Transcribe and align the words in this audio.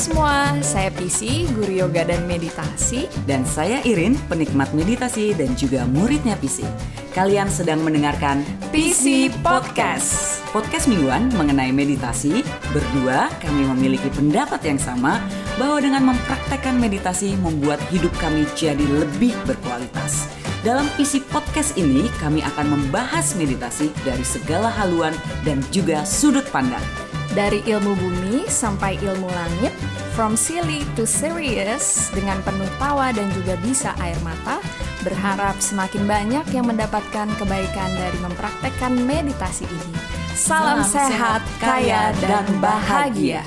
Semua, 0.00 0.56
saya 0.64 0.88
PC, 0.88 1.44
guru 1.52 1.84
yoga 1.84 2.08
dan 2.08 2.24
meditasi. 2.24 3.04
Dan 3.28 3.44
saya 3.44 3.84
Irin, 3.84 4.16
penikmat 4.32 4.72
meditasi 4.72 5.36
dan 5.36 5.52
juga 5.60 5.84
muridnya 5.84 6.40
PC. 6.40 6.64
Kalian 7.12 7.52
sedang 7.52 7.84
mendengarkan 7.84 8.40
PC 8.72 9.28
Podcast. 9.44 10.40
Podcast 10.56 10.88
mingguan 10.88 11.28
mengenai 11.36 11.68
meditasi. 11.68 12.40
Berdua, 12.72 13.28
kami 13.44 13.68
memiliki 13.76 14.08
pendapat 14.16 14.64
yang 14.64 14.80
sama 14.80 15.20
bahwa 15.60 15.76
dengan 15.84 16.16
mempraktekkan 16.16 16.80
meditasi 16.80 17.36
membuat 17.36 17.78
hidup 17.92 18.16
kami 18.16 18.48
jadi 18.56 18.82
lebih 19.04 19.36
berkualitas. 19.44 20.32
Dalam 20.64 20.88
PC 20.96 21.28
Podcast 21.28 21.76
ini, 21.76 22.08
kami 22.16 22.40
akan 22.40 22.72
membahas 22.72 23.36
meditasi 23.36 23.92
dari 24.00 24.24
segala 24.24 24.72
haluan 24.72 25.12
dan 25.44 25.60
juga 25.68 26.08
sudut 26.08 26.48
pandang. 26.48 27.09
Dari 27.30 27.62
ilmu 27.62 27.94
bumi 27.94 28.50
sampai 28.50 28.98
ilmu 28.98 29.30
langit, 29.30 29.70
from 30.18 30.34
silly 30.34 30.82
to 30.98 31.06
serious, 31.06 32.10
dengan 32.10 32.42
penuh 32.42 32.66
tawa 32.82 33.14
dan 33.14 33.30
juga 33.30 33.54
bisa 33.62 33.94
air 34.02 34.18
mata, 34.26 34.58
berharap 35.06 35.54
semakin 35.62 36.10
banyak 36.10 36.46
yang 36.50 36.66
mendapatkan 36.66 37.30
kebaikan 37.38 37.90
dari 37.94 38.18
mempraktekkan 38.18 38.98
meditasi 39.06 39.62
ini. 39.62 39.94
Salam, 40.34 40.82
Salam 40.82 41.10
sehat, 41.12 41.42
kaya, 41.62 42.10
dan 42.18 42.46
bahagia. 42.58 43.46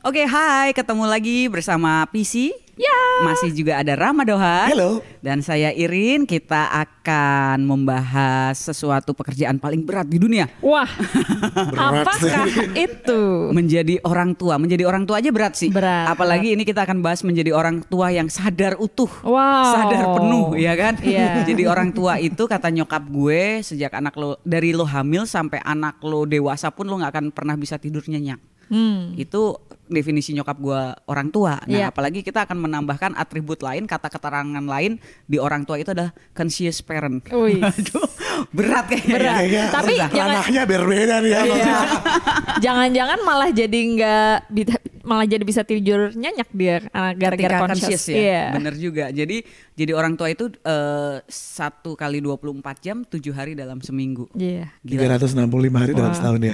Oke, 0.00 0.24
hai, 0.24 0.72
ketemu 0.72 1.04
lagi 1.04 1.44
bersama 1.52 2.08
PC. 2.08 2.56
Ya. 2.72 3.00
Masih 3.20 3.52
juga 3.52 3.76
ada 3.76 3.92
Rama 3.92 4.24
Dohan. 4.24 4.72
Halo. 4.72 5.04
Dan 5.20 5.44
saya 5.44 5.76
Irin, 5.76 6.24
kita 6.24 6.72
akan 6.72 7.68
membahas 7.68 8.56
sesuatu 8.56 9.12
pekerjaan 9.12 9.60
paling 9.60 9.84
berat 9.84 10.08
di 10.08 10.16
dunia. 10.16 10.48
Wah, 10.64 10.88
Berat 11.76 12.08
apakah 12.08 12.48
sih. 12.48 12.88
itu? 12.88 13.52
Menjadi 13.52 14.00
orang 14.00 14.32
tua, 14.32 14.56
menjadi 14.56 14.88
orang 14.88 15.04
tua 15.04 15.20
aja 15.20 15.28
berat 15.28 15.60
sih. 15.60 15.68
Berat. 15.68 16.08
Apalagi 16.08 16.56
ini 16.56 16.64
kita 16.64 16.88
akan 16.88 17.04
bahas 17.04 17.20
menjadi 17.20 17.52
orang 17.52 17.84
tua 17.84 18.08
yang 18.08 18.32
sadar 18.32 18.80
utuh. 18.80 19.12
Wow. 19.20 19.68
Sadar 19.76 20.16
penuh, 20.16 20.56
ya 20.56 20.72
kan? 20.80 20.96
Iya. 21.04 21.44
Jadi 21.52 21.68
orang 21.68 21.92
tua 21.92 22.16
itu 22.16 22.48
kata 22.48 22.72
nyokap 22.72 23.04
gue 23.04 23.60
sejak 23.60 23.92
anak 23.92 24.16
lo 24.16 24.40
dari 24.48 24.72
lo 24.72 24.88
hamil 24.88 25.28
sampai 25.28 25.60
anak 25.60 26.00
lo 26.00 26.24
dewasa 26.24 26.72
pun 26.72 26.88
lo 26.88 26.96
nggak 26.96 27.12
akan 27.12 27.26
pernah 27.36 27.60
bisa 27.60 27.76
tidur 27.76 28.00
nyenyak. 28.08 28.40
Hmm. 28.70 29.18
Itu 29.18 29.58
definisi 29.84 30.30
nyokap 30.30 30.54
gue 30.56 30.80
orang 31.04 31.28
tua. 31.28 31.58
Nah, 31.60 31.66
Iya. 31.66 31.86
apalagi 31.90 32.22
kita 32.22 32.46
akan 32.46 32.62
menambahkan 32.62 33.12
atribut 33.12 33.58
lain, 33.58 33.84
kata 33.84 34.06
keterangan 34.06 34.62
lain 34.62 34.96
di 35.26 35.36
orang 35.36 35.66
tua 35.66 35.76
itu 35.76 35.90
adalah 35.90 36.14
conscious 36.30 36.78
parent. 36.78 37.26
Aduh, 37.26 38.06
berat 38.54 38.86
kayaknya. 38.86 39.14
Berat. 39.18 39.34
Kayaknya 39.36 39.62
Tapi 39.68 39.92
jangan- 39.92 40.14
ranahnya 40.30 40.62
berbeda 40.64 41.14
nih 41.18 41.30
ya. 41.30 41.40
Iya. 41.42 41.78
Jangan-jangan 42.64 43.18
malah 43.20 43.50
jadi 43.50 43.78
nggak 43.90 44.36
bisa- 44.48 44.84
malah 45.10 45.26
jadi 45.26 45.42
bisa 45.42 45.66
tidur 45.66 46.14
nyenyak 46.14 46.46
dia 46.54 46.86
ah, 46.94 47.10
gara-gara 47.10 47.58
Ketika 47.58 47.66
conscious. 47.66 48.06
ya. 48.06 48.14
Iya. 48.14 48.42
Bener 48.54 48.74
juga. 48.78 49.04
Jadi 49.10 49.42
jadi 49.74 49.90
orang 49.90 50.14
tua 50.14 50.30
itu 50.30 50.46
eh, 50.54 51.18
satu 51.26 51.98
kali 51.98 52.22
24 52.22 52.62
jam, 52.78 53.02
tujuh 53.02 53.34
hari 53.34 53.58
dalam 53.58 53.82
seminggu. 53.82 54.30
Iya. 54.32 54.70
Gila. 54.80 55.18
365 55.18 55.50
hari 55.74 55.92
dalam 55.92 56.12
setahun 56.14 56.40
ya. 56.40 56.52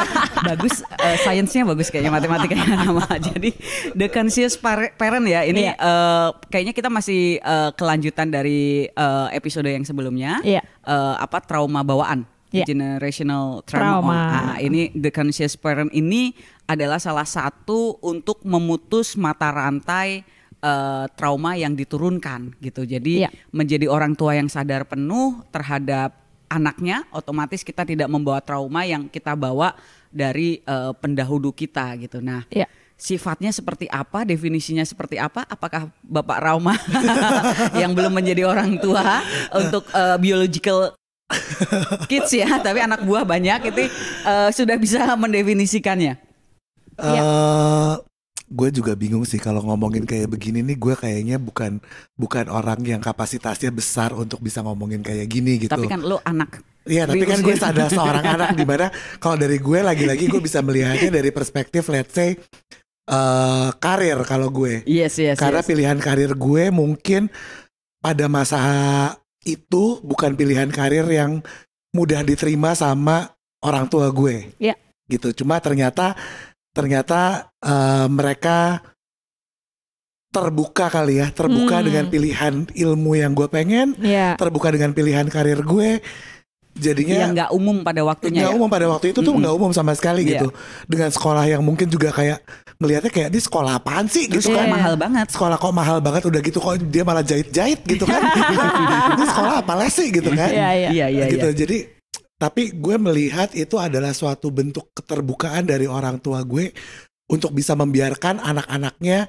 bagus 0.48 0.80
eh, 0.96 1.16
sainsnya 1.20 1.66
bagus 1.66 1.90
kayaknya 1.90 2.14
matematikanya 2.14 2.66
nama 2.86 3.04
jadi 3.18 3.50
the 3.92 4.06
conscious 4.06 4.54
par- 4.54 4.94
parent 4.94 5.26
ya 5.26 5.42
ini 5.42 5.66
Iya. 5.66 5.74
eh, 5.74 6.28
kayaknya 6.48 6.72
kita 6.72 6.88
masih 6.88 7.36
eh, 7.36 7.70
kelanjutan 7.74 8.30
dari 8.30 8.86
eh, 8.86 9.28
episode 9.34 9.66
yang 9.66 9.82
sebelumnya 9.82 10.38
Iya. 10.40 10.62
Eh, 10.64 11.14
apa 11.18 11.42
trauma 11.42 11.82
bawaan 11.82 12.22
Iya. 12.48 12.64
generational 12.64 13.60
trauma, 13.60 14.00
Trauma. 14.00 14.16
Ah, 14.16 14.56
ini 14.56 14.88
the 14.96 15.12
conscious 15.12 15.52
parent 15.52 15.92
ini 15.92 16.32
adalah 16.68 17.00
salah 17.00 17.24
satu 17.24 17.96
untuk 18.04 18.44
memutus 18.44 19.16
mata 19.16 19.48
rantai 19.48 20.20
eh, 20.58 21.04
trauma 21.16 21.56
yang 21.56 21.72
diturunkan 21.72 22.52
gitu 22.60 22.84
jadi 22.84 23.26
Iya. 23.26 23.30
menjadi 23.50 23.88
orang 23.88 24.12
tua 24.12 24.36
yang 24.36 24.52
sadar 24.52 24.84
penuh 24.84 25.40
terhadap 25.48 26.12
anaknya 26.48 27.08
otomatis 27.12 27.64
kita 27.64 27.84
tidak 27.84 28.08
membawa 28.08 28.40
trauma 28.44 28.84
yang 28.84 29.08
kita 29.08 29.32
bawa 29.32 29.72
dari 30.08 30.60
eh, 30.60 30.92
pendahulu 30.96 31.52
kita 31.52 31.96
gitu. 32.00 32.20
Nah, 32.20 32.44
Iya. 32.48 32.68
sifatnya 32.98 33.52
seperti 33.52 33.86
apa, 33.86 34.24
definisinya 34.24 34.82
seperti 34.82 35.20
apa? 35.20 35.44
Apakah 35.46 35.88
Bapak 36.02 36.38
Rauma 36.42 36.74
yang 37.80 37.92
belum 37.94 38.10
menjadi 38.12 38.44
orang 38.48 38.76
tua 38.80 39.22
untuk 39.56 39.88
eh, 39.92 40.16
biological 40.18 40.96
kids 42.08 42.32
ya, 42.32 42.58
tapi 42.58 42.80
anak 42.80 43.04
buah 43.04 43.22
banyak 43.22 43.68
itu 43.70 43.86
eh, 44.24 44.50
sudah 44.52 44.76
bisa 44.80 45.14
mendefinisikannya. 45.14 46.27
Iya. 46.98 47.22
Eh, 47.22 47.94
gue 48.48 48.68
juga 48.72 48.96
bingung 48.96 49.28
sih 49.28 49.36
kalau 49.36 49.60
ngomongin 49.60 50.08
kayak 50.08 50.32
begini 50.32 50.64
nih 50.64 50.76
gue 50.80 50.94
kayaknya 50.96 51.36
bukan 51.36 51.84
bukan 52.16 52.48
orang 52.48 52.80
yang 52.80 52.98
kapasitasnya 52.98 53.68
besar 53.68 54.16
untuk 54.16 54.40
bisa 54.40 54.64
ngomongin 54.64 55.04
kayak 55.04 55.28
gini 55.28 55.60
gitu. 55.60 55.72
Tapi 55.72 55.86
kan 55.86 56.02
lo 56.02 56.18
anak 56.24 56.64
Iya 56.88 57.04
tapi 57.04 57.28
kan 57.28 57.44
gue 57.44 57.52
ada 57.52 57.84
seorang 57.92 58.24
anak 58.40 58.50
di 58.56 58.64
mana 58.64 58.88
kalau 59.20 59.36
dari 59.36 59.60
gue 59.60 59.78
lagi-lagi 59.84 60.24
gue 60.24 60.40
bisa 60.40 60.64
melihatnya 60.64 61.20
dari 61.20 61.28
perspektif 61.28 61.84
let's 61.92 62.16
say 62.16 62.34
eh 63.08 63.70
karir 63.76 64.20
kalau 64.24 64.48
gue. 64.48 64.84
Yes, 64.88 65.20
yes, 65.20 65.36
Karena 65.36 65.60
yes. 65.60 65.68
pilihan 65.68 65.98
karir 66.00 66.32
gue 66.32 66.64
mungkin 66.72 67.28
pada 68.00 68.28
masa 68.28 68.60
itu 69.44 70.00
bukan 70.04 70.36
pilihan 70.36 70.68
karir 70.72 71.04
yang 71.08 71.44
mudah 71.92 72.24
diterima 72.24 72.76
sama 72.76 73.32
orang 73.64 73.88
tua 73.88 74.12
gue. 74.12 74.52
Iya. 74.60 74.76
Gitu. 75.08 75.44
Cuma 75.44 75.56
ternyata 75.60 76.16
ternyata 76.78 77.50
eh, 77.58 78.06
mereka 78.06 78.78
terbuka 80.28 80.86
kali 80.86 81.18
ya, 81.18 81.32
terbuka 81.32 81.80
Hmm. 81.80 81.86
dengan 81.88 82.04
pilihan 82.06 82.54
ilmu 82.70 83.16
yang 83.16 83.32
gue 83.32 83.48
pengen, 83.48 83.96
Iya. 83.98 84.36
terbuka 84.36 84.68
dengan 84.70 84.92
pilihan 84.92 85.26
karir 85.26 85.64
gue. 85.64 85.98
Jadinya 86.78 87.16
yang 87.26 87.32
nggak 87.34 87.50
umum 87.50 87.82
pada 87.82 88.06
waktunya 88.06 88.46
nggak 88.46 88.52
ya. 88.54 88.58
umum 88.60 88.68
pada 88.70 88.86
waktu 88.86 89.10
itu 89.10 89.18
tuh 89.18 89.34
Mm-mm. 89.34 89.40
nggak 89.42 89.54
umum 89.58 89.70
sama 89.74 89.98
sekali 89.98 90.22
Iya. 90.22 90.38
gitu. 90.38 90.48
Dengan 90.86 91.10
sekolah 91.10 91.42
yang 91.42 91.58
mungkin 91.58 91.90
juga 91.90 92.14
kayak 92.14 92.38
melihatnya 92.78 93.10
kayak 93.10 93.30
di 93.34 93.40
sekolah 93.42 93.82
apaan 93.82 94.06
sih 94.06 94.30
Terus 94.30 94.46
gitu 94.46 94.54
kok 94.54 94.62
kan. 94.62 94.70
mahal 94.70 94.94
banget. 94.94 95.26
Sekolah 95.34 95.56
kok 95.58 95.74
mahal 95.74 95.98
banget 95.98 96.22
udah 96.30 96.38
gitu 96.38 96.62
kok 96.62 96.78
dia 96.86 97.02
malah 97.02 97.26
jahit-jahit 97.26 97.82
gitu 97.82 98.06
kan. 98.06 98.22
Ini 99.18 99.24
sekolah 99.26 99.54
apa 99.58 99.72
les 99.74 99.90
sih 99.90 100.06
gitu 100.14 100.30
kan. 100.30 100.46
Iya, 100.54 100.70
iya. 100.70 100.88
Iya, 100.94 101.06
iya, 101.10 101.24
gitu. 101.34 101.48
iya. 101.50 101.56
Jadi 101.66 101.78
tapi 102.38 102.70
gue 102.70 102.96
melihat 102.96 103.50
itu 103.52 103.76
adalah 103.76 104.14
suatu 104.14 104.54
bentuk 104.54 104.94
keterbukaan 104.94 105.66
dari 105.66 105.90
orang 105.90 106.22
tua 106.22 106.46
gue 106.46 106.70
untuk 107.28 107.52
bisa 107.52 107.74
membiarkan 107.74 108.38
anak-anaknya 108.40 109.28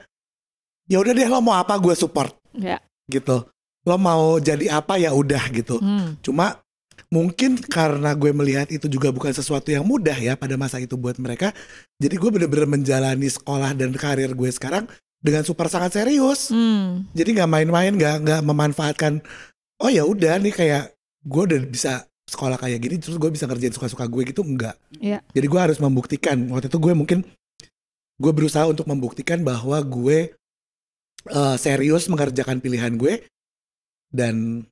ya 0.89 0.97
udah 0.97 1.13
deh 1.13 1.27
lo 1.29 1.41
mau 1.41 1.57
apa 1.57 1.77
gue 1.77 1.93
support 1.93 2.33
Iya. 2.49 2.81
gitu. 3.09 3.45
Lo 3.85 3.95
mau 4.01 4.41
jadi 4.41 4.73
apa 4.73 4.97
ya 4.97 5.13
udah 5.13 5.43
gitu. 5.53 5.77
Hmm. 5.77 6.17
Cuma 6.25 6.57
mungkin 7.13 7.61
karena 7.61 8.17
gue 8.17 8.33
melihat 8.33 8.69
itu 8.73 8.89
juga 8.89 9.13
bukan 9.13 9.29
sesuatu 9.29 9.69
yang 9.69 9.85
mudah 9.85 10.17
ya 10.17 10.33
pada 10.33 10.57
masa 10.57 10.81
itu 10.81 10.97
buat 10.97 11.21
mereka. 11.21 11.53
Jadi 12.01 12.17
gue 12.17 12.29
bener-bener 12.33 12.65
menjalani 12.65 13.29
sekolah 13.29 13.77
dan 13.77 13.93
karir 13.93 14.33
gue 14.33 14.49
sekarang 14.49 14.89
dengan 15.21 15.45
super 15.45 15.69
sangat 15.69 15.93
serius. 16.01 16.49
Hmm. 16.49 17.05
Jadi 17.13 17.37
nggak 17.37 17.49
main-main, 17.49 17.93
nggak 17.93 18.15
nggak 18.25 18.41
memanfaatkan. 18.41 19.21
Oh 19.79 19.93
ya 19.93 20.03
udah 20.09 20.41
nih 20.41 20.53
kayak 20.53 20.83
gue 21.21 21.41
udah 21.53 21.59
bisa 21.69 22.08
sekolah 22.29 22.61
kayak 22.61 22.79
gini, 22.79 22.95
terus 23.01 23.17
gue 23.17 23.27
bisa 23.27 23.49
ngerjain 23.49 23.73
suka-suka 23.73 24.05
gue 24.05 24.23
gitu 24.29 24.45
enggak. 24.45 24.77
Iya. 25.01 25.19
Jadi 25.33 25.45
gue 25.49 25.59
harus 25.59 25.81
membuktikan. 25.81 26.37
Waktu 26.53 26.69
itu 26.69 26.77
gue 26.77 26.93
mungkin 26.93 27.19
gue 28.19 28.31
berusaha 28.35 28.69
untuk 28.69 28.85
membuktikan 28.85 29.41
bahwa 29.41 29.81
gue 29.81 30.31
eh, 31.27 31.55
serius 31.57 32.05
mengerjakan 32.07 32.61
pilihan 32.61 32.93
gue 32.95 33.25
dan 34.09 34.65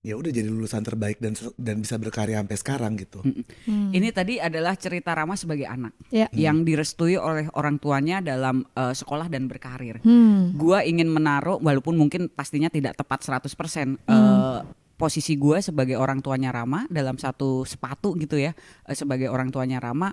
ya 0.00 0.16
udah 0.16 0.32
jadi 0.32 0.48
lulusan 0.48 0.80
terbaik 0.80 1.20
dan 1.20 1.36
dan 1.60 1.84
bisa 1.84 2.00
berkarya 2.00 2.40
sampai 2.40 2.56
sekarang 2.56 2.92
gitu. 2.96 3.20
Hmm. 3.20 3.92
Ini 3.92 4.08
tadi 4.16 4.40
adalah 4.40 4.72
cerita 4.72 5.12
Rama 5.12 5.36
sebagai 5.36 5.68
anak 5.68 5.92
Iya. 6.08 6.32
yang 6.32 6.64
direstui 6.64 7.20
oleh 7.20 7.52
orang 7.52 7.76
tuanya 7.76 8.24
dalam 8.24 8.64
eh, 8.64 8.96
sekolah 8.96 9.28
dan 9.28 9.44
berkarir. 9.44 10.00
Hmm. 10.00 10.56
Gua 10.56 10.80
ingin 10.80 11.04
menaruh 11.04 11.60
walaupun 11.60 12.00
mungkin 12.00 12.32
pastinya 12.32 12.72
tidak 12.72 12.96
tepat 12.96 13.20
100% 13.20 13.44
eh, 13.44 14.08
Hmm. 14.08 14.64
Posisi 15.00 15.40
gue 15.40 15.64
sebagai 15.64 15.96
orang 15.96 16.20
tuanya 16.20 16.52
Rama 16.52 16.84
dalam 16.92 17.16
satu 17.16 17.64
sepatu 17.64 18.12
gitu 18.20 18.36
ya 18.36 18.52
eh, 18.84 18.92
sebagai 18.92 19.32
orang 19.32 19.48
tuanya 19.48 19.80
Rama 19.80 20.12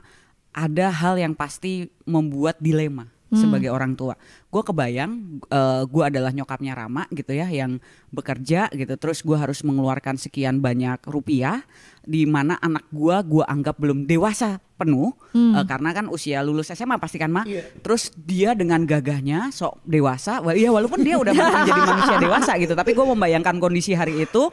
ada 0.56 0.88
hal 0.90 1.22
yang 1.22 1.38
pasti 1.38 1.92
membuat 2.08 2.58
dilema. 2.58 3.17
Sebagai 3.36 3.70
orang 3.74 3.98
tua. 4.00 4.16
Gue 4.48 4.64
kebayang 4.64 5.44
gue 5.88 6.04
adalah 6.04 6.32
nyokapnya 6.32 6.74
Rama 6.78 7.04
gitu 7.12 7.36
ya 7.36 7.48
yang 7.52 7.80
bekerja 8.12 8.72
gitu. 8.72 8.94
Terus 8.96 9.20
gue 9.24 9.36
harus 9.36 9.64
mengeluarkan 9.68 10.16
sekian 10.16 10.64
banyak 10.64 11.04
rupiah 11.08 11.64
di 12.08 12.24
mana 12.24 12.56
anak 12.64 12.88
gue 12.88 13.16
gue 13.28 13.44
anggap 13.44 13.76
belum 13.76 14.08
dewasa 14.08 14.64
penuh 14.80 15.12
eh, 15.36 15.66
karena 15.68 15.90
kan 15.92 16.06
usia 16.08 16.40
lulus 16.46 16.72
SMA 16.72 16.96
pasti 17.02 17.20
kan 17.20 17.34
mah. 17.34 17.44
Terus 17.84 18.14
dia 18.16 18.56
dengan 18.56 18.86
gagahnya 18.88 19.52
sok 19.52 19.84
dewasa. 19.84 20.40
Wah, 20.40 20.56
iya 20.56 20.72
walaupun 20.72 21.04
dia 21.04 21.20
udah 21.20 21.34
menjadi 21.36 21.82
manusia 21.92 22.18
dewasa 22.22 22.52
gitu. 22.62 22.74
Tapi 22.78 22.96
gue 22.96 23.06
membayangkan 23.06 23.60
kondisi 23.60 23.92
hari 23.98 24.24
itu 24.24 24.48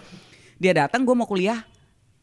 dia 0.59 0.75
datang 0.75 1.07
gue 1.07 1.15
mau 1.15 1.29
kuliah 1.29 1.63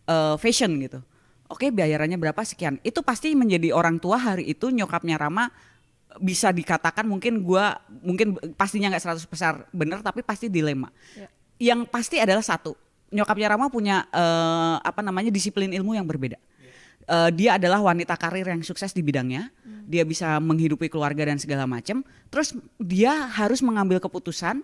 eh, 0.10 0.36
fashion 0.36 0.76
gitu. 0.82 1.00
Oke 1.48 1.72
bayarannya 1.72 2.20
berapa 2.20 2.42
sekian. 2.44 2.80
Itu 2.84 3.04
pasti 3.04 3.32
menjadi 3.36 3.72
orang 3.72 4.00
tua 4.04 4.20
hari 4.20 4.52
itu 4.52 4.68
nyokapnya 4.72 5.20
Rama 5.20 5.52
bisa 6.20 6.52
dikatakan 6.52 7.08
mungkin 7.08 7.40
gua 7.46 7.80
mungkin 8.04 8.36
pastinya 8.58 8.92
nggak 8.92 9.22
100% 9.30 9.72
benar 9.72 10.04
tapi 10.04 10.26
pasti 10.26 10.52
dilema. 10.52 10.92
Yang 11.62 11.88
pasti 11.94 12.18
adalah 12.18 12.42
satu, 12.42 12.74
nyokapnya 13.14 13.54
Rama 13.54 13.70
punya 13.70 14.10
eh, 14.10 14.76
apa 14.82 15.06
namanya 15.06 15.30
disiplin 15.30 15.70
ilmu 15.72 15.94
yang 15.94 16.10
berbeda. 16.10 16.42
Eh, 17.12 17.30
dia 17.36 17.60
adalah 17.60 17.82
wanita 17.82 18.16
karir 18.16 18.48
yang 18.48 18.62
sukses 18.64 18.96
di 18.96 19.04
bidangnya. 19.04 19.52
Dia 19.92 20.08
bisa 20.08 20.40
menghidupi 20.40 20.88
keluarga 20.88 21.28
dan 21.28 21.36
segala 21.36 21.68
macam. 21.68 22.06
Terus 22.32 22.56
dia 22.80 23.28
harus 23.28 23.60
mengambil 23.60 24.00
keputusan 24.00 24.64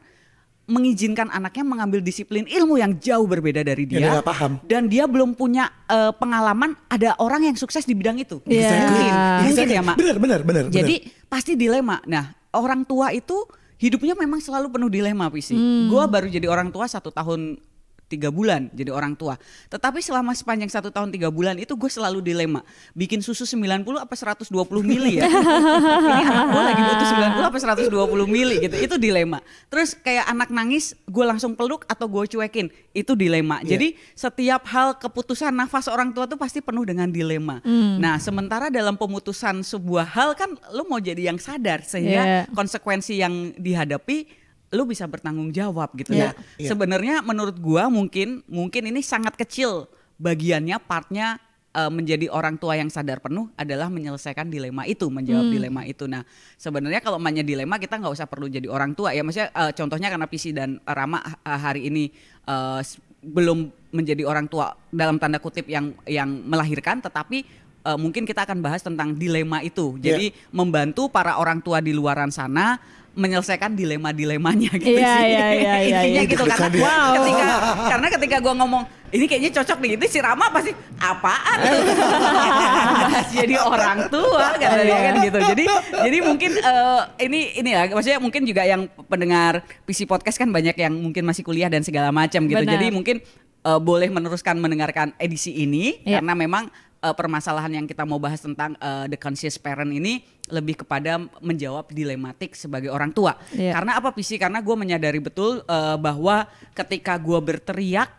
mengizinkan 0.68 1.32
anaknya 1.32 1.64
mengambil 1.64 2.00
disiplin 2.04 2.44
ilmu 2.44 2.76
yang 2.76 2.92
jauh 3.00 3.24
berbeda 3.24 3.64
dari 3.64 3.88
dia 3.88 4.04
dia 4.04 4.10
nggak 4.20 4.28
paham. 4.28 4.52
dan 4.68 4.92
dia 4.92 5.08
belum 5.08 5.32
punya 5.32 5.72
eh, 5.88 6.12
pengalaman 6.20 6.76
ada 6.92 7.16
orang 7.24 7.48
yang 7.48 7.56
sukses 7.56 7.88
di 7.88 7.96
bidang 7.96 8.20
itu. 8.20 8.44
Iya. 8.44 8.92
Mungkin, 8.92 9.12
mungkin 9.48 9.68
ya, 9.72 9.82
Mak. 9.82 9.96
Bener, 9.96 10.16
bener, 10.20 10.40
bener. 10.44 10.64
Jadi 10.68 11.08
pasti 11.32 11.56
dilema. 11.56 12.04
Nah, 12.04 12.36
orang 12.52 12.84
tua 12.84 13.16
itu 13.16 13.48
hidupnya 13.80 14.14
memang 14.20 14.44
selalu 14.44 14.68
penuh 14.76 14.92
dilema, 14.92 15.32
Pisi. 15.32 15.56
Hmm. 15.56 15.88
Gua 15.88 16.04
baru 16.04 16.28
jadi 16.28 16.52
orang 16.52 16.68
tua 16.68 16.86
satu 16.92 17.16
tahun 17.16 17.56
tiga 18.08 18.32
bulan 18.32 18.72
jadi 18.72 18.90
orang 18.90 19.14
tua. 19.14 19.36
Tetapi 19.68 20.00
selama 20.00 20.32
sepanjang 20.32 20.72
satu 20.72 20.90
tahun 20.90 21.12
tiga 21.12 21.28
bulan 21.28 21.60
itu 21.60 21.76
gue 21.76 21.92
selalu 21.92 22.24
dilema. 22.24 22.64
Bikin 22.96 23.20
susu 23.20 23.44
90 23.44 23.84
apa 24.00 24.16
120 24.16 24.48
mili 24.82 25.20
ya? 25.20 25.28
Ini 25.28 26.24
anak 26.24 26.46
gue 26.52 26.64
lagi 26.64 26.82
butuh 26.82 27.08
90 27.08 27.50
apa 27.52 27.58
120 27.60 28.28
mili 28.32 28.56
gitu. 28.64 28.76
Itu 28.80 28.96
dilema. 28.96 29.44
Terus 29.68 29.94
kayak 29.94 30.26
anak 30.32 30.50
nangis 30.50 30.96
gue 31.04 31.26
langsung 31.28 31.54
peluk 31.54 31.84
atau 31.86 32.08
gue 32.08 32.24
cuekin. 32.32 32.72
Itu 32.96 33.14
dilema. 33.14 33.60
Iya. 33.62 33.76
Jadi 33.76 33.88
setiap 34.16 34.64
hal 34.72 34.96
keputusan 34.98 35.52
nafas 35.52 35.92
orang 35.92 36.16
tua 36.16 36.26
tuh 36.26 36.40
pasti 36.40 36.64
penuh 36.64 36.88
dengan 36.88 37.12
dilema. 37.12 37.60
Nah 38.00 38.18
sementara 38.18 38.72
dalam 38.72 38.96
pemutusan 38.96 39.62
sebuah 39.62 40.08
hal 40.08 40.32
kan 40.34 40.56
lu 40.72 40.88
mau 40.88 40.98
jadi 40.98 41.30
yang 41.30 41.38
sadar 41.38 41.84
sehingga 41.84 42.24
Iya. 42.28 42.42
konsekuensi 42.56 43.20
yang 43.20 43.52
dihadapi 43.60 44.47
lu 44.70 44.84
bisa 44.84 45.06
bertanggung 45.06 45.50
jawab 45.50 45.96
gitu 45.96 46.12
Iya. 46.12 46.36
ya. 46.58 46.68
Sebenarnya 46.68 47.22
menurut 47.22 47.56
gua 47.56 47.88
mungkin 47.88 48.44
mungkin 48.46 48.84
ini 48.86 49.00
sangat 49.00 49.36
kecil 49.36 49.88
bagiannya 50.18 50.76
partnya 50.82 51.40
eh, 51.72 51.88
menjadi 51.88 52.28
orang 52.28 52.58
tua 52.58 52.74
yang 52.74 52.90
sadar 52.90 53.20
penuh 53.20 53.48
adalah 53.54 53.88
menyelesaikan 53.88 54.48
dilema 54.48 54.84
itu, 54.84 55.08
menjawab 55.08 55.46
dilema 55.48 55.86
itu. 55.86 56.04
Nah, 56.04 56.26
sebenarnya 56.56 57.00
kalau 57.00 57.16
mainnya 57.16 57.46
dilema 57.46 57.78
kita 57.78 57.96
nggak 57.96 58.12
usah 58.12 58.26
perlu 58.26 58.48
jadi 58.48 58.66
orang 58.66 58.92
tua 58.92 59.14
ya. 59.14 59.22
Maksudnya 59.22 59.54
eh, 59.54 59.72
contohnya 59.72 60.10
karena 60.10 60.26
PC 60.26 60.52
dan 60.52 60.82
Rama 60.84 61.22
eh, 61.22 61.32
hari 61.54 61.88
ini 61.88 62.04
s- 62.82 62.98
belum 63.18 63.68
menjadi 63.88 64.24
orang 64.24 64.46
tua 64.46 64.74
dalam 64.90 65.16
tanda 65.18 65.38
kutip 65.38 65.66
yang 65.66 65.96
yang 66.04 66.28
melahirkan 66.28 67.00
tetapi 67.00 67.46
eh, 67.88 67.98
mungkin 67.98 68.28
kita 68.28 68.44
akan 68.44 68.60
bahas 68.60 68.84
tentang 68.84 69.16
dilema 69.16 69.64
itu. 69.64 69.96
Jadi 69.98 70.36
membantu 70.52 71.08
para 71.08 71.40
orang 71.40 71.64
tua 71.64 71.80
di 71.80 71.96
luaran 71.96 72.28
sana 72.30 72.76
menyelesaikan 73.18 73.74
dilema-dilemanya 73.74 74.78
gitu 74.78 74.94
Iya, 74.94 75.10
sih. 75.18 75.26
iya, 75.26 75.48
iya, 75.50 75.50
iya, 75.58 75.76
Intinya 75.90 76.22
iya. 76.22 76.30
gitu 76.30 76.44
karena 76.46 76.70
Deg-degan 76.70 76.86
ya. 76.86 77.10
ketika 77.18 77.46
karena 77.90 78.08
ketika 78.14 78.38
gua 78.38 78.54
ngomong 78.54 78.84
ini 79.10 79.26
kayaknya 79.26 79.52
cocok 79.58 79.78
nih 79.82 79.90
itu 79.98 80.06
si 80.06 80.20
Rama 80.22 80.54
pasti 80.54 80.70
apaan 81.02 81.58
tuh 81.58 81.82
bahas 83.02 83.28
jadi 83.42 83.56
orang 83.58 83.98
tua 84.12 84.46
kata 84.54 84.82
dia 84.86 85.00
kan 85.02 85.16
gitu. 85.26 85.40
Jadi 85.42 85.64
jadi 86.06 86.18
mungkin 86.22 86.52
eh, 86.62 87.02
ini 87.26 87.40
ini 87.58 87.70
ya 87.74 87.82
maksudnya 87.90 88.20
mungkin 88.22 88.46
juga 88.46 88.70
yang 88.70 88.86
pendengar 89.10 89.66
PC 89.90 90.06
podcast 90.06 90.38
kan 90.38 90.54
banyak 90.54 90.78
yang 90.78 90.94
mungkin 90.94 91.26
masih 91.26 91.42
kuliah 91.42 91.74
dan 91.74 91.82
segala 91.82 92.14
macam 92.14 92.46
gitu. 92.46 92.62
Benar. 92.62 92.74
Jadi 92.78 92.86
mungkin 92.94 93.18
eh, 93.66 93.80
boleh 93.82 94.14
meneruskan 94.14 94.62
mendengarkan 94.62 95.18
edisi 95.18 95.58
ini 95.58 96.06
Iya. 96.06 96.22
karena 96.22 96.38
memang 96.38 96.70
eh, 96.98 97.16
permasalahan 97.16 97.72
yang 97.74 97.86
kita 97.86 98.04
mau 98.04 98.18
bahas 98.18 98.40
tentang 98.40 98.74
eh, 98.78 99.06
the 99.08 99.18
conscious 99.18 99.56
parent 99.56 99.90
ini 99.90 100.22
lebih 100.48 100.80
kepada 100.82 101.20
menjawab 101.40 101.92
dilematik 101.92 102.56
sebagai 102.56 102.88
orang 102.88 103.12
tua. 103.12 103.36
Iya. 103.52 103.76
Karena 103.76 104.00
apa 104.00 104.16
PC? 104.16 104.40
Karena 104.40 104.64
gue 104.64 104.76
menyadari 104.76 105.20
betul 105.20 105.60
eh, 105.62 105.98
bahwa 105.98 106.48
ketika 106.72 107.20
gue 107.20 107.40
berteriak 107.40 108.10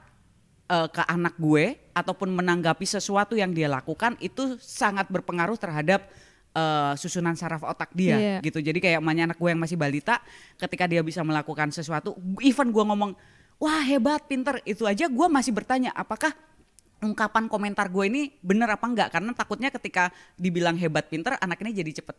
eh, 0.69 0.89
ke 0.89 1.03
anak 1.05 1.35
gue 1.37 1.77
ataupun 1.97 2.31
menanggapi 2.31 2.85
sesuatu 2.85 3.35
yang 3.35 3.51
dia 3.51 3.67
lakukan 3.67 4.15
itu 4.21 4.61
sangat 4.61 5.09
berpengaruh 5.09 5.57
terhadap 5.57 6.05
eh, 6.53 6.93
susunan 6.95 7.33
saraf 7.33 7.65
otak 7.65 7.91
dia 7.97 8.17
Iya. 8.21 8.37
gitu. 8.45 8.61
Jadi 8.61 8.79
kayak 8.79 9.01
emaknya 9.01 9.33
anak 9.33 9.39
gue 9.41 9.49
yang 9.49 9.61
masih 9.61 9.81
balita 9.81 10.21
ketika 10.61 10.85
dia 10.85 11.01
bisa 11.01 11.25
melakukan 11.25 11.73
sesuatu 11.73 12.13
even 12.45 12.69
gue 12.69 12.85
ngomong 12.85 13.17
wah 13.59 13.83
hebat 13.83 14.23
pinter 14.29 14.63
itu 14.63 14.87
aja 14.87 15.11
gue 15.11 15.27
masih 15.27 15.51
bertanya 15.51 15.91
apakah 15.91 16.31
ungkapan 17.03 17.47
komentar 17.47 17.91
gue 17.91 18.05
ini 18.07 18.35
bener 18.43 18.69
apa 18.71 18.87
enggak? 18.87 19.09
Karena 19.15 19.31
takutnya 19.35 19.71
ketika 19.71 20.11
dibilang 20.35 20.75
hebat 20.79 21.07
pinter 21.07 21.39
anak 21.39 21.63
ini 21.63 21.75
jadi 21.75 22.03
cepet 22.03 22.17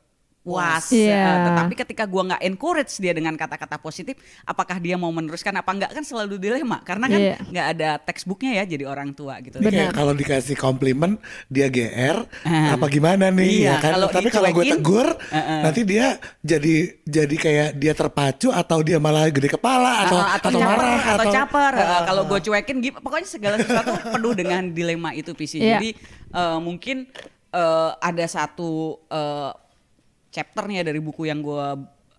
puas 0.50 0.86
Iya. 0.90 1.14
Eh, 1.14 1.38
tetapi 1.46 1.74
ketika 1.78 2.04
gue 2.04 2.24
nggak 2.26 2.42
encourage 2.44 2.94
dia 2.98 3.14
dengan 3.14 3.34
kata-kata 3.34 3.78
positif 3.78 4.18
apakah 4.44 4.78
dia 4.78 4.96
mau 4.96 5.10
meneruskan 5.10 5.54
apa 5.54 5.70
enggak 5.70 5.92
kan 5.92 6.02
selalu 6.02 6.36
dilema 6.36 6.82
karena 6.82 7.06
kan 7.06 7.20
Iya. 7.20 7.38
nggak 7.40 7.68
ada 7.72 7.90
textbooknya 8.00 8.52
ya 8.56 8.64
jadi 8.66 8.84
orang 8.84 9.12
tua 9.12 9.38
gitu 9.40 9.60
kayak 9.60 9.94
kalau 9.94 10.12
dikasih 10.12 10.56
komplimen 10.56 11.22
dia 11.48 11.68
GR 11.68 12.26
Ah. 12.42 12.74
apa 12.74 12.86
gimana 12.88 13.30
nih 13.30 13.62
Iya, 13.62 13.70
ya 13.70 13.76
kan 13.78 13.92
kalau 13.94 14.08
tapi 14.10 14.30
kalau 14.30 14.50
gue 14.50 14.66
tegur 14.68 15.08
uh-uh. 15.08 15.62
nanti 15.62 15.82
dia 15.84 16.18
jadi 16.42 16.76
jadi 17.04 17.36
kayak 17.36 17.70
dia 17.76 17.94
terpacu 17.94 18.50
atau 18.50 18.80
dia 18.80 18.98
malah 18.98 19.30
gede 19.30 19.50
kepala 19.50 20.04
atau 20.04 20.18
Ah, 20.18 20.36
atau, 20.36 20.50
caper, 20.50 20.66
marah 20.66 21.02
atau, 21.14 21.30
caper 21.30 21.74
Ah, 21.76 21.86
Eh, 21.90 22.02
kalau 22.08 22.24
gue 22.26 22.40
cuekin 22.42 22.78
gitu 22.80 22.98
pokoknya 22.98 23.28
segala 23.28 23.56
sesuatu 23.58 23.92
penuh 24.10 24.34
dengan 24.34 24.64
dilema 24.68 25.12
itu 25.12 25.32
PC 25.32 25.60
Iya. 25.60 25.78
jadi 25.78 25.90
eh, 26.32 26.58
mungkin 26.60 27.06
eh, 27.52 27.92
ada 28.00 28.26
satu 28.26 28.98
chapternya 30.30 30.86
dari 30.86 31.00
buku 31.00 31.26
yang 31.26 31.42
gue 31.42 31.68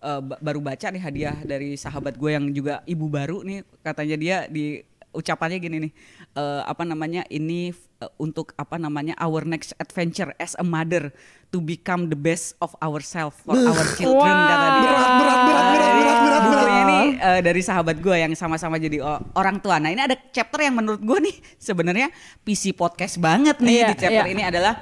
ba- 0.01 0.39
baru 0.41 0.59
baca 0.59 0.87
nih 0.89 1.01
hadiah 1.01 1.37
dari 1.41 1.77
sahabat 1.77 2.17
gue 2.17 2.31
yang 2.33 2.45
juga 2.49 2.81
ibu 2.83 3.05
baru 3.05 3.45
nih 3.45 3.61
katanya 3.81 4.15
dia 4.17 4.37
di 4.49 4.81
ucapannya 5.11 5.59
gini 5.59 5.77
nih 5.87 5.91
eh, 6.33 6.61
apa 6.63 6.87
namanya 6.87 7.27
ini 7.27 7.69
eh, 7.99 8.11
untuk 8.15 8.55
apa 8.55 8.79
namanya 8.79 9.13
our 9.19 9.43
next 9.43 9.75
adventure 9.77 10.31
as 10.39 10.55
a 10.55 10.63
mother 10.63 11.11
to 11.51 11.59
become 11.59 12.07
the 12.07 12.15
best 12.15 12.55
of 12.63 12.71
ourselves 12.79 13.35
for 13.43 13.51
our 13.53 13.85
children 13.99 14.31
kata 14.31 14.67
dia 14.79 14.89
berat 14.89 15.11
berat 15.11 15.39
berat 15.43 15.65
berat 15.67 15.67
berat 15.75 15.91
berat 15.99 16.17
berat 16.23 16.41
bukunya 16.47 16.79
ini 16.81 16.99
eh, 17.19 17.39
dari 17.43 17.61
sahabat 17.61 17.99
gue 17.99 18.15
yang 18.15 18.31
sama-sama 18.33 18.79
jadi 18.79 19.03
orang 19.35 19.59
tua. 19.59 19.77
Nah 19.77 19.91
ini 19.91 19.99
ada 19.99 20.15
chapter 20.31 20.63
yang 20.63 20.79
menurut 20.79 21.03
gue 21.03 21.19
nih 21.27 21.35
sebenarnya 21.59 22.07
PC 22.41 22.71
podcast 22.73 23.19
banget 23.19 23.59
nih 23.59 23.83
Iya, 23.83 23.87
di 23.91 23.95
chapter 23.99 24.25
iya. 24.25 24.33
ini 24.33 24.43
adalah 24.47 24.79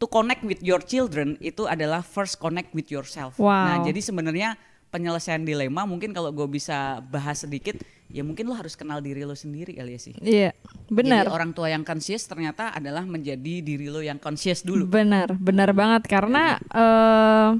to 0.00 0.08
connect 0.08 0.40
with 0.42 0.64
your 0.64 0.80
children 0.80 1.36
itu 1.44 1.68
adalah 1.68 2.00
first 2.00 2.40
connect 2.40 2.72
with 2.72 2.88
yourself. 2.88 3.36
Wow. 3.36 3.52
Nah 3.52 3.76
jadi 3.84 4.00
sebenarnya 4.00 4.56
penyelesaian 4.90 5.46
dilema 5.46 5.86
mungkin 5.86 6.10
kalau 6.10 6.34
gue 6.34 6.48
bisa 6.50 6.98
bahas 7.14 7.46
sedikit 7.46 7.78
ya 8.10 8.26
mungkin 8.26 8.50
lo 8.50 8.58
harus 8.58 8.74
kenal 8.74 8.98
diri 8.98 9.22
lo 9.22 9.38
sendiri 9.38 9.78
kali 9.78 9.94
ya 9.94 10.00
sih. 10.02 10.14
Iya, 10.18 10.50
benar. 10.90 11.30
Jadi 11.30 11.36
orang 11.36 11.54
tua 11.54 11.70
yang 11.70 11.86
conscious 11.86 12.26
ternyata 12.26 12.74
adalah 12.74 13.06
menjadi 13.06 13.62
diri 13.62 13.86
lo 13.86 14.02
yang 14.02 14.18
conscious 14.18 14.66
dulu. 14.66 14.90
Benar, 14.90 15.38
benar 15.38 15.70
banget 15.70 16.10
karena 16.10 16.58
eh 16.74 17.50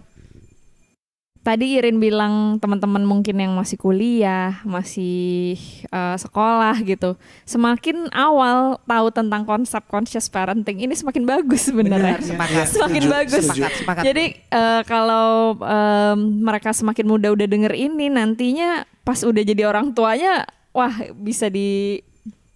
tadi 1.41 1.81
Irin 1.81 1.97
bilang 1.97 2.61
teman-teman 2.61 3.01
mungkin 3.05 3.37
yang 3.41 3.53
masih 3.57 3.81
kuliah, 3.81 4.61
masih 4.65 5.57
eh, 5.89 6.17
sekolah 6.21 6.77
gitu, 6.85 7.17
semakin 7.49 8.13
awal 8.13 8.77
tahu 8.85 9.09
tentang 9.09 9.49
konsep 9.49 9.81
conscious 9.89 10.29
parenting 10.29 10.85
ini 10.85 10.93
semakin 10.93 11.25
bagus 11.25 11.73
sebenarnya. 11.73 12.21
Benar, 12.21 12.29
sepakat. 12.29 12.67
semakin 12.77 13.03
Setuju, 13.03 13.15
bagus. 13.17 13.45
setuju. 13.45 13.61
Sepakat, 13.61 13.73
sepakat. 13.81 14.03
Jadi 14.05 14.25
eh, 14.37 14.83
kalau 14.85 15.57
em, 15.61 16.19
mereka 16.45 16.71
semakin 16.77 17.07
muda 17.09 17.29
udah 17.33 17.47
denger 17.49 17.73
ini 17.73 18.13
nantinya 18.13 18.85
pas 19.01 19.25
udah 19.25 19.41
jadi 19.41 19.65
orang 19.65 19.97
tuanya, 19.97 20.45
wah 20.77 20.93
bisa 21.17 21.49
di 21.49 21.99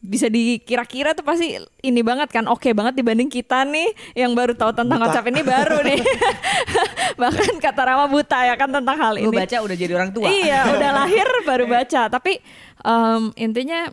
bisa 0.05 0.29
dikira-kira 0.29 1.17
tuh 1.17 1.25
pasti 1.25 1.57
ini 1.81 2.01
banget 2.05 2.29
kan 2.29 2.45
oke 2.45 2.69
banget 2.77 3.01
dibanding 3.01 3.33
kita 3.33 3.65
nih 3.65 3.89
yang 4.13 4.37
baru 4.37 4.53
tahu 4.53 4.77
tentang 4.77 5.01
Buta. 5.01 5.09
konsep 5.09 5.25
ini 5.33 5.41
baru 5.41 5.81
nih 5.81 6.01
bahkan 7.21 7.57
kata 7.57 7.83
Rama 7.89 8.07
buta 8.13 8.39
ya 8.45 8.55
kan 8.61 8.69
tentang 8.69 8.97
hal 9.01 9.15
ini 9.17 9.33
baca 9.33 9.57
udah 9.65 9.77
jadi 9.77 9.93
orang 9.95 10.11
tua. 10.13 10.27
Iya, 10.29 10.61
udah 10.77 10.91
lahir 10.93 11.29
baru 11.47 11.65
baca. 11.65 12.03
Tapi 12.11 12.33
em, 12.85 13.23
intinya 13.39 13.89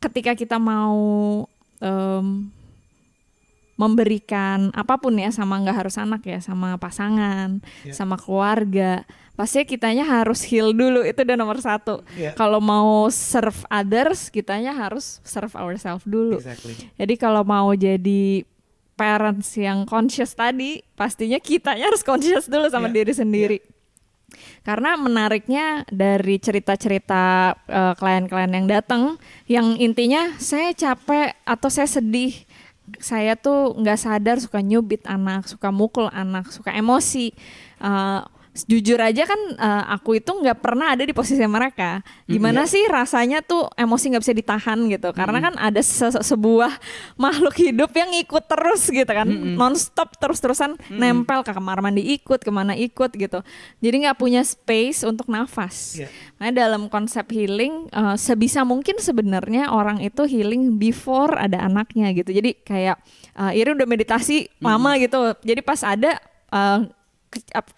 ketika 0.00 0.32
kita 0.34 0.56
mau 0.56 0.98
em, 1.82 2.48
memberikan 3.78 4.74
apa 4.74 4.98
pun 4.98 5.14
ya 5.14 5.30
sama 5.30 5.62
nggak 5.62 5.86
harus 5.86 5.96
anak 5.96 6.26
ya 6.26 6.42
sama 6.42 6.74
pasangan 6.76 7.62
Ya. 7.86 7.94
sama 7.94 8.18
keluarga 8.18 9.06
pasti 9.38 9.62
kitanya 9.62 10.02
harus 10.02 10.42
heal 10.42 10.74
dulu 10.74 11.06
itu 11.06 11.22
udah 11.22 11.38
nomor 11.38 11.62
satu 11.62 12.02
Ya. 12.18 12.34
kalau 12.34 12.58
mau 12.58 13.06
serve 13.08 13.62
others 13.70 14.28
kitanya 14.28 14.74
harus 14.74 15.22
serve 15.22 15.54
ourselves 15.54 16.02
dulu 16.02 16.42
Exactly. 16.42 16.74
jadi 16.98 17.14
kalau 17.14 17.46
mau 17.46 17.70
jadi 17.70 18.42
parents 18.98 19.54
yang 19.54 19.86
conscious 19.86 20.34
tadi 20.34 20.82
pastinya 20.98 21.38
kitanya 21.38 21.86
harus 21.86 22.02
conscious 22.02 22.50
dulu 22.50 22.66
sama 22.66 22.90
Ya, 22.90 22.98
diri 22.98 23.14
sendiri 23.14 23.58
karena 24.60 24.98
menariknya 25.00 25.88
dari 25.88 26.36
cerita-cerita 26.36 27.56
eh, 27.64 27.94
klien-klien 27.96 28.52
yang 28.52 28.68
datang, 28.68 29.16
yang 29.48 29.80
intinya 29.80 30.36
saya 30.36 30.76
capek 30.76 31.32
atau 31.48 31.72
saya 31.72 31.88
sedih, 31.88 32.36
saya 32.96 33.36
tuh 33.36 33.76
nggak 33.76 33.98
sadar 34.00 34.36
suka 34.40 34.64
nyubit 34.64 35.04
anak, 35.04 35.44
suka 35.46 35.68
mukul 35.68 36.08
anak, 36.10 36.48
suka 36.48 36.72
emosi. 36.72 37.36
Eh, 37.84 38.20
jujur 38.64 38.96
aja 38.96 39.22
kan 39.22 39.36
eh, 39.52 39.84
aku 39.92 40.16
itu 40.16 40.30
nggak 40.30 40.58
pernah 40.58 40.90
ada 40.90 41.02
di 41.02 41.12
posisi 41.12 41.38
mereka. 41.44 42.00
Gimana 42.24 42.64
sih 42.66 42.82
rasanya 42.84 43.38
tuh 43.40 43.68
emosi 43.72 44.10
nggak 44.10 44.22
bisa 44.22 44.34
ditahan 44.34 44.78
gitu? 44.88 45.12
Karena 45.12 45.38
kan 45.38 45.54
ada 45.54 45.78
se- 45.78 46.24
sebuah 46.24 46.72
makhluk 47.22 47.54
hidup 47.54 47.92
yang 47.92 48.10
ikut 48.14 48.44
terus 48.44 48.86
gitu 48.86 49.06
kan, 49.06 49.28
nonstop 49.54 50.16
terus-terusan 50.16 50.74
nempel 50.90 51.40
ke 51.40 51.50
kamar 51.50 51.78
mandi 51.78 52.02
ikut, 52.10 52.40
ke 52.40 52.48
mana 52.48 52.72
ikut 52.72 53.10
gitu. 53.10 53.44
Jadi 53.78 53.96
nggak 54.02 54.16
punya 54.16 54.40
space 54.40 55.02
untuk 55.02 55.26
nafas. 55.26 55.96
Iya. 55.96 56.08
Makanya 56.36 56.54
dalam 56.56 56.82
konsep 56.86 57.28
healing 57.28 57.86
eh, 57.88 58.16
sebisa 58.16 58.62
mungkin 58.62 58.96
sebenarnya 58.98 59.68
orang 59.68 60.00
itu 60.00 60.24
healing 60.24 60.76
before 60.76 61.34
ada 61.34 61.60
anaknya 61.60 62.10
gitu. 62.12 62.30
Jadi 62.30 62.56
kayak 62.58 62.96
eh, 63.34 63.58
Iri 63.58 63.74
udah 63.74 63.84
meditasi 63.84 64.48
lama 64.60 64.96
gitu. 64.96 65.18
Jadi 65.42 65.60
pas 65.60 65.82
ada 65.82 66.16
ra- 66.48 66.88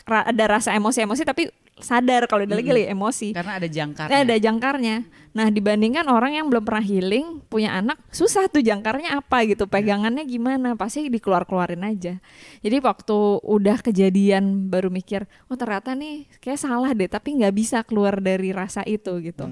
ada 0.09 0.45
rasa 0.47 0.75
emosi-emosi 0.75 1.23
tapi 1.27 1.51
sadar 1.81 2.29
kalau 2.29 2.45
dia 2.45 2.57
lagi 2.61 2.71
lagi 2.71 2.93
emosi. 2.93 3.29
Karena 3.33 3.57
ada 3.57 3.69
jangkarnya. 3.69 4.13
Nah, 4.13 4.21
ada 4.23 4.37
jangkarnya. 4.37 4.97
Nah, 5.31 5.47
dibandingkan 5.47 6.07
orang 6.11 6.37
yang 6.37 6.51
belum 6.51 6.67
pernah 6.67 6.83
healing, 6.83 7.39
punya 7.47 7.79
anak, 7.79 8.03
susah 8.11 8.51
tuh 8.51 8.67
jangkarnya 8.67 9.15
apa 9.15 9.47
gitu, 9.47 9.71
pegangannya 9.71 10.27
gimana, 10.27 10.75
pasti 10.75 11.07
dikeluar-keluarin 11.07 11.87
aja. 11.87 12.19
Jadi 12.61 12.77
waktu 12.83 13.39
udah 13.47 13.79
kejadian 13.79 14.67
baru 14.67 14.91
mikir, 14.91 15.31
oh 15.47 15.55
ternyata 15.55 15.95
nih 15.95 16.27
kayak 16.43 16.59
salah 16.59 16.91
deh, 16.91 17.07
tapi 17.07 17.39
nggak 17.39 17.55
bisa 17.55 17.87
keluar 17.87 18.19
dari 18.19 18.51
rasa 18.51 18.83
itu 18.83 19.23
gitu. 19.23 19.47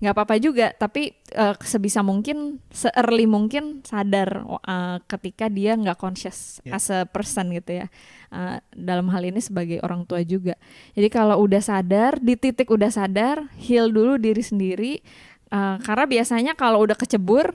Nggak 0.00 0.12
apa-apa 0.16 0.40
juga, 0.40 0.72
tapi 0.72 1.12
eh, 1.36 1.54
sebisa 1.68 2.00
mungkin, 2.00 2.56
se-early 2.72 3.28
mungkin 3.28 3.84
sadar 3.84 4.40
eh, 4.64 4.96
ketika 5.04 5.52
dia 5.52 5.76
nggak 5.76 6.00
conscious 6.00 6.64
Ya. 6.64 6.80
as 6.80 6.88
a 6.88 7.04
person 7.04 7.52
gitu 7.52 7.84
ya. 7.84 7.86
Eh, 8.30 8.58
dalam 8.78 9.10
hal 9.10 9.26
ini 9.26 9.42
sebagai 9.42 9.82
orang 9.82 10.06
tua 10.06 10.22
juga. 10.22 10.54
Jadi 10.94 11.10
kalau 11.10 11.42
udah 11.42 11.58
sadar, 11.58 12.14
di 12.22 12.38
titik 12.38 12.70
udah 12.70 12.86
sadar, 12.86 13.50
heal 13.58 13.90
dulu 13.90 14.16
diri 14.16 14.38
sendiri. 14.38 15.02
Eh, 15.50 15.76
karena 15.82 16.06
biasanya 16.06 16.52
kalau 16.54 16.78
udah 16.86 16.94
kecebur, 16.94 17.50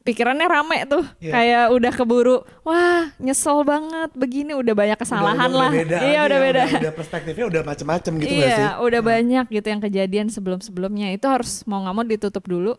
pikirannya 0.00 0.46
rame 0.46 0.86
tuh, 0.86 1.02
Iya. 1.18 1.32
kayak 1.34 1.64
udah 1.74 1.92
keburu, 1.92 2.36
wah 2.62 3.10
nyesel 3.18 3.66
banget, 3.66 4.14
begini 4.14 4.54
udah 4.54 4.70
banyak 4.72 4.96
kesalahan 4.96 5.50
Udah- 5.50 5.60
lah. 5.60 5.70
udah 5.70 5.82
beda 5.82 5.96
iya 6.00 6.20
udah 6.24 6.38
ya, 6.38 6.44
beda. 6.46 6.62
Udah, 6.64 6.80
udah 6.80 6.94
perspektifnya 6.94 7.44
udah 7.50 7.62
macem-macem 7.66 8.12
gitu 8.16 8.32
nggak 8.32 8.48
sih? 8.48 8.64
iya, 8.64 8.70
udah 8.80 9.00
banyak 9.02 9.44
gitu 9.50 9.66
yang 9.66 9.82
kejadian 9.82 10.26
sebelum-sebelumnya. 10.30 11.10
Itu 11.10 11.26
harus 11.26 11.66
mau 11.66 11.82
nggak 11.82 11.92
mau 11.92 12.06
ditutup 12.06 12.46
dulu, 12.46 12.78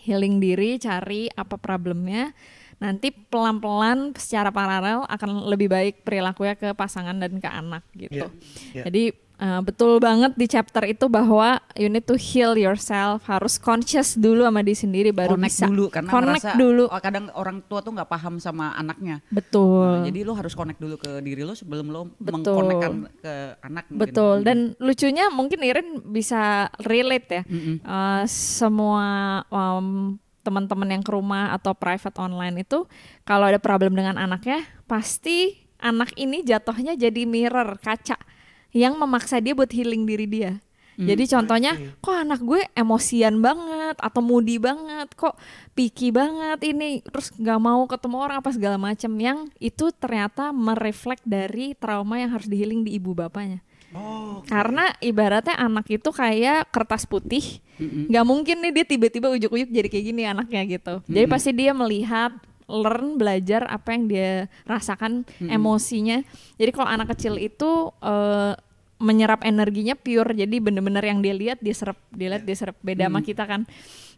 healing 0.00 0.40
diri, 0.40 0.80
cari 0.80 1.28
apa 1.30 1.54
problemnya. 1.54 2.32
Nanti 2.80 3.12
pelan-pelan 3.12 4.16
secara 4.16 4.48
paralel 4.48 5.04
akan 5.04 5.44
lebih 5.52 5.68
baik 5.68 6.00
perilakunya 6.00 6.56
ke 6.56 6.72
pasangan 6.72 7.12
dan 7.20 7.36
ke 7.36 7.48
anak 7.48 7.84
gitu. 7.92 8.24
Iya, 8.24 8.28
iya. 8.72 8.84
Jadi 8.88 9.04
uh, 9.40 9.60
betul 9.64 10.00
banget 10.00 10.32
di 10.36 10.46
chapter 10.48 10.84
itu 10.88 11.08
bahwa 11.08 11.60
you 11.76 11.88
need 11.92 12.04
to 12.08 12.16
heal 12.16 12.56
yourself, 12.56 13.24
harus 13.28 13.56
conscious 13.56 14.16
dulu 14.16 14.48
sama 14.48 14.64
diri 14.64 14.76
sendiri 14.80 15.10
baru 15.12 15.36
connect 15.36 15.56
bisa. 15.60 15.66
dulu 15.68 15.84
karena 15.92 16.10
connect 16.12 16.44
merasa 16.48 16.60
dulu. 16.60 16.84
oh, 16.88 17.00
kadang 17.04 17.24
orang 17.36 17.58
tua 17.68 17.80
tuh 17.84 17.92
nggak 17.96 18.08
paham 18.08 18.34
sama 18.40 18.76
anaknya. 18.76 19.24
Betul. 19.32 20.00
Nah, 20.00 20.08
jadi 20.08 20.20
lo 20.24 20.32
harus 20.36 20.52
connect 20.56 20.80
dulu 20.80 20.96
ke 21.00 21.20
diri 21.24 21.42
lo 21.44 21.56
sebelum 21.56 21.86
lo 21.92 22.08
mengkonekkan 22.20 23.08
ke 23.20 23.34
anak. 23.64 23.84
mungkin. 23.92 24.00
Betul. 24.08 24.36
Mm. 24.40 24.44
Dan 24.48 24.58
lucunya 24.80 25.24
mungkin 25.32 25.60
Irin 25.60 25.88
bisa 26.08 26.72
relate 26.80 27.28
ya. 27.28 27.42
Uh, 27.84 28.24
semua 28.24 29.04
um, 29.52 30.16
teman-teman 30.40 30.88
yang 30.88 31.02
ke 31.04 31.12
rumah 31.12 31.52
atau 31.54 31.76
private 31.76 32.16
online 32.20 32.64
itu 32.64 32.88
kalau 33.24 33.48
ada 33.48 33.60
problem 33.60 33.96
dengan 33.96 34.16
anaknya, 34.16 34.64
pasti 34.88 35.60
anak 35.80 36.12
ini 36.16 36.44
jatuhnya 36.44 36.96
jadi 36.96 37.24
mirror 37.24 37.80
kaca 37.80 38.16
yang 38.70 38.94
memaksa 39.00 39.40
dia 39.42 39.56
buat 39.56 39.70
healing 39.70 40.06
diri 40.06 40.26
dia. 40.28 40.52
Jadi 41.00 41.24
contohnya, 41.32 41.72
kok 42.04 42.12
anak 42.12 42.44
gue 42.44 42.60
emosian 42.76 43.40
banget 43.40 43.96
atau 43.96 44.20
moody 44.20 44.60
banget, 44.60 45.08
kok 45.16 45.32
picky 45.72 46.12
banget 46.12 46.60
ini, 46.60 47.00
terus 47.00 47.32
nggak 47.40 47.56
mau 47.56 47.88
ketemu 47.88 48.16
orang 48.20 48.36
apa 48.44 48.52
segala 48.52 48.76
macam 48.76 49.16
yang 49.16 49.48
itu 49.56 49.88
ternyata 49.96 50.52
mereflek 50.52 51.24
dari 51.24 51.72
trauma 51.72 52.20
yang 52.20 52.36
harus 52.36 52.52
dihealing 52.52 52.84
di 52.84 53.00
ibu 53.00 53.16
bapaknya. 53.16 53.64
Oh, 53.90 54.46
Karena 54.46 54.94
ibaratnya 55.02 55.58
anak 55.58 55.90
itu 55.90 56.14
kayak 56.14 56.70
kertas 56.70 57.02
putih, 57.10 57.58
nggak 57.80 58.26
mungkin 58.26 58.62
nih 58.62 58.70
dia 58.70 58.84
tiba-tiba 58.86 59.26
ujuk-ujuk 59.34 59.66
jadi 59.66 59.88
kayak 59.90 60.04
gini 60.14 60.22
anaknya 60.30 60.62
gitu. 60.78 60.94
Jadi 61.10 61.26
pasti 61.26 61.50
dia 61.50 61.74
melihat, 61.74 62.30
learn, 62.70 63.18
belajar 63.18 63.66
apa 63.66 63.90
yang 63.90 64.06
dia 64.06 64.46
rasakan 64.62 65.26
emosinya. 65.42 66.22
Jadi 66.54 66.70
kalau 66.70 66.86
anak 66.86 67.18
kecil 67.18 67.34
itu 67.34 67.90
eh, 67.98 68.54
menyerap 69.00 69.42
energinya 69.48 69.96
pure, 69.96 70.36
jadi 70.36 70.56
bener-bener 70.60 71.02
yang 71.02 71.24
dia 71.24 71.34
lihat 71.34 71.58
dia 71.58 71.72
serap, 71.72 71.98
dia 72.12 72.36
lihat 72.36 72.44
dia 72.44 72.56
serap. 72.56 72.76
Beda 72.84 73.08
sama 73.08 73.24
kita 73.24 73.42
kan. 73.48 73.64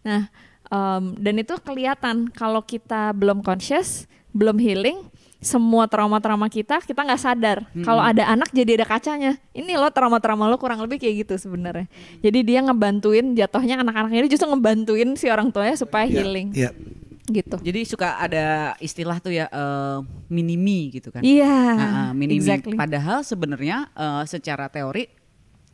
Nah 0.02 0.26
em, 0.69 1.05
dan 1.17 1.35
itu 1.38 1.55
kelihatan 1.62 2.29
kalau 2.35 2.61
kita 2.61 3.14
belum 3.14 3.41
conscious, 3.47 4.11
belum 4.35 4.59
healing, 4.59 5.07
semua 5.42 5.90
trauma-trauma 5.90 6.46
kita 6.46 6.78
kita 6.80 7.02
nggak 7.02 7.18
sadar 7.18 7.66
kalau 7.82 7.99
ada 7.99 8.30
anak 8.30 8.54
jadi 8.54 8.78
ada 8.78 8.87
kacanya 8.87 9.32
ini 9.50 9.75
lo 9.75 9.90
trauma-trauma 9.90 10.46
lo 10.46 10.54
kurang 10.54 10.78
lebih 10.78 10.96
kayak 10.96 11.26
gitu 11.26 11.34
sebenarnya 11.37 11.90
jadi 12.22 12.38
dia 12.40 12.58
ngebantuin 12.62 13.34
jatuhnya 13.34 13.82
anak-anak 13.82 14.14
ini 14.14 14.30
justru 14.30 14.46
ngebantuin 14.46 15.12
si 15.12 15.26
orang 15.26 15.50
tuanya 15.50 15.75
supaya 15.75 16.06
Iya, 16.06 16.14
healing 16.14 16.49
Iya. 16.54 16.70
gitu 17.25 17.56
Jadi 17.58 17.80
suka 17.82 18.18
ada 18.18 18.46
istilah 18.78 19.18
tuh 19.18 19.30
ya 19.30 19.46
eh, 19.46 19.99
minimi 20.26 20.90
gitu 20.90 21.11
kan. 21.11 21.22
iya 21.22 21.75
Nah, 21.75 21.90
eh, 21.90 22.11
minimi. 22.14 22.38
exactly 22.38 22.75
Padahal 22.75 23.22
sebenarnya 23.22 23.90
eh, 23.92 24.22
secara 24.25 24.66
teori 24.66 25.06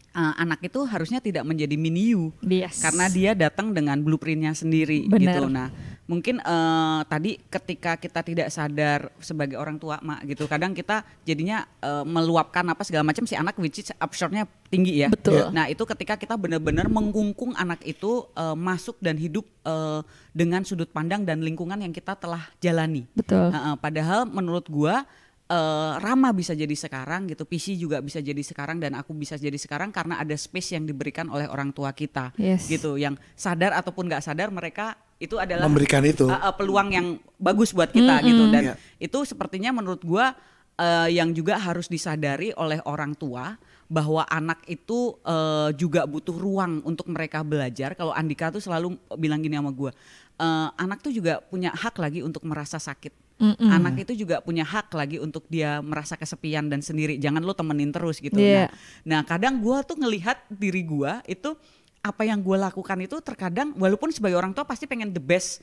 eh, 0.09 0.35
anak 0.37 0.65
itu 0.65 0.81
harusnya 0.85 1.21
tidak 1.21 1.45
menjadi 1.45 1.77
mini 1.77 2.13
you 2.13 2.33
yes. 2.41 2.81
karena 2.81 3.09
dia 3.09 3.33
datang 3.33 3.73
dengan 3.73 3.97
blueprintnya 3.99 4.53
sendiri 4.53 5.09
Benar. 5.09 5.21
gitu. 5.21 5.43
Nah, 5.47 5.69
mungkin 6.09 6.41
eh, 6.41 7.01
tadi 7.05 7.37
ketika 7.53 8.01
kita 8.01 8.25
tidak 8.25 8.49
sadar 8.49 9.13
sebagai 9.21 9.61
orang 9.61 9.77
tua 9.77 10.01
mak 10.01 10.25
gitu, 10.25 10.49
kadang 10.49 10.73
kita 10.73 11.05
jadinya 11.23 11.69
eh, 11.85 12.05
meluapkan 12.09 12.65
apa 12.67 12.83
segala 12.83 13.05
macam 13.05 13.29
si 13.29 13.37
anak 13.37 13.55
which 13.61 13.85
is 13.85 13.93
absurdnya 14.01 14.49
tinggi 14.73 15.05
ya. 15.05 15.13
Betul. 15.13 15.53
Nah 15.53 15.69
itu 15.69 15.85
ketika 15.85 16.17
kita 16.17 16.35
benar-benar 16.41 16.89
mengungkung 16.89 17.53
anak 17.55 17.85
itu 17.85 18.25
eh, 18.33 18.57
masuk 18.57 18.97
dan 19.05 19.21
hidup 19.21 19.45
eh, 19.69 20.01
dengan 20.33 20.65
sudut 20.65 20.89
pandang 20.89 21.29
dan 21.29 21.45
lingkungan 21.45 21.79
yang 21.79 21.93
kita 21.93 22.17
telah 22.17 22.49
jalani. 22.59 23.05
betul 23.13 23.53
Heeh, 23.53 23.75
padahal 23.77 24.25
menurut 24.25 24.65
gua 24.73 25.05
eh, 25.49 25.93
Rama 25.99 26.31
bisa 26.31 26.53
jadi 26.53 26.71
sekarang 26.71 27.27
gitu, 27.27 27.43
PC 27.43 27.75
juga 27.75 27.99
bisa 27.99 28.21
jadi 28.21 28.39
sekarang 28.39 28.79
dan 28.79 28.93
aku 28.95 29.13
bisa 29.13 29.35
jadi 29.35 29.57
sekarang 29.57 29.89
karena 29.89 30.21
ada 30.21 30.37
space 30.37 30.77
yang 30.77 30.85
diberikan 30.85 31.27
oleh 31.29 31.49
orang 31.49 31.73
tua 31.73 31.91
kita, 31.91 32.37
Yes. 32.37 32.69
gitu. 32.69 32.95
Yang 32.95 33.17
sadar 33.33 33.73
ataupun 33.75 34.07
nggak 34.07 34.23
sadar 34.23 34.49
mereka 34.49 34.93
itu 35.19 35.35
adalah 35.35 35.67
Memberikan 35.67 36.05
itu. 36.05 36.29
eh, 36.29 36.53
peluang 36.55 36.89
yang 36.93 37.07
bagus 37.37 37.73
buat 37.73 37.89
kita 37.89 38.23
gitu 38.23 38.45
dan 38.49 38.63
Iya. 38.63 38.75
itu 39.01 39.19
sepertinya 39.25 39.73
menurut 39.73 40.05
gua 40.05 40.37
eh, 40.79 41.11
yang 41.11 41.35
juga 41.35 41.59
harus 41.59 41.91
disadari 41.91 42.55
oleh 42.55 42.79
orang 42.87 43.11
tua 43.13 43.59
bahwa 43.91 44.23
anak 44.25 44.63
itu 44.65 45.17
eh, 45.27 45.75
juga 45.75 46.07
butuh 46.07 46.37
ruang 46.37 46.85
untuk 46.85 47.11
mereka 47.11 47.43
belajar. 47.43 47.97
Kalau 47.97 48.15
Andika 48.15 48.55
tuh 48.55 48.61
selalu 48.61 48.95
bilang 49.17 49.41
gini 49.41 49.59
sama 49.59 49.75
gua, 49.75 49.91
eh, 50.37 50.69
anak 50.77 51.03
tuh 51.03 51.11
juga 51.11 51.43
punya 51.43 51.75
hak 51.75 51.99
lagi 51.99 52.23
untuk 52.23 52.47
merasa 52.47 52.79
sakit. 52.79 53.28
Mm-mm. 53.39 53.71
Anak 53.71 54.03
itu 54.03 54.27
juga 54.27 54.43
punya 54.43 54.67
hak 54.67 54.91
lagi 54.99 55.23
untuk 55.23 55.47
dia 55.47 55.79
merasa 55.79 56.19
kesepian 56.19 56.67
dan 56.67 56.83
sendiri. 56.83 57.23
Jangan 57.23 57.47
lo 57.47 57.55
temenin 57.55 57.95
terus 57.95 58.19
gitu. 58.19 58.35
Iya. 58.35 58.67
Nah, 58.67 58.69
nah 59.07 59.21
kadang 59.23 59.63
gua 59.63 59.87
tuh 59.87 59.95
ngelihat 59.95 60.43
diri 60.51 60.83
gua 60.83 61.23
itu 61.23 61.55
apa 61.99 62.23
yang 62.23 62.39
gue 62.41 62.55
lakukan 62.55 62.99
itu 63.03 63.19
terkadang 63.21 63.75
walaupun 63.75 64.15
sebagai 64.15 64.39
orang 64.39 64.55
tua 64.55 64.63
pasti 64.63 64.87
pengen 64.87 65.11
the 65.11 65.21
best 65.21 65.61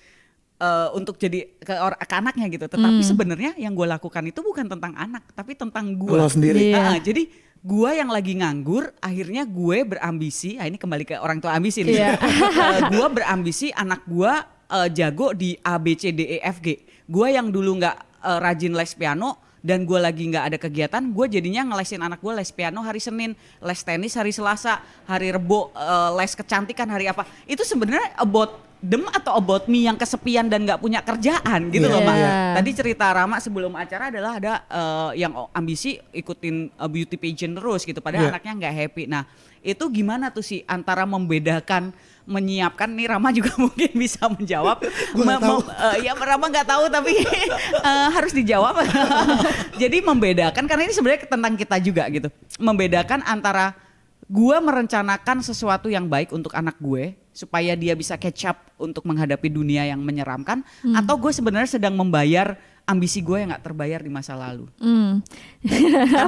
eh, 0.56 0.88
untuk 0.96 1.20
jadi 1.20 1.52
ke, 1.60 1.74
or- 1.76 2.00
ke 2.00 2.16
anaknya 2.16 2.48
gitu. 2.48 2.68
Tetapi 2.68 3.04
Hmm. 3.04 3.08
sebenarnya 3.08 3.52
yang 3.60 3.76
gue 3.76 3.84
lakukan 3.84 4.24
itu 4.24 4.40
bukan 4.40 4.72
tentang 4.72 4.96
anak, 4.96 5.28
tapi 5.36 5.52
tentang 5.56 5.96
gue. 5.96 6.16
Sendiri. 6.32 6.72
Iya. 6.72 7.00
jadi 7.04 7.28
gue 7.60 7.90
yang 7.92 8.08
lagi 8.08 8.40
nganggur, 8.40 8.94
akhirnya 9.02 9.44
gue 9.44 9.78
berambisi. 9.84 10.56
Ah, 10.56 10.70
ini 10.70 10.80
kembali 10.80 11.04
ke 11.04 11.16
orang 11.20 11.44
tua 11.44 11.60
ambisi 11.60 11.84
nih. 11.84 11.96
Iya. 12.00 12.12
gue 12.94 13.08
berambisi 13.12 13.74
anak 13.76 14.08
gue 14.08 14.32
eh, 14.70 14.88
jago 14.94 15.34
di 15.36 15.58
A 15.62 15.78
B 15.78 15.94
C 15.98 16.10
D 16.16 16.26
E 16.26 16.38
F 16.42 16.62
G. 16.62 16.82
Gue 17.06 17.34
yang 17.34 17.50
dulu 17.54 17.78
nggak 17.78 17.98
eh, 18.26 18.40
rajin 18.42 18.74
les 18.74 18.94
piano 18.98 19.38
dan 19.66 19.82
gue 19.82 19.98
lagi 19.98 20.30
nggak 20.30 20.46
ada 20.46 20.58
kegiatan, 20.62 21.02
gue 21.10 21.26
jadinya 21.26 21.66
ngelesin 21.74 21.98
anak 21.98 22.22
gue 22.22 22.30
les 22.38 22.54
piano 22.54 22.86
hari 22.86 23.02
Senin, 23.02 23.34
les 23.66 23.82
tenis 23.82 24.14
hari 24.14 24.30
Selasa, 24.30 24.78
hari 25.10 25.34
Rebo 25.34 25.74
eh, 25.74 26.10
les 26.22 26.38
kecantikan 26.38 26.86
hari 26.86 27.10
apa. 27.10 27.26
Itu 27.50 27.66
sebenarnya 27.66 28.14
about 28.22 28.62
them 28.86 29.10
atau 29.10 29.34
about 29.34 29.66
me 29.66 29.90
yang 29.90 29.98
kesepian 29.98 30.46
dan 30.46 30.62
nggak 30.70 30.78
punya 30.78 31.02
kerjaan 31.02 31.74
gitu 31.74 31.90
loh, 31.90 32.06
Iya. 32.06 32.14
Iya. 32.14 32.32
Tadi 32.62 32.70
cerita 32.78 33.10
Rama 33.10 33.42
sebelum 33.42 33.74
acara 33.74 34.14
adalah 34.14 34.38
ada 34.38 34.54
eh, 34.70 35.26
yang 35.26 35.34
ambisi 35.50 35.98
ikutin 36.14 36.70
eh, 36.70 36.90
beauty 36.94 37.18
pageant 37.18 37.58
terus 37.58 37.82
gitu, 37.90 37.98
padahal 38.06 38.30
Iya. 38.30 38.32
anaknya 38.38 38.54
nggak 38.62 38.76
happy. 38.86 39.04
Nah, 39.10 39.26
itu 39.66 39.82
gimana 39.90 40.30
tuh 40.30 40.46
sih 40.46 40.62
antara 40.70 41.10
membedakan 41.10 41.90
menyiapkan 42.26 42.90
nih 42.90 43.06
Rama 43.06 43.30
juga 43.30 43.54
mungkin 43.64 43.92
bisa 43.94 44.26
menjawab. 44.28 44.82
Mem- 45.14 45.70
eh, 45.70 46.10
ya 46.10 46.14
Rama 46.18 46.46
nggak 46.50 46.68
tahu 46.68 46.84
tapi 46.90 47.14
eh, 47.90 48.08
harus 48.12 48.34
dijawab. 48.34 48.82
Jadi 49.82 49.98
membedakan 50.02 50.66
karena 50.66 50.84
ini 50.90 50.94
sebenarnya 50.94 51.30
tentang 51.30 51.54
kita 51.54 51.78
juga 51.80 52.04
gitu. 52.10 52.28
Membedakan 52.58 53.22
antara 53.24 53.78
gue 54.26 54.58
merencanakan 54.58 55.46
sesuatu 55.46 55.86
yang 55.86 56.10
baik 56.10 56.34
untuk 56.34 56.50
anak 56.58 56.82
gue 56.82 57.14
supaya 57.30 57.78
dia 57.78 57.94
bisa 57.94 58.18
catch 58.18 58.50
up 58.50 58.58
untuk 58.82 59.06
menghadapi 59.06 59.54
dunia 59.54 59.86
yang 59.86 60.02
menyeramkan 60.02 60.66
atau 60.98 61.14
gue 61.20 61.30
sebenarnya 61.30 61.78
sedang 61.78 61.94
membayar 61.94 62.58
ambisi 62.90 63.22
gue 63.22 63.38
yang 63.38 63.54
nggak 63.54 63.66
terbayar 63.66 64.00
di 64.02 64.10
masa 64.10 64.34
lalu. 64.34 64.66
Hmm. 64.82 65.22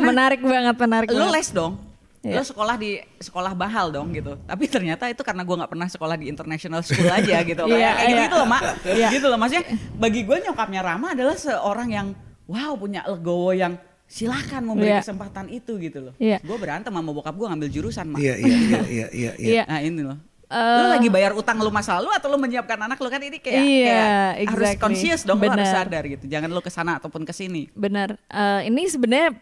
menarik 0.02 0.42
banget, 0.42 0.76
menarik 0.78 1.10
Lo 1.10 1.26
banget. 1.26 1.34
les 1.42 1.50
dong. 1.54 1.87
Iya. 2.28 2.36
Lo 2.38 2.44
sekolah 2.44 2.76
di 2.76 3.00
sekolah 3.18 3.56
bahal 3.56 3.88
dong 3.90 4.12
gitu. 4.12 4.36
Tapi 4.44 4.68
ternyata 4.68 5.08
itu 5.08 5.24
karena 5.24 5.48
gue 5.48 5.56
nggak 5.56 5.72
pernah 5.72 5.88
sekolah 5.88 6.16
di 6.20 6.28
international 6.28 6.84
school 6.84 7.08
aja 7.08 7.40
gitu. 7.50 7.64
Kayak, 7.64 7.80
Iya, 7.80 7.92
kayak 7.96 8.04
gitu, 8.04 8.18
iya. 8.20 8.26
gitu 8.28 8.36
loh 8.36 8.48
mak. 8.48 8.62
Iya. 8.84 9.08
Gitu 9.16 9.26
loh 9.32 9.38
maksudnya. 9.40 9.64
Bagi 9.96 10.22
gue 10.28 10.38
nyokapnya 10.44 10.82
Rama 10.84 11.08
adalah 11.16 11.36
seorang 11.40 11.88
yang 11.88 12.08
wow 12.46 12.76
punya 12.76 13.08
legowo 13.08 13.56
yang 13.56 13.80
silakan 14.08 14.64
memberi 14.64 14.92
Iya. 14.92 15.00
kesempatan 15.04 15.48
itu 15.48 15.80
gitu 15.80 16.12
loh. 16.12 16.14
Iya. 16.20 16.44
Gue 16.44 16.58
berantem 16.60 16.92
sama 16.92 17.12
bokap 17.12 17.36
gue 17.36 17.48
ngambil 17.48 17.70
jurusan 17.72 18.12
mak. 18.12 18.20
Iya 18.20 18.36
iya 18.36 18.56
iya 18.60 18.60
iya 18.60 19.08
iya. 19.08 19.08
iya. 19.16 19.32
Iya. 19.56 19.64
Nah 19.68 19.80
ini 19.80 20.02
loh. 20.04 20.18
Eh, 20.48 20.56
lo 20.56 20.88
lagi 20.90 21.08
bayar 21.08 21.32
utang 21.32 21.60
lu 21.60 21.68
masa 21.68 22.00
lalu 22.00 22.08
atau 22.10 22.28
lo 22.28 22.36
menyiapkan 22.36 22.80
anak 22.80 22.96
lo 22.96 23.08
kan 23.08 23.20
ini 23.20 23.36
kayak, 23.36 23.60
Iya, 23.60 23.84
kayak 23.84 24.32
harus 24.48 24.48
exactly. 24.64 24.80
conscious 24.80 25.22
dong 25.22 25.38
lo 25.38 25.46
harus 25.46 25.60
Benar. 25.62 25.76
sadar 25.84 26.04
gitu. 26.08 26.24
Jangan 26.26 26.50
lo 26.50 26.62
ke 26.62 26.72
sana 26.72 26.96
ataupun 26.96 27.22
ke 27.22 27.32
sini. 27.32 27.68
Benar. 27.74 28.16
Eh, 28.26 28.62
ini 28.66 28.88
sebenarnya 28.88 29.36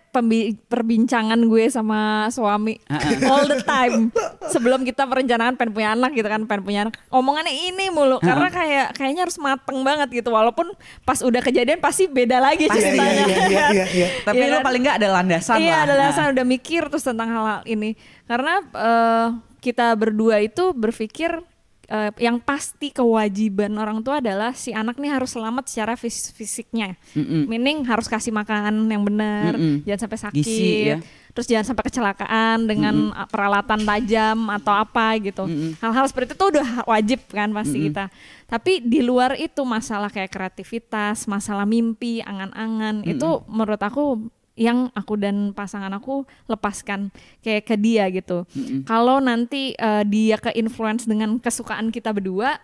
perbincangan 0.65 1.37
gue 1.41 1.65
sama 1.67 1.99
suami 2.29 2.81
all 3.23 3.45
the 3.45 3.61
time. 3.61 4.09
Sebelum 4.47 4.81
kita 4.81 5.05
merencanakan 5.05 5.53
pengen 5.55 5.71
punya 5.71 5.89
anak 5.91 6.11
gitu 6.11 6.25
kan, 6.25 6.41
pengen 6.43 6.63
punya 6.63 6.79
anak. 6.83 6.97
Omongannya 7.07 7.53
ini 7.53 7.89
mulu 7.89 8.17
karena 8.19 8.49
kayak 8.49 8.87
kayaknya 8.93 9.21
harus 9.23 9.37
mateng 9.37 9.79
banget 9.81 10.09
gitu. 10.11 10.29
Walaupun 10.29 10.73
pas 11.01 11.21
udah 11.21 11.39
kejadian 11.39 11.77
pasti 11.77 12.07
beda 12.07 12.39
lagi 12.39 12.65
Iya, 12.65 12.73
ceritanya. 12.73 13.13
iya, 13.13 13.21
iya, 13.21 13.45
iya, 13.45 13.65
iya, 13.69 13.85
iya. 13.87 14.07
Tapi 14.23 14.41
Iya 14.41 14.49
lo 14.49 14.57
kan? 14.57 14.65
paling 14.65 14.81
nggak 14.81 14.97
ada 14.97 15.07
landasan 15.13 15.57
Iya, 15.59 15.69
lah. 15.71 15.83
ada 15.83 15.93
Nah. 15.95 16.03
alasan 16.03 16.25
udah 16.33 16.45
mikir 16.45 16.81
terus 16.87 17.03
tentang 17.03 17.29
hal-hal 17.29 17.61
ini. 17.65 17.93
Karena 18.25 18.53
eh, 18.65 19.27
kita 19.65 19.97
berdua 19.97 20.45
itu 20.45 20.77
berpikir 20.77 21.41
eh, 21.89 22.13
yang 22.21 22.37
pasti 22.37 22.93
kewajiban 22.93 23.73
orang 23.81 24.05
tua 24.05 24.21
adalah 24.21 24.53
si 24.53 24.69
anak 24.77 25.01
nih 25.01 25.09
harus 25.09 25.33
selamat 25.33 25.65
secara 25.65 25.97
fis- 25.97 26.29
fisiknya. 26.29 26.93
Mm-mm. 27.17 27.49
Meaning 27.49 27.81
harus 27.89 28.05
kasih 28.05 28.29
makan 28.29 28.85
yang 28.85 29.01
benar, 29.01 29.57
Mm-mm. 29.57 29.81
jangan 29.89 30.01
sampai 30.05 30.19
sakit. 30.21 30.45
Gizi, 30.45 30.93
ya. 30.93 30.97
Terus 31.35 31.51
jangan 31.51 31.67
sampai 31.67 31.83
kecelakaan 31.91 32.57
dengan 32.63 33.11
uh, 33.11 33.27
peralatan 33.27 33.83
tajam 33.83 34.47
atau 34.55 34.71
apa 34.71 35.19
gitu. 35.19 35.43
Hal-hal 35.83 36.07
seperti 36.07 36.31
itu 36.31 36.39
tuh 36.39 36.47
udah 36.55 36.87
wajib 36.87 37.27
kan 37.27 37.51
pasti 37.51 37.91
kita. 37.91 38.07
Tapi 38.47 38.79
di 38.79 39.03
luar 39.03 39.35
itu 39.35 39.59
masalah 39.67 40.07
kayak 40.07 40.31
kreativitas, 40.31 41.27
masalah 41.27 41.67
mimpi, 41.67 42.23
angan-angan 42.23 43.03
itu 43.03 43.43
menurut 43.51 43.81
aku 43.83 44.31
yang 44.55 44.87
aku 44.95 45.19
dan 45.19 45.51
pasangan 45.51 45.91
aku 45.91 46.23
lepaskan 46.47 47.11
kayak 47.43 47.67
ke 47.67 47.75
dia 47.75 48.07
gitu. 48.07 48.47
Kalau 48.87 49.19
nanti 49.19 49.75
uh, 49.75 50.03
dia 50.07 50.39
ke 50.39 50.55
influence 50.55 51.03
dengan 51.03 51.35
kesukaan 51.43 51.91
kita 51.91 52.15
berdua 52.15 52.55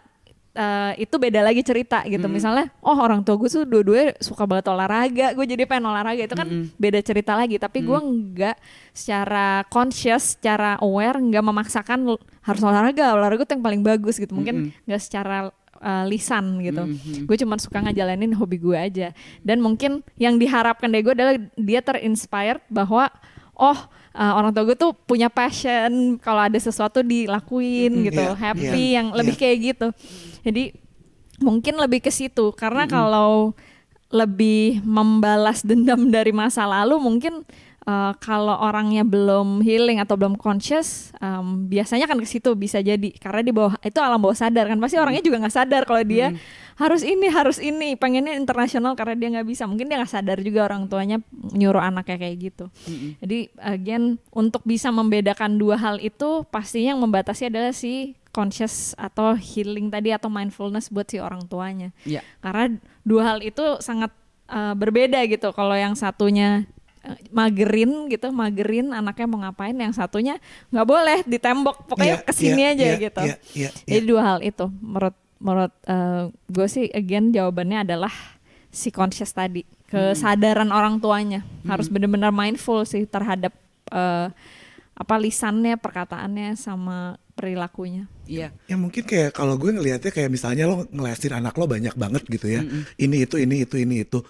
eh, 0.51 1.07
itu 1.07 1.15
beda 1.15 1.39
lagi 1.43 1.63
cerita 1.63 2.03
gitu. 2.07 2.27
Misalnya, 2.27 2.71
oh 2.83 2.95
orang 2.95 3.24
tua 3.24 3.39
gue 3.39 3.48
tuh 3.48 3.63
dua-duanya 3.63 4.19
suka 4.19 4.43
banget 4.43 4.67
olahraga, 4.67 5.27
gue 5.31 5.45
jadi 5.48 5.63
pengen 5.63 5.91
olahraga 5.91 6.27
itu 6.27 6.36
kan 6.36 6.48
beda 6.75 7.00
cerita 7.03 7.36
lagi. 7.36 7.55
Tapi 7.55 7.79
gue 7.83 8.00
nggak 8.00 8.55
secara 8.91 9.63
conscious, 9.71 10.36
secara 10.36 10.75
aware, 10.83 11.19
nggak 11.19 11.43
memaksakan 11.43 12.19
harus 12.43 12.62
olahraga, 12.63 13.15
olahraga 13.15 13.48
itu 13.48 13.53
yang 13.55 13.63
paling 13.63 13.81
bagus 13.83 14.19
gitu. 14.19 14.31
Mungkin 14.36 14.75
nggak 14.88 15.01
secara 15.03 15.51
eh, 15.81 16.05
lisan 16.07 16.61
gitu. 16.61 16.85
Gue 17.25 17.36
cuma 17.41 17.58
suka 17.58 17.82
ngejalanin 17.82 18.32
hobi 18.38 18.62
gue 18.62 18.77
aja. 18.77 19.10
Dan 19.41 19.60
mungkin 19.60 20.06
yang 20.21 20.38
diharapkan 20.38 20.88
dari 20.88 21.01
gue 21.01 21.13
adalah 21.17 21.36
dia 21.58 21.82
terinspired 21.82 22.62
bahwa 22.69 23.10
oh 23.58 23.79
eh, 24.13 24.34
orang 24.38 24.53
tua 24.53 24.63
gue 24.69 24.77
tuh 24.77 24.93
punya 24.93 25.27
passion 25.27 26.21
kalau 26.21 26.45
ada 26.45 26.58
sesuatu 26.62 27.01
dilakuin 27.01 28.08
gitu, 28.08 28.21
iya, 28.21 28.38
happy 28.38 28.84
iya, 28.93 29.01
yang 29.01 29.08
lebih 29.12 29.36
kayak 29.36 29.58
gitu. 29.73 29.88
Jadi 30.45 30.77
mungkin 31.41 31.75
lebih 31.82 32.06
ke 32.06 32.13
situ 32.13 32.53
karena 32.53 32.86
kalau 32.86 33.51
lebih 34.13 34.84
membalas 34.86 35.65
dendam 35.65 36.08
dari 36.15 36.29
masa 36.36 36.67
lalu 36.69 37.01
mungkin 37.01 37.41
eh, 37.88 38.13
kalau 38.22 38.56
orangnya 38.62 39.02
belum 39.02 39.62
healing 39.65 39.98
atau 39.98 40.17
belum 40.17 40.38
conscious 40.38 41.12
em, 41.17 41.65
biasanya 41.65 42.06
kan 42.06 42.17
ke 42.22 42.28
situ 42.30 42.54
bisa 42.54 42.82
jadi. 42.82 43.10
Karena 43.17 43.41
di 43.41 43.54
bawah 43.54 43.78
itu 43.82 44.00
alam 44.02 44.22
bawah 44.22 44.38
sadar 44.38 44.70
kan. 44.70 44.78
Pasti 44.78 44.98
orangnya 45.02 45.24
juga 45.26 45.41
nggak 45.41 45.56
sadar 45.56 45.82
kalau 45.89 46.02
dia 46.06 46.34
harus 46.78 47.02
ini 47.06 47.28
harus 47.30 47.58
ini. 47.62 47.94
Pengennya 47.98 48.38
internasional 48.38 48.94
karena 48.98 49.15
dia 49.17 49.30
nggak 49.38 49.48
bisa. 49.48 49.63
Mungkin 49.70 49.89
dia 49.89 49.98
nggak 50.02 50.13
sadar 50.13 50.38
juga 50.41 50.65
orang 50.65 50.86
tuanya 50.89 51.22
nyuruh 51.32 51.82
anaknya 51.82 52.17
kayak 52.17 52.36
gitu. 52.41 52.65
Jadi 53.22 53.54
again 53.62 54.17
untuk 54.34 54.62
bisa 54.65 54.89
membedakan 54.89 55.58
dua 55.58 55.78
hal 55.78 55.98
itu 56.02 56.46
pastinya 56.50 56.98
yang 56.98 57.02
membatasi 57.02 57.50
adalah 57.50 57.74
si 57.74 58.17
conscious 58.32 58.96
atau 58.96 59.36
healing 59.36 59.91
tadi 59.91 60.15
atau 60.15 60.32
mindfulness 60.32 60.88
buat 60.88 61.06
si 61.12 61.20
orang 61.20 61.46
tuanya. 61.52 61.91
Iya. 62.08 62.24
karena 62.39 62.80
dua 63.04 63.22
hal 63.28 63.39
itu 63.44 63.78
sangat 63.84 64.10
uh, 64.48 64.74
berbeda 64.74 65.20
gitu. 65.28 65.52
Kalau 65.52 65.76
yang 65.76 65.94
satunya 65.94 66.63
uh, 66.63 66.81
magerin 67.33 68.05
gitu 68.13 68.29
magerin 68.29 68.93
anaknya 68.93 69.25
mau 69.25 69.39
ngapain 69.41 69.73
yang 69.73 69.89
satunya 69.89 70.37
nggak 70.69 70.87
boleh 70.87 71.19
ditembok 71.25 71.89
pokoknya 71.89 72.21
Iya, 72.21 72.27
ke 72.27 72.33
sini 72.33 72.61
iya, 72.61 72.71
aja 72.77 72.85
iya, 72.85 72.95
gitu 73.01 73.21
iya, 73.25 73.35
iya, 73.57 73.69
iya. 73.73 73.97
jadi 73.97 74.05
dua 74.05 74.21
hal 74.21 74.39
itu 74.45 74.65
menurut 74.69 75.15
menurut 75.41 75.73
uh, 75.89 76.29
gue 76.45 76.67
sih 76.69 76.85
again 76.93 77.33
jawabannya 77.33 77.81
adalah 77.89 78.13
si 78.69 78.93
conscious 78.93 79.33
tadi 79.33 79.65
kesadaran 79.89 80.69
orang 80.69 81.01
tuanya 81.01 81.41
harus 81.65 81.89
benar-benar 81.89 82.29
mindful 82.29 82.85
sih 82.85 83.09
terhadap 83.09 83.51
uh, 83.89 84.29
apa 84.93 85.15
lisannya 85.17 85.81
perkataannya 85.81 86.53
sama 86.53 87.17
perilakunya 87.33 88.05
Iya. 88.31 88.47
Ya 88.71 88.79
mungkin 88.79 89.03
kayak 89.03 89.35
kalau 89.35 89.59
gue 89.59 89.75
ngelihatnya 89.75 90.07
kayak 90.07 90.31
misalnya 90.31 90.63
lo 90.63 90.87
ngelesin 90.87 91.35
anak 91.35 91.51
lo 91.59 91.67
banyak 91.67 91.91
banget 91.99 92.23
gitu 92.31 92.47
ya. 92.47 92.63
Ini 92.95 93.27
itu 93.27 93.35
ini 93.35 93.67
itu 93.67 93.75
ini 93.75 94.07
itu. 94.07 94.23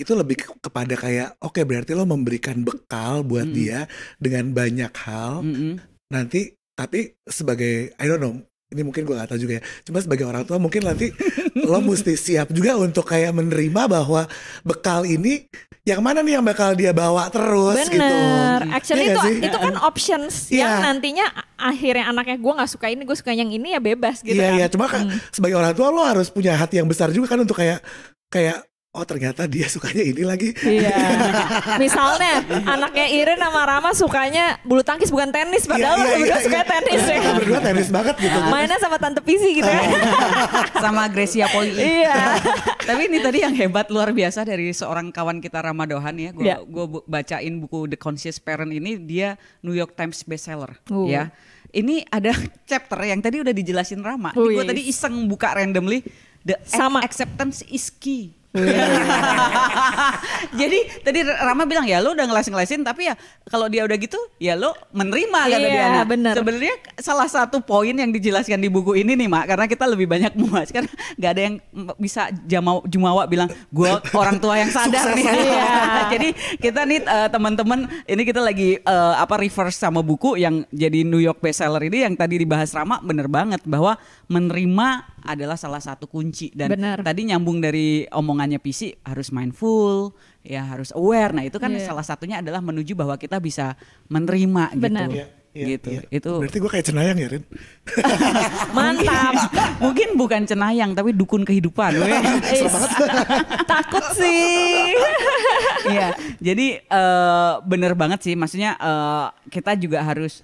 Itu 0.00 0.12
lebih 0.12 0.36
ke- 0.38 0.56
kepada 0.58 0.94
kayak 0.94 1.36
oke 1.38 1.60
berarti 1.60 1.92
lo 1.92 2.04
memberikan 2.04 2.60
bekal 2.60 3.20
buat 3.20 3.46
dia 3.46 3.84
dengan 4.16 4.50
banyak 4.50 4.92
hal. 4.98 5.40
Mm-mm. 5.40 5.76
Nanti 6.08 6.40
tapi 6.72 7.12
sebagai 7.22 7.92
I 7.94 8.06
don't 8.06 8.18
know 8.18 8.34
ini 8.70 8.80
mungkin 8.80 9.02
gue 9.02 9.12
gak 9.12 9.28
tahu 9.28 9.40
juga 9.40 9.58
ya. 9.58 9.62
Cuma 9.82 9.98
sebagai 9.98 10.24
orang 10.24 10.42
tua 10.42 10.56
mungkin 10.56 10.82
nanti 10.82 11.10
lo 11.68 11.78
mesti 11.80 12.14
siap 12.14 12.48
juga 12.48 12.74
untuk 12.74 13.02
kayak 13.04 13.34
menerima 13.34 13.82
bahwa 13.84 14.30
bekal 14.62 15.02
ini 15.02 15.50
yang 15.82 15.98
mana 15.98 16.20
nih 16.20 16.38
yang 16.38 16.44
bakal 16.44 16.72
dia 16.72 16.94
bawa 16.94 17.26
terus 17.28 17.82
gitu. 17.84 17.98
Bener, 17.98 18.70
actually 18.70 19.04
Iya 19.04 19.12
itu 19.12 19.20
sih? 19.26 19.36
itu 19.42 19.56
kan 19.58 19.74
options 19.76 20.34
yang 20.50 20.70
Iya. 20.70 20.86
nantinya 20.86 21.26
akhirnya 21.56 22.04
anaknya 22.06 22.36
gue 22.36 22.52
nggak 22.54 22.70
suka 22.70 22.86
ini, 22.86 23.02
gue 23.02 23.16
suka 23.16 23.32
yang 23.32 23.50
ini 23.50 23.74
ya 23.74 23.80
bebas 23.82 24.22
gitu 24.22 24.38
Iya 24.38 24.46
kan. 24.46 24.54
iya 24.54 24.66
cuma 24.70 24.86
kan 24.86 25.02
sebagai 25.28 25.58
orang 25.58 25.74
tua 25.74 25.90
lo 25.90 26.00
harus 26.00 26.30
punya 26.30 26.54
hati 26.54 26.78
yang 26.78 26.86
besar 26.86 27.10
juga 27.10 27.26
kan 27.26 27.42
untuk 27.42 27.58
kayak 27.58 27.82
kayak 28.28 28.69
oh 28.90 29.06
ternyata 29.06 29.46
dia 29.46 29.70
sukanya 29.70 30.02
ini 30.02 30.22
lagi. 30.26 30.50
Iya. 30.66 30.98
Misalnya 31.82 32.42
anaknya 32.66 33.06
Irin 33.06 33.38
sama 33.38 33.62
Rama 33.62 33.90
sukanya 33.94 34.58
bulu 34.66 34.82
tangkis 34.82 35.14
bukan 35.14 35.30
tenis, 35.30 35.62
padahal 35.64 35.94
Iya, 35.94 36.02
iya, 36.02 36.14
berdua 36.18 36.26
iya, 36.26 36.42
suka 36.42 36.58
iya. 36.58 36.66
tenis 36.66 37.00
ya. 37.00 37.16
Kita 37.16 37.32
berdua 37.38 37.58
tenis 37.62 37.88
banget 37.88 38.14
gitu. 38.18 38.38
Mainnya 38.52 38.78
sama 38.82 38.96
tante 38.98 39.20
Pisi 39.22 39.62
gitu 39.62 39.70
ya. 39.70 39.82
Sama 40.82 41.06
Gracia 41.06 41.46
Poli. 41.46 41.70
Iya. 41.76 42.42
Tapi 42.82 43.02
ini 43.06 43.18
tadi 43.22 43.38
yang 43.46 43.54
hebat 43.54 43.86
luar 43.94 44.10
biasa 44.10 44.42
dari 44.42 44.74
seorang 44.74 45.14
kawan 45.14 45.38
kita 45.38 45.62
Ramadohan 45.62 46.14
ya. 46.18 46.30
Gue 46.34 46.44
Iya. 46.50 46.56
gua 46.66 46.84
bu- 46.90 47.06
bacain 47.06 47.54
buku 47.62 47.86
The 47.86 47.98
Conscious 48.00 48.42
Parent 48.42 48.74
ini 48.74 48.98
dia 48.98 49.38
New 49.62 49.76
York 49.76 49.94
Times 49.94 50.26
bestseller 50.26 50.74
Uh. 50.90 51.06
ya. 51.06 51.30
Ini 51.70 52.02
ada 52.10 52.34
chapter 52.66 52.98
yang 53.06 53.22
tadi 53.22 53.38
udah 53.38 53.54
dijelasin 53.54 54.02
Rama. 54.02 54.34
Gue 54.34 54.58
yes. 54.58 54.66
tadi 54.66 54.82
iseng 54.90 55.14
buka 55.30 55.54
randomly. 55.54 56.02
The 56.42 56.58
Sama. 56.66 57.04
acceptance 57.04 57.62
is 57.70 57.86
key. 57.92 58.39
Jadi 60.60 60.78
tadi 61.06 61.22
Rama 61.22 61.62
bilang 61.70 61.86
ya 61.86 62.02
lo 62.02 62.18
udah 62.18 62.26
ngeles-ngelesin 62.26 62.82
tapi 62.82 63.06
ya 63.06 63.14
kalau 63.46 63.70
dia 63.70 63.86
udah 63.86 63.94
gitu 63.94 64.18
ya 64.42 64.58
lo 64.58 64.74
menerima 64.90 65.40
kata 65.46 65.58
Iya, 65.60 65.70
dia. 65.70 65.86
Nah, 65.94 66.06
bener. 66.06 66.34
Sebenarnya 66.34 66.74
salah 66.98 67.30
satu 67.30 67.62
poin 67.62 67.94
yang 67.94 68.10
dijelaskan 68.10 68.58
di 68.58 68.66
buku 68.66 68.98
ini 68.98 69.14
nih 69.14 69.30
Mak 69.30 69.44
karena 69.54 69.66
kita 69.70 69.84
lebih 69.86 70.10
banyak 70.10 70.34
muas 70.34 70.66
karena 70.74 70.90
nggak 71.14 71.30
ada 71.30 71.42
yang 71.46 71.54
bisa 72.00 72.30
jamau 72.46 72.82
jumawa 72.90 73.22
bilang 73.30 73.46
gue 73.70 73.90
orang 74.18 74.42
tua 74.42 74.58
yang 74.58 74.70
sadar 74.70 75.14
nih. 75.14 75.28
Iya. 75.40 76.10
Jadi 76.10 76.28
kita 76.60 76.84
nih 76.84 77.00
eh, 77.06 77.28
teman-teman 77.32 77.86
ini 78.04 78.22
kita 78.26 78.42
lagi 78.42 78.82
eh, 78.82 79.14
apa 79.14 79.38
reverse 79.38 79.78
sama 79.78 80.02
buku 80.02 80.36
yang 80.36 80.66
jadi 80.74 81.06
New 81.06 81.22
York 81.22 81.38
bestseller 81.38 81.80
ini 81.86 82.02
yang 82.04 82.18
tadi 82.18 82.42
dibahas 82.42 82.74
Rama 82.74 82.98
bener 83.00 83.30
banget 83.30 83.62
bahwa 83.64 83.94
menerima 84.26 84.88
adalah 85.24 85.56
salah 85.56 85.80
satu 85.80 86.08
kunci 86.08 86.52
dan 86.56 86.72
Benar. 86.72 87.04
tadi 87.04 87.28
nyambung 87.28 87.60
dari 87.60 88.08
omongannya 88.40 88.56
PC 88.56 88.96
harus 89.04 89.28
mindful 89.28 90.16
ya 90.40 90.64
harus 90.64 90.96
aware 90.96 91.36
nah 91.36 91.44
itu 91.44 91.60
kan 91.60 91.68
Iya. 91.68 91.92
salah 91.92 92.00
satunya 92.00 92.40
adalah 92.40 92.64
menuju 92.64 92.96
bahwa 92.96 93.20
kita 93.20 93.36
bisa 93.36 93.76
menerima 94.08 94.72
Benar. 94.72 95.12
gitu 95.12 95.20
Iya, 95.20 95.26
iya, 95.52 95.66
gitu 95.76 95.90
iya. 95.92 96.02
itu 96.08 96.32
Berarti 96.40 96.56
gue 96.56 96.70
kayak 96.72 96.86
cenayang 96.88 97.18
ya 97.20 97.28
Rin? 97.28 97.44
Mantap. 98.76 99.34
mungkin 99.76 100.08
bukan 100.16 100.48
cenayang 100.48 100.96
tapi 100.96 101.12
dukun 101.12 101.44
kehidupan 101.44 102.00
Eh, 102.00 102.64
Takut 103.70 104.04
sih. 104.14 104.94
Iya, 105.84 106.14
jadi 106.40 106.80
eh, 106.80 107.52
bener 107.66 107.92
banget 107.92 108.22
sih. 108.22 108.38
Maksudnya 108.38 108.78
eh, 108.78 109.26
kita 109.50 109.74
juga 109.74 110.00
harus 110.00 110.40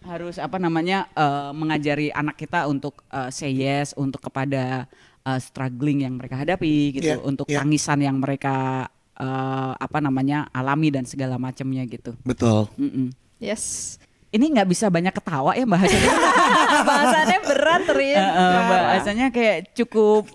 harus 0.00 0.38
apa 0.38 0.56
namanya 0.56 1.10
eh, 1.12 1.50
mengajari 1.52 2.08
anak 2.08 2.38
kita 2.38 2.64
untuk 2.64 3.02
eh, 3.10 3.28
say 3.28 3.50
yes, 3.50 3.92
untuk 3.98 4.22
kepada 4.22 4.86
eh, 5.22 5.40
struggling 5.40 6.04
yang 6.04 6.16
mereka 6.16 6.40
hadapi 6.40 6.96
gitu, 6.96 7.16
Iya, 7.16 7.20
untuk 7.20 7.46
iya. 7.48 7.60
tangisan 7.60 8.00
yang 8.00 8.16
mereka 8.18 8.88
eh, 9.14 9.72
apa 9.76 9.98
namanya 10.00 10.48
alami 10.50 10.88
dan 10.88 11.04
segala 11.04 11.36
macamnya 11.36 11.84
gitu. 11.84 12.16
Betul. 12.24 12.72
Mm-mm. 12.80 13.12
Yes. 13.36 13.96
Ini 14.30 14.46
nggak 14.46 14.68
bisa 14.70 14.86
banyak 14.86 15.10
ketawa 15.10 15.58
ya 15.58 15.66
bahasanya. 15.66 16.12
Bahasannya 16.88 17.38
berat, 17.42 17.84
Rin. 17.90 18.14
Eh, 18.14 18.22
eh, 18.22 18.60
bahasanya 18.70 19.26
kayak 19.34 19.74
cukup 19.74 20.30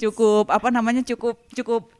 cukup 0.00 0.44
apa 0.48 0.68
namanya 0.68 1.02
cukup 1.04 1.36
cukup 1.50 1.90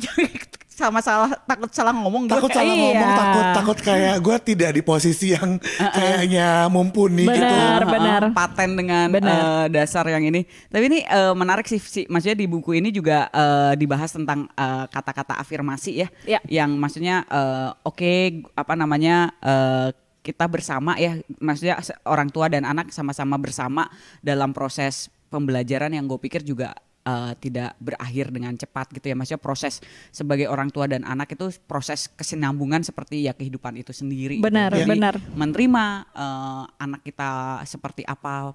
sama 0.70 1.02
salah 1.02 1.34
takut 1.42 1.66
salah 1.68 1.90
ngomong 1.90 2.24
gua 2.24 2.38
Takut 2.38 2.50
kayak- 2.50 2.62
salah 2.62 2.70
Iya. 2.70 2.86
ngomong, 2.94 3.10
takut 3.12 3.44
takut 3.52 3.78
kayak 3.82 4.14
gue 4.20 4.36
tidak 4.44 4.70
di 4.70 4.82
posisi 4.84 5.26
yang 5.32 5.58
kayaknya 5.90 6.46
mumpuni 6.68 7.26
gitu. 7.26 7.34
Benar, 7.34 7.80
Heeh, 7.80 7.90
benar. 7.90 8.22
paten 8.30 8.70
dengan 8.72 9.06
Benar. 9.10 9.34
eh, 9.34 9.66
dasar 9.72 10.06
yang 10.06 10.22
ini. 10.22 10.46
Tapi 10.68 10.84
ini 10.86 10.98
eh, 11.02 11.34
menarik 11.34 11.66
sih, 11.66 11.78
sih. 11.78 12.06
Maksudnya 12.06 12.36
di 12.36 12.46
buku 12.46 12.74
ini 12.74 12.88
juga 12.90 13.26
eh, 13.26 13.74
dibahas 13.74 14.12
tentang 14.12 14.46
eh, 14.48 14.86
kata-kata 14.86 15.34
afirmasi 15.36 15.98
ya, 15.98 16.08
Ya. 16.24 16.38
yang 16.46 16.70
maksudnya 16.72 17.26
eh, 17.26 17.70
oke 17.82 18.12
apa 18.54 18.72
namanya 18.72 19.34
eh, 19.40 19.90
kita 20.20 20.46
bersama 20.46 20.94
ya, 20.94 21.18
maksudnya 21.36 21.74
orang 22.04 22.28
tua 22.28 22.46
dan 22.46 22.62
anak 22.62 22.92
sama-sama 22.92 23.34
bersama 23.34 23.90
dalam 24.20 24.52
proses 24.52 25.10
pembelajaran 25.26 25.90
yang 25.90 26.06
gue 26.06 26.20
pikir 26.20 26.40
juga 26.40 26.70
eh, 27.08 27.32
tidak 27.40 27.72
berakhir 27.80 28.28
dengan 28.28 28.52
cepat 28.52 28.92
gitu 28.92 29.08
ya 29.08 29.16
maksudnya 29.16 29.40
proses 29.40 29.80
sebagai 30.12 30.44
orang 30.52 30.68
tua 30.68 30.84
dan 30.84 31.08
anak 31.08 31.32
itu 31.32 31.48
proses 31.64 32.12
kesinambungan 32.12 32.84
seperti 32.84 33.24
ya 33.24 33.32
kehidupan 33.32 33.80
itu 33.80 33.96
sendiri 33.96 34.38
gitu. 34.38 34.44
Benar, 34.44 34.76
Jadi, 34.76 34.90
benar. 34.92 35.14
menerima 35.32 35.84
eh, 36.12 36.64
anak 36.84 37.00
kita 37.02 37.62
seperti 37.64 38.04
apa 38.04 38.52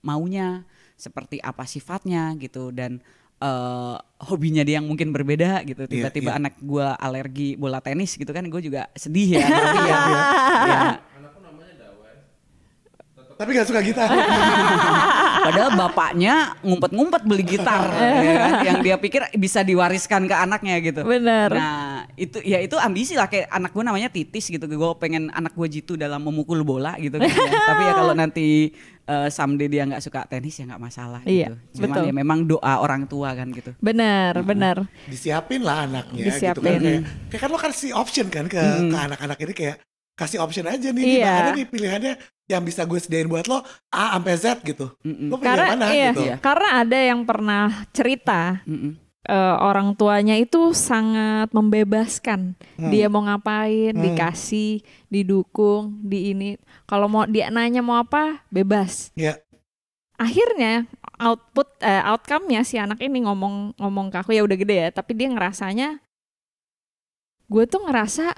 maunya, 0.00 0.64
seperti 0.96 1.36
apa 1.44 1.68
sifatnya 1.68 2.32
gitu 2.40 2.72
dan 2.72 3.04
eh, 3.40 3.96
hobinya 4.24 4.64
dia 4.64 4.80
yang 4.80 4.88
mungkin 4.88 5.12
berbeda 5.12 5.60
gitu. 5.68 5.84
Tiba-tiba 5.84 6.32
iya. 6.32 6.38
anak 6.40 6.54
gua 6.64 6.96
alergi 6.96 7.60
bola 7.60 7.84
tenis 7.84 8.16
gitu 8.16 8.32
kan, 8.32 8.48
gue 8.48 8.62
juga 8.64 8.88
sedih 8.96 9.36
ya. 9.36 9.44
Tapi 9.48 9.78
ya, 9.84 9.98
ya, 10.64 10.80
Tapi 13.40 13.56
gak 13.56 13.68
suka 13.72 13.80
gitar. 13.80 14.08
Padahal 15.40 15.70
bapaknya 15.72 16.34
ngumpet-ngumpet 16.60 17.22
beli 17.24 17.44
gitar 17.44 17.88
ya 17.96 18.32
kan, 18.36 18.52
yang 18.62 18.78
dia 18.80 18.96
pikir 18.96 19.24
bisa 19.34 19.60
diwariskan 19.60 20.24
ke 20.24 20.34
anaknya 20.34 20.76
gitu. 20.80 21.00
Benar. 21.02 21.50
Nah 21.50 22.04
itu 22.14 22.38
ya 22.44 22.60
itu 22.60 22.76
ambisi 22.76 23.16
lah 23.16 23.26
kayak 23.26 23.48
anak 23.48 23.72
gue 23.72 23.84
namanya 23.84 24.08
Titis 24.08 24.46
gitu. 24.46 24.60
Gue 24.62 24.92
pengen 24.96 25.32
anak 25.32 25.56
gue 25.56 25.66
jitu 25.66 25.96
dalam 25.96 26.20
memukul 26.20 26.60
bola 26.60 26.94
gitu. 26.96 27.16
kan 27.16 27.26
ya. 27.26 27.36
Tapi 27.72 27.82
ya 27.82 27.92
kalau 27.96 28.12
nanti 28.12 28.70
eh, 29.04 29.28
someday 29.28 29.66
dia 29.66 29.82
nggak 29.84 30.02
suka 30.02 30.20
tenis 30.28 30.60
ya 30.60 30.64
nggak 30.70 30.82
masalah 30.82 31.20
Iya, 31.24 31.50
gitu. 31.50 31.80
Cuman 31.80 31.88
betul. 31.90 32.04
ya 32.06 32.12
memang 32.12 32.38
doa 32.44 32.74
orang 32.78 33.02
tua 33.06 33.32
kan 33.32 33.48
gitu. 33.50 33.72
Benar, 33.80 34.44
benar. 34.44 34.76
Disiapin 35.08 35.64
lah 35.64 35.88
anaknya 35.88 36.20
gitu 36.20 36.36
Disiapin. 36.36 36.62
kan. 36.62 36.80
Kayak, 36.80 37.02
kayak 37.32 37.40
kan 37.40 37.48
lo 37.48 37.58
kasih 37.58 37.90
option 37.96 38.26
kan 38.28 38.44
ke, 38.46 38.60
ke 38.60 38.96
anak-anak 38.96 39.38
ini 39.40 39.54
kayak 39.56 39.76
kasih 40.14 40.38
option 40.38 40.68
aja 40.68 40.92
nih. 40.92 41.00
Iya. 41.00 41.24
Nih, 41.24 41.40
ada 41.40 41.50
nih 41.56 41.66
pilihannya 41.66 42.12
yang 42.50 42.66
bisa 42.66 42.82
gue 42.82 42.98
sediain 42.98 43.30
buat 43.30 43.46
lo 43.46 43.62
A 43.94 44.18
sampai 44.18 44.34
Z 44.34 44.66
gitu. 44.66 44.90
Mm-mm. 45.06 45.30
Lo 45.30 45.38
pilih 45.38 45.46
Karena 45.46 45.64
yang 45.70 45.78
mana 45.78 45.86
iya, 45.94 46.10
gitu. 46.10 46.22
karena 46.42 46.68
ada 46.82 46.98
yang 46.98 47.20
pernah 47.22 47.64
cerita 47.94 48.58
Mm-mm. 48.66 48.98
eh, 49.30 49.56
orang 49.62 49.94
tuanya 49.94 50.34
itu 50.34 50.74
sangat 50.74 51.54
membebaskan. 51.54 52.58
Dia 52.74 53.06
mau 53.06 53.22
ngapain, 53.22 53.94
Hmm. 53.94 54.02
dikasih, 54.02 54.82
didukung, 55.06 56.02
di 56.02 56.34
ini. 56.34 56.58
Kalau 56.90 57.06
mau 57.06 57.22
dia 57.30 57.54
nanya 57.54 57.86
mau 57.86 58.02
apa, 58.02 58.42
bebas. 58.50 59.14
Ya. 59.14 59.38
Akhirnya 60.18 60.90
output 61.16 61.70
eh, 61.80 62.02
outcome-nya 62.02 62.66
si 62.66 62.76
anak 62.76 62.98
ini 62.98 63.22
ngomong 63.22 63.78
ngomong 63.78 64.10
ke 64.10 64.16
aku 64.20 64.30
ya 64.34 64.42
udah 64.42 64.58
gede 64.58 64.76
ya, 64.76 64.88
tapi 64.90 65.14
dia 65.14 65.30
ngerasanya 65.30 66.02
gue 67.50 67.64
tuh 67.66 67.82
ngerasa 67.82 68.34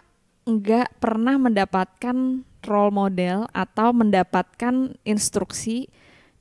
nggak 0.49 0.99
pernah 0.99 1.37
mendapatkan 1.39 2.17
role 2.65 2.91
model 2.91 3.47
atau 3.51 3.91
mendapatkan 3.91 4.95
instruksi 5.03 5.89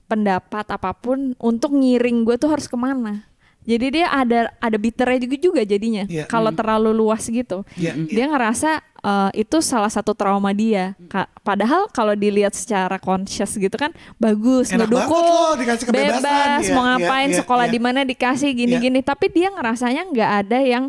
pendapat 0.06 0.68
apa 0.68 0.92
pun 0.92 1.34
untuk 1.40 1.72
ngiring 1.72 2.28
gue 2.28 2.36
tuh 2.36 2.52
harus 2.52 2.68
ke 2.68 2.76
mana. 2.76 3.24
Jadi 3.62 4.02
dia 4.02 4.10
ada 4.10 4.50
ada 4.58 4.74
bitternya 4.74 5.22
juga 5.22 5.38
juga 5.38 5.62
jadinya. 5.62 6.10
Iya. 6.10 6.26
Kalau 6.26 6.50
terlalu 6.50 6.98
luas 6.98 7.30
gitu, 7.30 7.62
Ya, 7.78 7.94
dia 7.94 8.26
ngerasa 8.26 8.82
eh, 8.82 9.46
itu 9.46 9.62
salah 9.62 9.88
satu 9.88 10.18
trauma 10.18 10.50
dia. 10.50 10.98
Ka- 11.06 11.30
padahal 11.46 11.86
kalau 11.94 12.18
dilihat 12.18 12.58
secara 12.58 12.98
conscious 12.98 13.54
gitu 13.54 13.78
kan 13.78 13.94
bagus, 14.18 14.74
Enak 14.74 14.90
ngedukung, 14.90 15.14
loh 15.14 15.54
dikasih 15.62 15.86
kebebasan. 15.86 16.26
bebas, 16.26 16.62
Iya, 16.66 16.74
mau 16.74 16.84
iya, 16.84 16.90
ngapain, 16.98 17.30
iya, 17.30 17.38
sekolah 17.38 17.66
iya. 17.70 17.74
di 17.74 17.80
mana 17.80 18.00
dikasih 18.02 18.50
gini-gini. 18.50 19.00
Tapi 19.06 19.30
dia 19.30 19.54
ngerasanya 19.54 20.10
nggak 20.10 20.32
ada 20.42 20.60
yang 20.60 20.84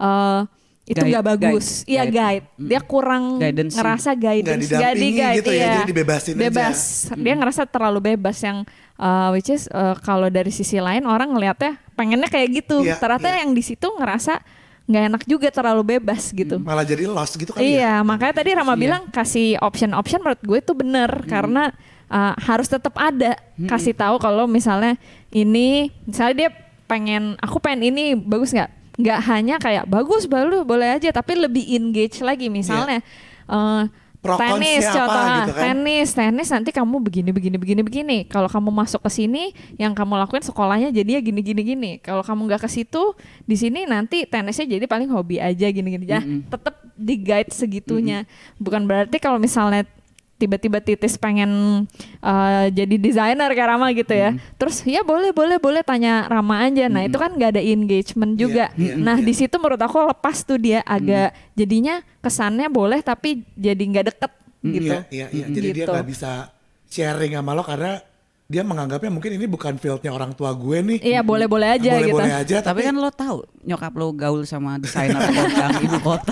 eh, 0.00 0.40
itu 0.84 0.96
Guide- 0.96 1.10
nggak 1.10 1.24
bagus. 1.26 1.66
guide- 1.80 1.88
Iya 1.88 2.02
guide. 2.04 2.14
guide. 2.14 2.44
Dia 2.60 2.80
kurang 2.80 3.24
Guidance. 3.40 3.72
ngerasa 3.72 4.10
guidance, 4.12 4.44
Nggak 4.44 4.60
didampingi 4.60 5.00
di-guide, 5.00 5.36
gitu 5.40 5.50
ya, 5.50 5.56
iya. 5.56 5.68
jadi 5.72 5.88
dibebasin 5.88 6.32
aja. 6.34 6.42
Bebas. 6.44 6.78
Dia 7.16 7.34
ngerasa 7.34 7.62
terlalu 7.64 8.00
bebas 8.04 8.36
yang 8.38 8.58
uh, 8.96 9.28
which 9.32 9.48
is 9.48 9.64
uh, 9.70 9.96
kalau 9.98 10.28
dari 10.28 10.52
sisi 10.52 10.76
lain 10.76 11.04
orang 11.04 11.32
ngelihatnya 11.32 11.80
pengennya 11.92 12.28
kayak 12.28 12.48
gitu. 12.54 12.84
Iya, 12.84 13.00
Ternyata 13.00 13.28
iya. 13.28 13.40
yang 13.40 13.50
di 13.50 13.62
situ 13.62 13.88
ngerasa 13.88 14.44
nggak 14.84 15.04
enak 15.08 15.22
juga 15.24 15.48
terlalu 15.48 15.96
bebas 15.96 16.28
gitu. 16.28 16.60
Malah 16.60 16.84
jadi 16.84 17.08
lost 17.08 17.40
gitu 17.40 17.56
kan 17.56 17.64
ya. 17.64 17.64
Iya, 17.64 17.92
makanya 18.04 18.44
tadi 18.44 18.52
Rama 18.52 18.76
bilang 18.76 19.08
kasih 19.08 19.56
option-option 19.58 20.20
menurut 20.20 20.42
gue 20.44 20.58
itu 20.60 20.72
bener 20.76 21.08
karena 21.24 21.72
uh, 22.12 22.36
harus 22.36 22.68
tetap 22.68 22.92
ada 22.94 23.40
kasih 23.64 23.96
tahu 23.96 24.20
kalau 24.20 24.44
misalnya 24.44 25.00
ini 25.32 25.88
misalnya 26.04 26.34
dia 26.36 26.50
pengen 26.84 27.40
aku 27.40 27.56
pengen 27.56 27.88
ini 27.88 28.12
bagus 28.12 28.52
nggak? 28.52 28.83
Nggak 28.94 29.20
hanya 29.26 29.56
kayak 29.58 29.84
bagus 29.90 30.26
baru 30.30 30.62
boleh 30.62 30.98
aja 30.98 31.10
tapi 31.10 31.34
lebih 31.38 31.64
engage 31.74 32.22
lagi. 32.22 32.46
Misalnya 32.46 33.02
uh, 33.50 33.90
Pro 34.24 34.40
tenis 34.40 34.88
cons-nya 34.88 34.88
apa 34.88 34.96
contoh 34.96 35.20
ah, 35.20 35.36
gitu 35.36 35.52
kan. 35.52 35.62
tenis 35.68 36.08
tenis 36.16 36.48
nanti 36.48 36.70
kamu 36.72 36.96
begini 36.96 37.28
begini 37.28 37.56
begini 37.60 37.82
begini. 37.84 38.18
Kalau 38.24 38.48
kamu 38.48 38.72
masuk 38.72 39.04
ke 39.04 39.10
sini 39.12 39.52
yang 39.76 39.92
kamu 39.92 40.16
lakuin 40.16 40.40
sekolahnya 40.40 40.88
jadi 40.88 41.10
ya 41.10 41.20
gini 41.20 41.44
gini 41.44 41.60
gini. 41.60 41.90
Kalau 42.00 42.24
kamu 42.24 42.48
nggak 42.48 42.64
ke 42.64 42.68
situ 42.72 43.12
di 43.44 43.52
sini 43.60 43.84
nanti 43.84 44.24
tenisnya 44.24 44.80
jadi 44.80 44.88
paling 44.88 45.12
hobi 45.12 45.44
aja 45.44 45.68
gini 45.68 45.88
gini. 45.92 46.08
Ya 46.08 46.24
tetap 46.24 46.80
di 46.96 47.20
guide 47.20 47.52
segitunya. 47.52 48.24
Bukan 48.56 48.88
berarti 48.88 49.20
kalau 49.20 49.36
misalnya 49.36 49.84
tiba-tiba 50.34 50.82
titis 50.82 51.14
pengen 51.14 51.84
uh, 52.20 52.66
jadi 52.68 52.94
desainer 52.98 53.46
kayak 53.54 53.68
Rama 53.70 53.90
gitu 53.94 54.12
ya. 54.12 54.34
Terus 54.58 54.82
ya 54.82 55.00
boleh 55.06 55.30
boleh 55.30 55.56
boleh 55.62 55.82
tanya 55.86 56.26
Rama 56.26 56.66
aja. 56.66 56.90
Nah 56.90 57.06
itu 57.06 57.16
kan 57.16 57.32
nggak 57.32 57.54
ada 57.54 57.62
engagement 57.62 58.34
juga. 58.34 58.74
iya, 58.74 58.98
nah 58.98 59.16
iya. 59.16 59.24
di 59.24 59.32
situ 59.32 59.54
menurut 59.56 59.80
aku 59.80 59.98
lepas 60.10 60.42
tuh 60.42 60.58
dia 60.58 60.82
agak 60.82 61.32
jadinya 61.54 62.02
kesannya 62.18 62.66
boleh 62.68 63.00
tapi 63.00 63.46
jadi 63.54 63.78
nggak 63.82 64.06
deket 64.10 64.32
gitu. 64.64 64.94
Iya, 64.94 65.00
iya, 65.12 65.26
iya. 65.30 65.46
Jadi 65.48 65.68
dia 65.70 65.84
Gitu. 65.84 65.92
nggak 65.92 66.08
bisa 66.08 66.50
sharing 66.88 67.32
sama 67.34 67.52
lo 67.52 67.62
karena 67.62 67.98
dia 68.44 68.60
menganggapnya 68.60 69.08
mungkin 69.08 69.40
ini 69.40 69.48
bukan 69.48 69.80
fieldnya 69.80 70.12
orang 70.12 70.36
tua 70.36 70.52
gue 70.52 70.76
nih. 70.78 70.98
Iya 71.00 71.24
boleh-boleh 71.24 71.80
aja 71.80 71.96
gitu. 71.96 72.12
Boleh-boleh 72.12 72.34
aja, 72.44 72.56
Tapi 72.60 72.84
kan 72.84 72.92
lo 72.92 73.08
tahu 73.08 73.40
nyokap 73.64 73.92
lo 73.96 74.12
gaul 74.12 74.44
sama 74.44 74.76
desainer 74.76 75.16
kondang 75.16 75.80
ibu 75.80 75.96
kota. 75.98 76.28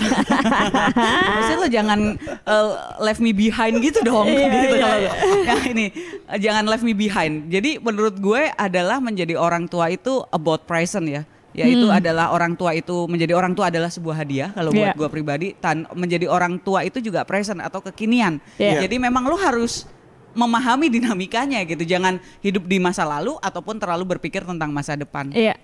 Maksudnya 0.93 1.57
lo 1.57 1.67
jangan 1.67 1.99
uh, 2.45 2.69
left 3.01 3.17
me 3.17 3.33
behind 3.33 3.81
gitu 3.81 4.05
dong. 4.05 4.29
Iya, 4.29 4.45
gitu 4.45 4.75
iya, 4.77 4.85
kalau- 4.85 5.15
Ya 5.43 5.55
ini 5.65 5.85
uh, 6.29 6.37
jangan 6.37 6.63
left 6.69 6.85
me 6.85 6.93
behind. 6.93 7.49
Jadi 7.49 7.81
menurut 7.81 8.15
gue 8.15 8.41
adalah 8.53 9.01
menjadi 9.01 9.33
orang 9.33 9.65
tua 9.65 9.89
itu 9.89 10.21
about 10.29 10.69
present 10.69 11.09
ya. 11.09 11.23
yaitu 11.53 11.85
adalah 11.85 12.33
orang 12.33 12.57
tua 12.57 12.73
itu 12.73 13.05
menjadi 13.05 13.37
orang 13.37 13.53
tua 13.53 13.69
adalah 13.69 13.85
sebuah 13.85 14.25
hadiah 14.25 14.49
kalau 14.57 14.73
buat 14.73 14.89
Iya. 14.89 14.97
gua 14.97 15.05
pribadi 15.05 15.53
tan 15.53 15.85
menjadi 15.93 16.25
orang 16.25 16.57
tua 16.57 16.81
itu 16.81 16.97
juga 16.97 17.21
present 17.29 17.61
atau 17.61 17.77
kekinian. 17.77 18.41
Iya. 18.57 18.81
Jadi 18.81 18.97
memang 18.97 19.29
lu 19.29 19.37
harus 19.37 19.85
memahami 20.33 20.89
dinamikanya 20.89 21.61
gitu. 21.63 21.81
Jangan 21.81 22.17
hidup 22.39 22.65
di 22.65 22.77
masa 22.77 23.05
lalu 23.05 23.37
ataupun 23.39 23.77
terlalu 23.77 24.17
berpikir 24.17 24.41
tentang 24.41 24.69
masa 24.69 24.93
depan. 24.93 25.29
Iya. 25.31 25.57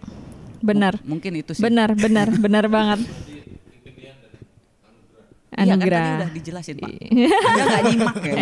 Benar. 0.59 0.99
Mungkin 1.03 1.39
itu 1.39 1.53
sih. 1.53 1.61
Benar, 1.61 1.93
benar, 1.93 2.27
benar 2.45 2.65
banget. 2.67 3.01
Iya 5.49 5.65
kan 5.65 5.81
tadi 5.81 5.91
Anugerah. 5.91 6.07
udah 6.15 6.31
dijelasin 6.31 6.75
Pak. 6.77 6.89
Udah 7.19 7.65
gak 7.67 7.83
nyimak 7.89 8.17
ya. 8.29 8.35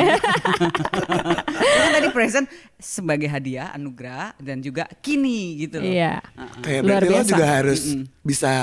Kan 1.57 1.89
tadi 1.89 2.07
present 2.11 2.45
sebagai 2.77 3.25
hadiah, 3.25 3.71
anugerah 3.73 4.35
dan 4.37 4.59
juga 4.59 4.85
kini 4.99 5.57
gitu 5.57 5.81
loh. 5.81 5.87
Iya. 5.87 6.19
Kayak 6.61 6.81
Luar 6.83 6.91
berarti 7.01 7.07
lo 7.07 7.15
biasa. 7.17 7.31
juga 7.31 7.45
harus 7.47 7.81
Mm-mm. 7.87 8.03
bisa 8.21 8.53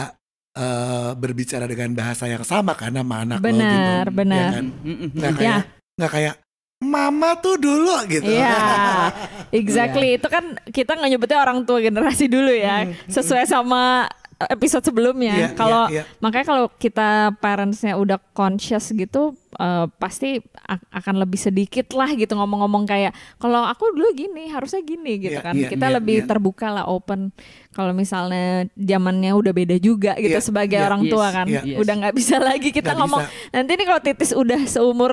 eh, 0.54 1.10
berbicara 1.16 1.64
dengan 1.66 1.90
bahasa 1.96 2.24
yang 2.28 2.44
sama 2.44 2.76
kan 2.76 2.92
sama 2.92 3.24
anak 3.24 3.38
lo 3.40 3.42
gitu. 3.42 3.56
Benar, 3.58 4.04
benar. 4.12 4.38
Ya 4.38 4.48
kan? 4.52 4.66
Mm-mm. 4.84 5.08
Nggak 5.10 5.32
kayak 5.34 5.58
nggak 5.94 6.12
kayak 6.12 6.34
mama 6.84 7.34
tuh 7.40 7.56
dulu 7.56 7.96
gitu. 8.06 8.28
Iya, 8.28 9.10
exactly. 9.60 10.20
Itu 10.20 10.28
kan 10.28 10.60
kita 10.68 10.94
nggak 10.94 11.10
nyebutnya 11.16 11.38
orang 11.40 11.64
tua 11.64 11.80
generasi 11.80 12.28
dulu 12.28 12.52
ya, 12.52 12.86
sesuai 13.08 13.48
sama 13.48 14.06
episode 14.50 14.84
sebelumnya. 14.84 15.34
Iya, 15.34 15.48
Kalau 15.54 15.86
iya, 15.88 16.02
iya. 16.02 16.18
makanya 16.18 16.46
kalau 16.46 16.64
kita 16.74 17.34
parentsnya 17.38 17.94
udah 17.94 18.18
conscious 18.34 18.90
gitu, 18.92 19.38
eh, 19.56 19.86
pasti 19.96 20.42
akan 20.90 21.22
lebih 21.22 21.38
sedikit 21.38 21.94
lah 21.94 22.10
gitu 22.12 22.34
ngomong-ngomong 22.34 22.84
kayak 22.84 23.14
kalau 23.38 23.62
aku 23.64 23.94
dulu 23.94 24.10
gini, 24.12 24.50
harusnya 24.50 24.82
gini 24.82 25.22
gitu 25.22 25.38
Iya, 25.38 25.44
kan. 25.44 25.54
iya, 25.54 25.68
kita 25.70 25.86
iya, 25.88 25.94
lebih 26.00 26.16
iya. 26.24 26.26
terbuka 26.26 26.66
lah, 26.70 26.84
open. 26.90 27.30
Kalau 27.74 27.90
misalnya 27.90 28.70
zamannya 28.72 29.34
udah 29.34 29.50
beda 29.50 29.76
juga 29.76 30.14
gitu 30.14 30.30
Iya, 30.30 30.38
sebagai 30.40 30.78
iya, 30.78 30.86
orang 30.86 31.02
tua 31.04 31.26
yes, 31.26 31.34
kan, 31.34 31.46
iya, 31.46 31.60
yes. 31.66 31.78
udah 31.82 31.94
nggak 31.98 32.14
bisa 32.14 32.36
lagi 32.38 32.70
kita 32.70 32.94
Nggak 32.94 33.00
ngomong. 33.02 33.22
Nanti 33.50 33.70
nih 33.74 33.84
kalau 33.84 34.00
titis 34.00 34.30
udah 34.30 34.60
seumur 34.64 35.12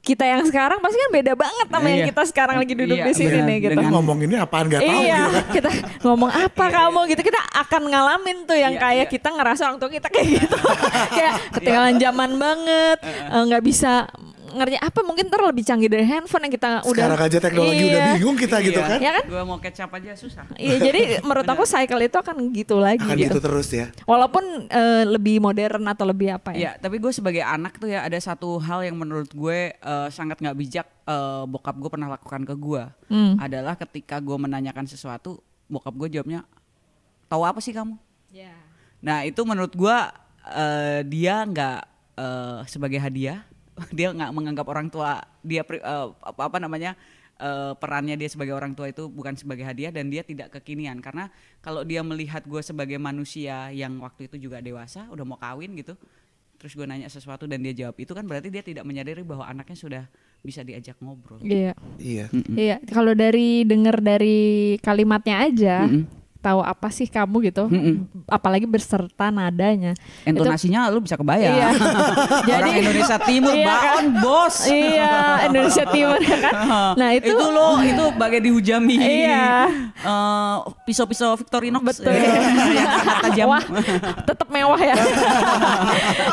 kita 0.00 0.24
yang 0.24 0.42
sekarang, 0.42 0.80
pasti 0.80 0.98
kan 0.98 1.10
beda 1.12 1.32
banget 1.34 1.66
sama 1.66 1.86
yang 1.86 2.02
Iya. 2.02 2.08
kita 2.10 2.22
sekarang 2.26 2.56
lagi 2.58 2.74
duduk 2.74 2.98
Iya, 2.98 3.06
di 3.06 3.14
sini 3.14 3.38
nih 3.40 3.56
gitu. 3.60 3.70
Kita 3.70 3.78
Dengan- 3.78 3.94
ngomong 3.94 4.18
ini 4.20 4.34
apaan 4.34 4.66
nggak 4.66 4.82
tahu 4.82 4.90
iya, 4.98 5.20
gitu 5.20 5.30
kan. 5.30 5.44
kita 5.54 5.70
ngomong 6.02 6.30
apa 6.32 6.64
kamu 6.66 7.00
gitu 7.08 7.22
kita 7.22 7.40
akan 7.54 7.82
ngalamin 7.86 8.38
tuh 8.42 8.58
yang 8.58 8.74
Iya, 8.74 8.82
kayak 8.82 9.06
iya. 9.06 9.12
kita 9.12 9.28
ngerasa 9.30 9.62
orang 9.64 9.78
tua 9.78 9.88
kita 9.88 10.08
kayak 10.10 10.26
gitu, 10.34 10.56
kayak 11.16 11.34
ketinggalan 11.54 11.94
zaman 11.96 12.30
banget, 12.36 12.98
eh, 13.06 13.42
nggak 13.44 13.62
bisa 13.62 14.10
ngerti 14.52 14.76
apa 14.76 15.00
mungkin 15.02 15.26
ntar 15.26 15.40
lebih 15.42 15.62
canggih 15.62 15.86
dari 15.86 16.04
handphone 16.04 16.46
yang 16.46 16.54
kita 16.54 16.70
udah. 16.82 16.90
Sekarang 16.90 17.20
aja 17.20 17.38
teknologi 17.38 17.82
udah 17.86 18.00
Iya. 18.00 18.12
bingung 18.18 18.36
kita 18.36 18.56
gitu 18.60 18.80
kan. 18.80 18.98
Ya 18.98 19.10
kan? 19.20 19.24
Gua 19.26 19.42
mau 19.44 19.58
kecap 19.58 19.90
aja 19.94 20.12
susah. 20.14 20.44
Iya, 20.54 20.76
jadi 20.80 21.00
menurut 21.26 21.46
aku 21.46 21.64
cycle 21.64 22.00
itu 22.00 22.16
akan 22.16 22.36
gitu 22.50 22.76
lagi 22.78 23.02
Akan 23.02 23.16
gitu. 23.16 23.32
gitu 23.32 23.38
terus 23.38 23.68
ya. 23.70 23.86
Walaupun 24.04 24.42
eh, 24.66 25.04
lebih 25.06 25.38
modern 25.38 25.84
atau 25.86 26.04
lebih 26.04 26.34
apa 26.34 26.52
ya? 26.54 26.58
Ya, 26.58 26.70
tapi 26.76 26.98
gue 26.98 27.10
sebagai 27.10 27.40
anak 27.40 27.78
tuh 27.78 27.88
ya 27.88 28.04
ada 28.04 28.18
satu 28.18 28.58
hal 28.58 28.82
yang 28.84 28.96
menurut 28.96 29.30
gue 29.30 29.72
eh, 29.72 30.08
sangat 30.10 30.38
nggak 30.38 30.56
bijak 30.56 30.86
eh, 31.06 31.42
bokap 31.46 31.76
gue 31.76 31.90
pernah 31.90 32.08
lakukan 32.10 32.42
ke 32.44 32.54
gue. 32.54 32.82
Hmm. 33.10 33.34
Adalah 33.38 33.74
ketika 33.74 34.18
gue 34.18 34.36
menanyakan 34.36 34.86
sesuatu, 34.86 35.38
bokap 35.66 35.94
gue 35.96 36.18
jawabnya, 36.18 36.42
tahu 37.26 37.42
apa 37.42 37.58
sih 37.58 37.70
kamu? 37.70 37.94
Nah 39.00 39.24
itu 39.24 39.40
menurut 39.42 39.72
gue 39.72 39.96
eh, 40.52 41.00
dia 41.08 41.40
nggak 41.40 41.80
eh, 42.16 42.58
sebagai 42.68 43.00
hadiah, 43.00 43.40
dia 43.96 44.12
nggak 44.12 44.32
menganggap 44.32 44.66
orang 44.68 44.88
tua 44.92 45.20
dia 45.40 45.64
eh, 45.64 46.08
apa, 46.20 46.42
apa 46.46 46.58
namanya 46.60 46.94
eh, 47.40 47.72
perannya 47.76 48.14
dia 48.14 48.28
sebagai 48.28 48.54
orang 48.54 48.76
tua 48.76 48.92
itu 48.92 49.08
bukan 49.08 49.34
sebagai 49.34 49.64
hadiah 49.64 49.90
dan 49.90 50.08
dia 50.12 50.20
tidak 50.24 50.52
kekinian 50.54 51.00
karena 51.00 51.32
kalau 51.64 51.82
dia 51.82 52.04
melihat 52.04 52.44
gue 52.44 52.60
sebagai 52.60 53.00
manusia 53.00 53.72
yang 53.72 53.98
waktu 54.00 54.28
itu 54.28 54.50
juga 54.50 54.60
dewasa 54.60 55.08
udah 55.10 55.24
mau 55.24 55.38
kawin 55.40 55.74
gitu 55.78 55.96
terus 56.60 56.76
gue 56.76 56.84
nanya 56.84 57.08
sesuatu 57.08 57.48
dan 57.48 57.64
dia 57.64 57.72
jawab 57.72 57.96
itu 57.96 58.12
kan 58.12 58.28
berarti 58.28 58.52
dia 58.52 58.60
tidak 58.60 58.84
menyadari 58.84 59.24
bahwa 59.24 59.48
anaknya 59.48 59.80
sudah 59.80 60.04
bisa 60.44 60.60
diajak 60.60 60.96
ngobrol. 61.00 61.40
Iya. 61.40 61.72
Iya. 61.96 62.26
Iya, 62.52 62.76
kalau 62.88 63.16
dari 63.16 63.64
denger 63.64 63.96
dari 64.00 64.40
kalimatnya 64.80 65.36
aja, 65.40 65.76
Mm-mm. 65.88 66.19
Tahu 66.40 66.64
apa 66.64 66.88
sih 66.88 67.04
kamu 67.04 67.52
gitu, 67.52 67.68
Mm-mm. 67.68 68.08
apalagi 68.24 68.64
berserta 68.64 69.28
nadanya. 69.28 69.92
Intonasinya 70.24 70.88
lu 70.88 71.04
bisa 71.04 71.20
kebayang. 71.20 71.52
Iya. 71.52 71.68
Orang 72.64 72.76
Indonesia 72.80 73.16
Timur 73.20 73.52
Iya 73.52 73.64
kan? 73.68 73.76
baon 73.76 74.06
bos. 74.24 74.56
iya, 74.66 75.12
Indonesia 75.46 75.84
Timur 75.86 76.18
ya 76.18 76.38
kan. 76.40 76.54
Nah, 77.00 77.12
itu, 77.12 77.30
itu, 77.32 77.44
lo 77.44 77.78
itu 77.84 78.04
bagai 78.16 78.40
dihujami 78.40 78.96
Iya. 78.96 79.68
eh, 80.00 80.56
pisau-pisau 80.88 81.36
Victorinox 81.36 82.00
Betul. 82.00 82.16
yang 82.76 82.88
sangat 83.04 83.16
tajam 83.28 83.46
Wah, 83.50 83.64
tetap 84.24 84.48
mewah 84.48 84.80
ya. 84.80 84.96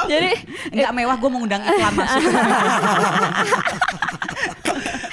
Jadi 0.08 0.32
Enggak 0.72 0.92
mewah 0.94 1.16
gue 1.18 1.30
mengundang 1.30 1.62
iklan 1.64 1.94
masuk 1.96 2.22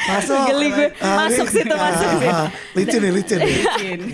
Masuk. 0.04 0.38
Geli 0.52 0.68
gue. 0.70 0.88
Ah, 1.00 1.26
Masuk 1.26 1.46
situ, 1.48 1.74
masuk 1.74 2.08
ah, 2.08 2.12
situ. 2.18 2.28
ah, 2.28 2.48
Licin 2.76 3.00
nih, 3.00 3.12
licin 3.12 3.38
nih. 3.40 3.56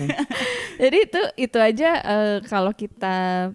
Jadi 0.81 0.97
itu 1.03 1.21
itu 1.37 1.57
aja 1.59 1.89
eh, 2.01 2.37
kalau 2.47 2.71
kita 2.73 3.49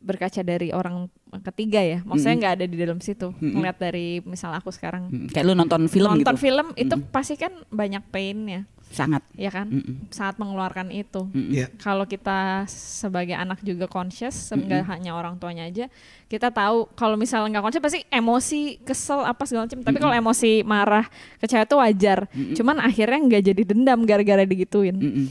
berkaca 0.00 0.40
dari 0.40 0.72
orang 0.72 1.08
ketiga 1.44 1.84
ya, 1.84 1.98
maksudnya 2.08 2.36
nggak 2.40 2.54
ada 2.60 2.66
di 2.66 2.76
dalam 2.80 2.98
situ. 2.98 3.28
Ngeliat 3.36 3.76
dari 3.76 4.24
misal 4.24 4.56
aku 4.56 4.72
sekarang. 4.72 5.12
Hmm, 5.12 5.28
kayak 5.28 5.44
lu 5.44 5.52
nonton 5.52 5.84
film 5.86 6.08
nonton 6.16 6.36
gitu. 6.36 6.44
film 6.48 6.66
itu 6.74 6.94
pasti 7.12 7.36
kan 7.36 7.52
banyak 7.68 8.00
painnya, 8.08 8.64
sangat 8.88 9.22
ya 9.36 9.52
kan? 9.52 9.68
Mm-mm. 9.68 10.08
Saat 10.08 10.40
mengeluarkan 10.40 10.88
itu. 10.90 11.28
Iya. 11.36 11.68
Kalau 11.78 12.08
kita 12.08 12.64
sebagai 12.68 13.36
anak 13.36 13.60
juga 13.60 13.86
conscious, 13.86 14.34
nggak 14.52 14.88
hanya 14.88 15.12
orang 15.14 15.36
tuanya 15.36 15.68
aja, 15.68 15.86
kita 16.26 16.48
tahu 16.48 16.88
kalau 16.96 17.20
misalnya 17.20 17.58
nggak 17.58 17.64
conscious 17.68 17.84
pasti 17.84 18.00
emosi, 18.08 18.80
kesel 18.82 19.24
apa 19.24 19.44
segala 19.44 19.68
macam. 19.68 19.80
Tapi 19.84 19.98
kalau 20.00 20.14
emosi 20.16 20.64
marah, 20.64 21.06
kecewa 21.40 21.64
itu 21.64 21.76
wajar. 21.76 22.18
Cuman 22.56 22.76
akhirnya 22.80 23.18
nggak 23.20 23.42
jadi 23.52 23.62
dendam 23.62 24.02
gara-gara 24.08 24.44
digituin. 24.48 24.96
Mm-mm. 24.96 25.26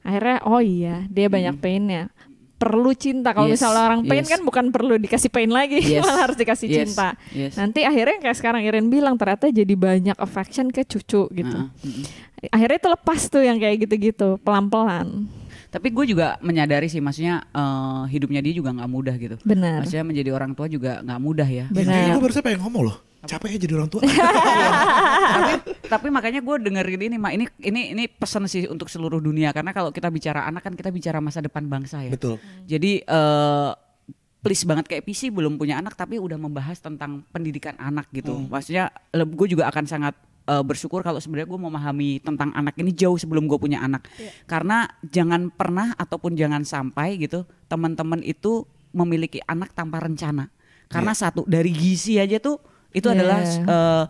akhirnya 0.00 0.40
oh 0.48 0.64
iya 0.64 1.04
dia 1.12 1.28
banyak 1.28 1.60
painnya 1.60 2.08
perlu 2.60 2.92
cinta. 2.92 3.32
Kalau 3.32 3.48
Yes, 3.48 3.56
misalnya 3.56 3.82
orang 3.88 4.02
pain 4.04 4.20
yes. 4.20 4.28
kan 4.28 4.40
bukan 4.44 4.68
perlu 4.68 5.00
dikasih 5.00 5.32
pain 5.32 5.48
lagi 5.48 5.80
Yes, 5.96 6.04
malah 6.04 6.28
harus 6.28 6.36
dikasih 6.36 6.68
yes, 6.68 6.76
cinta. 6.76 7.08
Yes. 7.32 7.56
nanti 7.56 7.88
akhirnya 7.88 8.20
kayak 8.20 8.36
sekarang 8.36 8.60
Irin 8.68 8.92
bilang 8.92 9.16
ternyata 9.16 9.48
jadi 9.48 9.72
banyak 9.72 10.16
affection 10.20 10.68
ke 10.68 10.84
cucu 10.84 11.24
gitu. 11.32 11.58
Mm-mm. 11.64 12.04
akhirnya 12.52 12.76
itu 12.80 12.88
lepas 12.92 13.20
tuh 13.32 13.42
yang 13.44 13.56
kayak 13.56 13.88
gitu-gitu 13.88 14.36
pelan-pelan. 14.44 15.24
Tapi 15.70 15.88
gue 15.94 16.04
juga 16.12 16.34
menyadari 16.44 16.90
sih 16.90 17.00
maksudnya 17.00 17.46
eh, 17.48 18.02
hidupnya 18.12 18.44
dia 18.44 18.52
juga 18.52 18.76
nggak 18.76 18.90
mudah 18.90 19.14
gitu. 19.16 19.36
Benar. 19.46 19.80
Maksudnya 19.86 20.04
menjadi 20.04 20.30
orang 20.36 20.52
tua 20.52 20.66
juga 20.68 21.00
nggak 21.00 21.20
mudah 21.20 21.48
ya. 21.48 21.64
Kayaknya 21.72 21.96
benar. 21.96 22.14
gue 22.14 22.22
barusan 22.28 22.42
pengen 22.44 22.60
ngomong 22.60 22.82
loh. 22.92 22.98
Capek 23.20 23.56
ya 23.56 23.58
jadi 23.68 23.72
orang 23.76 23.90
tua. 23.92 24.00
tapi 25.36 25.52
tapi 25.86 26.06
makanya 26.08 26.40
gue 26.40 26.56
dengerin 26.64 27.00
ini 27.12 27.16
mak 27.20 27.32
ini 27.36 27.44
ini 27.60 27.80
ini 27.92 28.04
pesan 28.08 28.48
sih 28.48 28.64
untuk 28.64 28.88
seluruh 28.88 29.20
dunia 29.20 29.52
karena 29.52 29.76
kalau 29.76 29.92
kita 29.92 30.08
bicara 30.08 30.48
anak 30.48 30.64
kan 30.64 30.72
kita 30.72 30.88
bicara 30.88 31.20
masa 31.20 31.44
depan 31.44 31.68
bangsa 31.68 32.00
ya 32.00 32.10
Betul. 32.16 32.40
Jadi 32.64 33.04
eh 33.04 33.70
please 34.40 34.64
banget 34.64 34.88
kayak 34.88 35.04
PC 35.04 35.28
belum 35.28 35.60
punya 35.60 35.76
anak 35.76 35.92
tapi 36.00 36.16
udah 36.16 36.40
membahas 36.40 36.80
tentang 36.80 37.24
pendidikan 37.28 37.76
anak 37.76 38.08
gitu. 38.10 38.40
Maksudnya 38.48 38.88
gue 39.12 39.48
juga 39.52 39.68
akan 39.68 39.84
sangat 39.84 40.16
eh, 40.48 40.64
bersyukur 40.64 41.04
kalau 41.04 41.20
sebenarnya 41.20 41.48
gue 41.52 41.60
memahami 41.60 42.24
tentang 42.24 42.48
anak 42.56 42.72
ini 42.80 42.96
jauh 42.96 43.20
sebelum 43.20 43.44
gue 43.44 43.60
punya 43.60 43.84
anak. 43.84 44.08
Karena 44.48 44.88
jangan 45.04 45.52
pernah 45.52 45.92
ataupun 46.00 46.40
jangan 46.40 46.64
sampai 46.64 47.20
gitu 47.20 47.44
teman-teman 47.68 48.24
itu 48.24 48.64
memiliki 48.96 49.44
anak 49.44 49.76
tanpa 49.76 50.00
rencana. 50.00 50.48
Karena 50.90 51.14
satu 51.14 51.46
dari 51.46 51.70
gizi 51.70 52.18
aja 52.18 52.40
tuh 52.42 52.58
itu 52.90 53.06
Iya. 53.06 53.14
adalah 53.14 53.38
eh, 53.44 54.04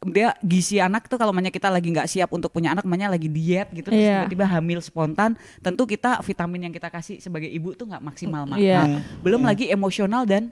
dia 0.00 0.32
gizi 0.40 0.80
anak 0.80 1.12
tuh 1.12 1.20
kalau 1.20 1.28
namanya 1.28 1.52
kita 1.52 1.68
lagi 1.68 1.92
nggak 1.92 2.08
siap 2.08 2.32
untuk 2.32 2.48
punya 2.48 2.72
anak, 2.72 2.88
namanya 2.88 3.12
lagi 3.12 3.28
diet 3.28 3.68
gitu, 3.68 3.92
terus 3.92 4.00
Iya. 4.00 4.24
tiba-tiba 4.24 4.46
hamil 4.48 4.80
spontan, 4.80 5.36
tentu 5.60 5.84
kita 5.84 6.24
vitamin 6.24 6.68
yang 6.68 6.72
kita 6.72 6.88
kasih 6.88 7.20
sebagai 7.20 7.46
ibu 7.46 7.76
tuh 7.76 7.84
nggak 7.84 8.00
maksimal, 8.00 8.48
Mak. 8.48 8.56
Iya. 8.56 8.80
Nah, 8.80 9.00
belum 9.20 9.44
lagi 9.44 9.68
emosional 9.68 10.24
dan 10.24 10.48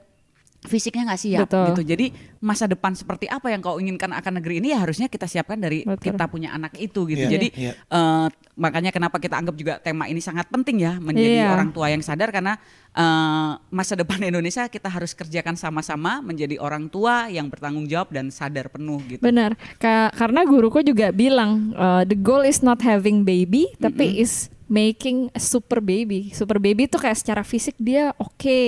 fisiknya 0.59 1.07
nggak 1.07 1.21
siap 1.23 1.47
Betul. 1.49 1.65
gitu. 1.71 1.81
Jadi 1.87 2.05
masa 2.37 2.67
depan 2.67 2.93
seperti 2.93 3.25
apa 3.25 3.47
yang 3.49 3.63
kau 3.63 3.79
inginkan 3.79 4.11
akan 4.11 4.37
negeri 4.37 4.59
ini 4.59 4.75
ya 4.75 4.83
harusnya 4.83 5.07
kita 5.07 5.23
siapkan 5.25 5.55
dari 5.55 5.81
Betul. 5.81 6.13
kita 6.13 6.27
punya 6.29 6.51
anak 6.51 6.77
itu 6.77 7.07
gitu. 7.07 7.25
Iya. 7.25 7.31
Jadi 7.31 7.47
Iya. 7.55 7.73
eh, 7.79 8.27
makanya 8.59 8.91
kenapa 8.91 9.15
kita 9.15 9.33
anggap 9.33 9.55
juga 9.55 9.73
tema 9.79 10.05
ini 10.05 10.19
sangat 10.19 10.45
penting 10.45 10.83
ya 10.83 10.99
menjadi 10.99 11.41
Iya. 11.41 11.49
orang 11.49 11.71
tua 11.71 11.87
yang 11.87 12.03
sadar 12.03 12.27
karena 12.27 12.59
eh, 12.91 13.51
masa 13.69 13.95
depan 13.95 14.19
Indonesia 14.29 14.67
kita 14.67 14.85
harus 14.85 15.13
kerjakan 15.13 15.55
sama-sama 15.55 16.19
menjadi 16.19 16.59
orang 16.59 16.85
tua 16.85 17.25
yang 17.25 17.47
bertanggung 17.47 17.87
jawab 17.87 18.11
dan 18.11 18.27
sadar 18.27 18.67
penuh 18.67 18.99
gitu. 19.07 19.23
benar. 19.23 19.55
Ka- 19.75 20.11
karena 20.11 20.43
guruku 20.43 20.83
juga 20.83 21.09
bilang 21.09 21.71
uh, 21.73 22.03
the 22.03 22.13
goal 22.13 22.43
is 22.43 22.59
not 22.59 22.77
having 22.79 23.23
baby 23.23 23.71
tapi 23.77 24.19
is 24.19 24.51
making 24.65 25.31
a 25.31 25.39
super 25.39 25.79
baby. 25.79 26.29
Super 26.29 26.59
baby 26.59 26.85
itu 26.85 26.95
kayak 26.95 27.15
secara 27.15 27.41
fisik 27.41 27.73
dia 27.75 28.11
oke 28.15 28.59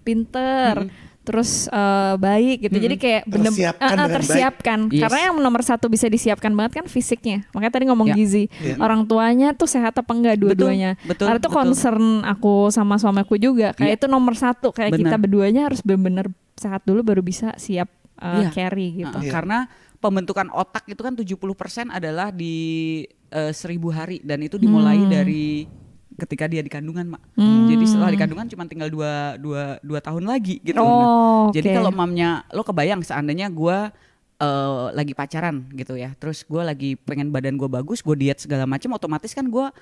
pinter 0.00 0.88
terus 1.24 1.66
eh, 1.66 2.14
baik 2.14 2.56
gitu. 2.62 2.76
Jadi 2.76 2.96
kayak 2.96 3.22
bener 3.24 3.48
Tersiapkan 3.48 3.88
dengan 3.88 4.04
baik. 4.06 4.16
tersiapkan. 4.20 4.78
Yes. 4.88 5.02
Karena 5.02 5.18
yang 5.24 5.34
nomor 5.36 5.60
satu 5.60 5.86
bisa 5.88 6.06
disiapkan 6.06 6.52
banget 6.52 6.72
kan 6.78 6.86
fisiknya. 6.86 7.48
Makanya 7.50 7.72
tadi 7.72 7.84
ngomong 7.88 8.08
Ya. 8.08 8.14
gizi. 8.14 8.44
Ya. 8.56 8.76
Orang 8.76 9.04
tuanya 9.04 9.52
tuh 9.52 9.64
sehat 9.64 9.96
apa 9.96 10.12
enggak 10.12 10.36
dua-duanya. 10.36 11.00
betul, 11.02 11.26
Karena 11.26 11.40
itu 11.40 11.48
betul. 11.48 11.58
concern 11.58 12.04
aku 12.22 12.68
sama 12.68 12.94
suamiku 12.94 13.34
juga. 13.34 13.72
Kayak 13.72 13.90
Iya. 13.90 13.98
itu 13.98 14.06
nomor 14.06 14.34
satu. 14.34 14.68
Kayak 14.70 14.94
Benar. 14.94 15.02
kita 15.02 15.16
berduanya 15.18 15.62
harus 15.64 15.80
bener-bener 15.80 16.28
sehat 16.54 16.84
dulu 16.84 17.00
baru 17.02 17.20
bisa 17.20 17.56
siap 17.56 17.88
eh, 18.14 18.46
Iya. 18.46 18.48
carry 18.52 18.88
gitu. 18.96 19.16
Uh, 19.16 19.24
Iya. 19.24 19.32
Karena 19.32 19.58
pembentukan 19.96 20.46
otak 20.48 20.84
itu 20.86 21.00
kan 21.00 21.16
70% 21.16 21.40
adalah 21.88 22.28
di 22.28 22.54
eh, 23.28 23.50
seribu 23.50 23.88
hari 23.88 24.20
dan 24.20 24.38
itu 24.38 24.54
dimulai 24.54 24.94
Hmm. 24.96 25.10
dari 25.10 25.66
ketika 26.16 26.44
dia 26.44 26.58
di 26.58 26.68
kandungan, 26.68 27.06
Mak. 27.08 27.22
Hmm. 27.34 27.66
Jadi 27.66 27.84
setelah 27.84 28.08
di 28.08 28.16
kandungan 28.16 28.46
cuma 28.46 28.64
tinggal 28.64 28.86
dua, 28.86 29.12
dua, 29.36 29.76
dua 29.80 29.98
tahun 29.98 30.24
lagi 30.24 30.58
gitu. 30.60 30.78
Oh, 30.78 31.50
Jadi 31.50 31.68
oke. 31.68 31.76
kalau 31.76 31.90
mamnya 31.90 32.30
lo 32.48 32.62
kebayang 32.62 33.00
seandainya 33.00 33.46
gua 33.48 33.90
eh, 34.36 34.84
lagi 34.90 35.12
pacaran 35.12 35.66
gitu 35.72 35.94
ya. 35.94 36.14
Terus 36.14 36.42
gua 36.42 36.64
lagi 36.64 36.94
pengen 36.96 37.28
badan 37.28 37.54
gua 37.54 37.66
bagus, 37.68 37.98
gue 37.98 38.14
diet 38.16 38.38
segala 38.38 38.64
macam 38.64 38.92
otomatis 38.92 39.30
kan 39.30 39.44
gua 39.44 39.74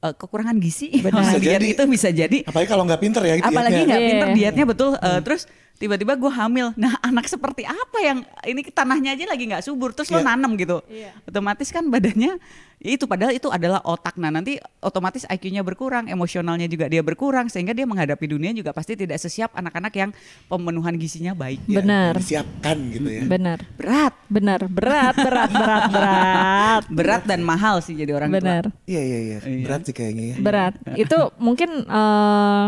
eh, 0.00 0.12
kekurangan 0.12 0.56
gizi. 0.56 0.88
Bisa 1.04 1.36
diet 1.36 1.56
jadi. 1.56 1.66
itu 1.70 1.82
bisa 1.86 2.08
jadi 2.08 2.38
Apalagi 2.42 2.68
kalau 2.68 2.84
nggak 2.84 3.00
pinter 3.00 3.22
ya 3.22 3.34
apalagi 3.38 3.52
dietnya. 3.74 3.86
nggak 3.86 3.98
Iya. 3.98 4.08
pinter 4.08 4.28
dietnya 4.32 4.64
betul 4.66 4.90
Eh, 4.94 5.20
terus 5.20 5.42
tiba-tiba 5.82 6.14
gue 6.14 6.30
hamil 6.30 6.70
nah 6.78 6.94
anak 7.02 7.26
seperti 7.26 7.66
apa 7.66 7.98
yang 7.98 8.18
ini 8.46 8.62
tanahnya 8.64 9.18
aja 9.18 9.26
lagi 9.26 9.50
nggak 9.50 9.66
subur 9.66 9.90
terus 9.90 10.06
lo 10.08 10.22
Iya. 10.22 10.30
nanam 10.30 10.54
gitu 10.54 10.78
otomatis 11.26 11.68
kan 11.68 11.82
badannya 11.84 12.38
ya 12.78 12.90
itu 12.92 13.06
padahal 13.06 13.30
itu 13.30 13.46
adalah 13.46 13.78
otak 13.82 14.14
nah 14.14 14.26
nanti 14.28 14.58
otomatis 14.78 15.22
IQ-nya 15.24 15.62
berkurang 15.62 16.06
emosionalnya 16.06 16.66
juga 16.66 16.86
dia 16.86 16.98
berkurang 16.98 17.46
sehingga 17.46 17.70
dia 17.70 17.82
menghadapi 17.82 18.26
dunia 18.26 18.50
juga 18.50 18.70
pasti 18.70 18.94
tidak 18.94 19.18
sesiap 19.18 19.54
anak-anak 19.54 19.90
yang 19.92 20.10
pemenuhan 20.46 20.94
gizinya 20.94 21.30
baik 21.32 21.62
Ya, 21.64 21.78
Benar. 21.78 22.18
Disiapkan 22.18 22.76
gitu 22.90 23.06
ya. 23.06 23.22
Benar. 23.22 23.58
berat 23.72 24.14
Benar, 24.26 24.60
berat, 24.66 25.14
berat, 25.14 25.50
berat, 25.50 25.82
berat. 25.88 26.82
berat 26.98 27.22
dan 27.22 27.40
mahal 27.40 27.78
sih 27.78 27.94
jadi 27.94 28.10
orang 28.12 28.30
tua 28.30 28.38
Benar. 28.42 28.64
Iya 28.84 28.98
iya 29.00 29.18
iya. 29.20 29.38
Iya. 29.40 29.62
Berat 29.62 29.80
sih 29.86 29.94
kayaknya 29.94 30.24
ya. 30.24 30.36
Berat. 30.38 30.74
Itu 30.96 31.18
mungkin 31.38 31.86
eh, 31.86 32.66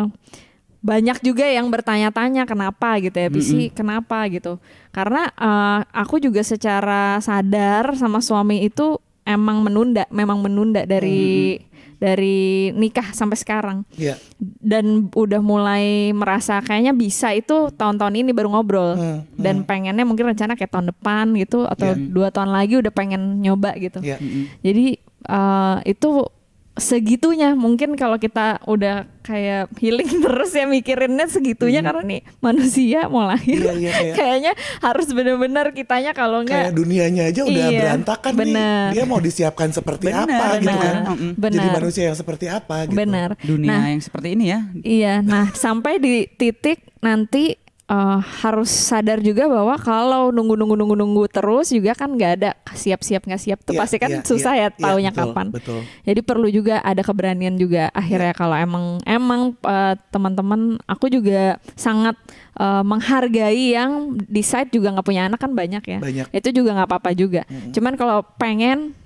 banyak 0.84 1.24
juga 1.24 1.48
yang 1.48 1.72
bertanya-tanya 1.72 2.44
kenapa 2.44 3.00
gitu 3.00 3.16
ya, 3.16 3.32
Bisi, 3.32 3.72
kenapa 3.72 4.28
gitu. 4.28 4.60
Karena 4.92 5.32
eh, 5.32 5.80
aku 5.96 6.20
juga 6.20 6.44
secara 6.44 7.16
sadar 7.24 7.96
sama 7.96 8.20
suami 8.20 8.68
itu 8.68 9.00
emang 9.24 9.64
menunda, 9.64 10.04
memang 10.12 10.44
menunda 10.44 10.84
dari 10.84 11.56
dari 11.96 12.68
nikah 12.76 13.16
sampai 13.16 13.40
sekarang. 13.40 13.88
Iya. 13.96 14.20
Dan 14.60 15.08
udah 15.08 15.40
mulai 15.40 16.12
merasa 16.12 16.60
kayaknya 16.60 16.92
bisa 16.92 17.32
itu 17.32 17.72
tahun-tahun 17.72 18.20
ini 18.20 18.36
baru 18.36 18.52
ngobrol. 18.52 18.92
Hmm, 18.92 19.24
Dan 19.40 19.64
pengennya 19.64 20.04
mungkin 20.04 20.28
rencana 20.28 20.52
kayak 20.52 20.68
tahun 20.68 20.92
depan 20.92 21.32
gitu 21.40 21.64
atau 21.64 21.96
dua 21.96 22.28
tahun 22.28 22.52
lagi 22.52 22.76
udah 22.76 22.92
pengen 22.92 23.40
nyoba 23.40 23.72
gitu. 23.80 24.04
Iya. 24.04 24.20
Jadi 24.60 25.00
eh, 25.32 25.76
itu 25.88 26.28
segitunya 26.74 27.54
mungkin 27.54 27.94
kalau 27.94 28.18
kita 28.18 28.58
udah 28.66 29.06
kayak 29.22 29.70
healing 29.78 30.10
terus 30.26 30.50
ya 30.50 30.66
mikirinnya 30.66 31.30
segitunya 31.30 31.80
karena 31.80 32.02
nih 32.02 32.20
manusia 32.38 33.06
mau 33.06 33.24
lahir 33.24 33.62
Iya, 33.62 33.72
iya, 33.72 33.92
iya. 34.02 34.14
kayaknya 34.18 34.52
harus 34.80 35.06
benar-benar 35.08 35.70
kitanya 35.70 36.10
kalau 36.10 36.42
Kayak 36.42 36.74
enggak 36.74 36.76
dunianya 36.76 37.22
aja 37.30 37.40
udah 37.42 37.64
Iya, 37.64 37.78
berantakan 37.78 38.32
bener. 38.34 38.86
nih. 38.90 38.92
Dia 38.92 39.04
mau 39.06 39.18
disiapkan 39.18 39.70
seperti 39.70 40.10
Bener, 40.10 40.26
apa 40.26 40.46
gitu 40.58 40.66
bener. 40.68 40.82
kan. 40.82 40.94
Mm-mm. 41.08 41.32
Jadi 41.32 41.40
Bener. 41.56 41.72
manusia 41.72 42.02
yang 42.04 42.18
seperti 42.18 42.46
apa 42.46 42.76
gitu. 42.84 42.96
benar 42.96 43.30
dunia 43.38 43.68
nah 43.70 43.84
yang 43.86 44.02
seperti 44.02 44.28
ini 44.34 44.44
ya 44.50 44.60
iya 44.82 45.14
nah 45.20 45.48
sampai 45.50 45.96
di 45.96 46.26
titik 46.28 46.82
nanti 47.00 47.54
eh, 47.84 48.18
harus 48.44 48.70
sadar 48.72 49.20
juga 49.20 49.44
bahwa 49.44 49.76
kalau 49.76 50.32
nunggu 50.32 50.56
nunggu 50.56 50.74
nunggu 50.76 50.96
nunggu 50.96 51.24
terus 51.28 51.68
juga 51.68 51.92
kan 51.92 52.12
nggak 52.12 52.32
ada 52.40 52.50
siap-siap 52.72 53.28
nggak 53.28 53.42
siap 53.42 53.58
tuh 53.60 53.76
Iya, 53.76 53.80
pasti 53.84 53.96
kan 54.00 54.10
iya, 54.10 54.20
susah 54.24 54.54
iya, 54.56 54.66
ya 54.66 54.68
iya, 54.72 54.80
taunya 54.80 55.12
betul, 55.12 55.20
kapan 55.20 55.46
Betul. 55.52 55.80
Jadi 56.04 56.20
perlu 56.24 56.48
juga 56.48 56.80
ada 56.80 57.02
keberanian 57.04 57.54
juga 57.60 57.92
akhirnya 57.92 58.32
Iya. 58.32 58.40
kalau 58.40 58.56
emang 58.56 58.84
emang 59.04 59.40
eh, 59.60 59.94
teman-teman 60.08 60.80
aku 60.88 61.12
juga 61.12 61.60
sangat 61.76 62.16
eh, 62.56 62.82
menghargai 62.84 63.76
yang 63.76 64.16
decide 64.28 64.72
juga 64.72 64.94
nggak 64.96 65.06
punya 65.06 65.28
anak 65.28 65.40
kan 65.40 65.52
banyak 65.52 65.84
ya. 65.84 65.98
Banyak. 66.00 66.26
Itu 66.32 66.48
juga 66.56 66.72
nggak 66.80 66.88
apa-apa 66.88 67.10
juga. 67.12 67.42
Cuman 67.74 68.00
kalau 68.00 68.24
pengen 68.40 68.96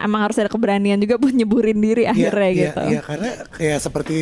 emang 0.00 0.24
harus 0.24 0.36
ada 0.40 0.48
keberanian 0.48 0.96
juga 1.00 1.20
buat 1.20 1.32
nyeburin 1.36 1.76
diri 1.76 2.04
akhirnya 2.08 2.50
iya, 2.50 2.60
gitu. 2.68 2.82
Iya, 2.96 3.00
karena 3.04 3.30
kayak 3.52 3.78
seperti 3.80 4.16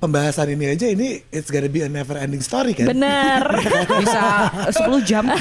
pembahasan 0.00 0.56
ini 0.56 0.72
aja 0.72 0.88
ini 0.88 1.20
it's 1.28 1.52
gonna 1.52 1.68
be 1.68 1.84
a 1.84 1.88
never 1.92 2.16
ending 2.16 2.40
story 2.40 2.72
kan. 2.72 2.88
Bener. 2.88 3.44
bisa 4.00 4.48
10 4.72 5.04
jam. 5.04 5.28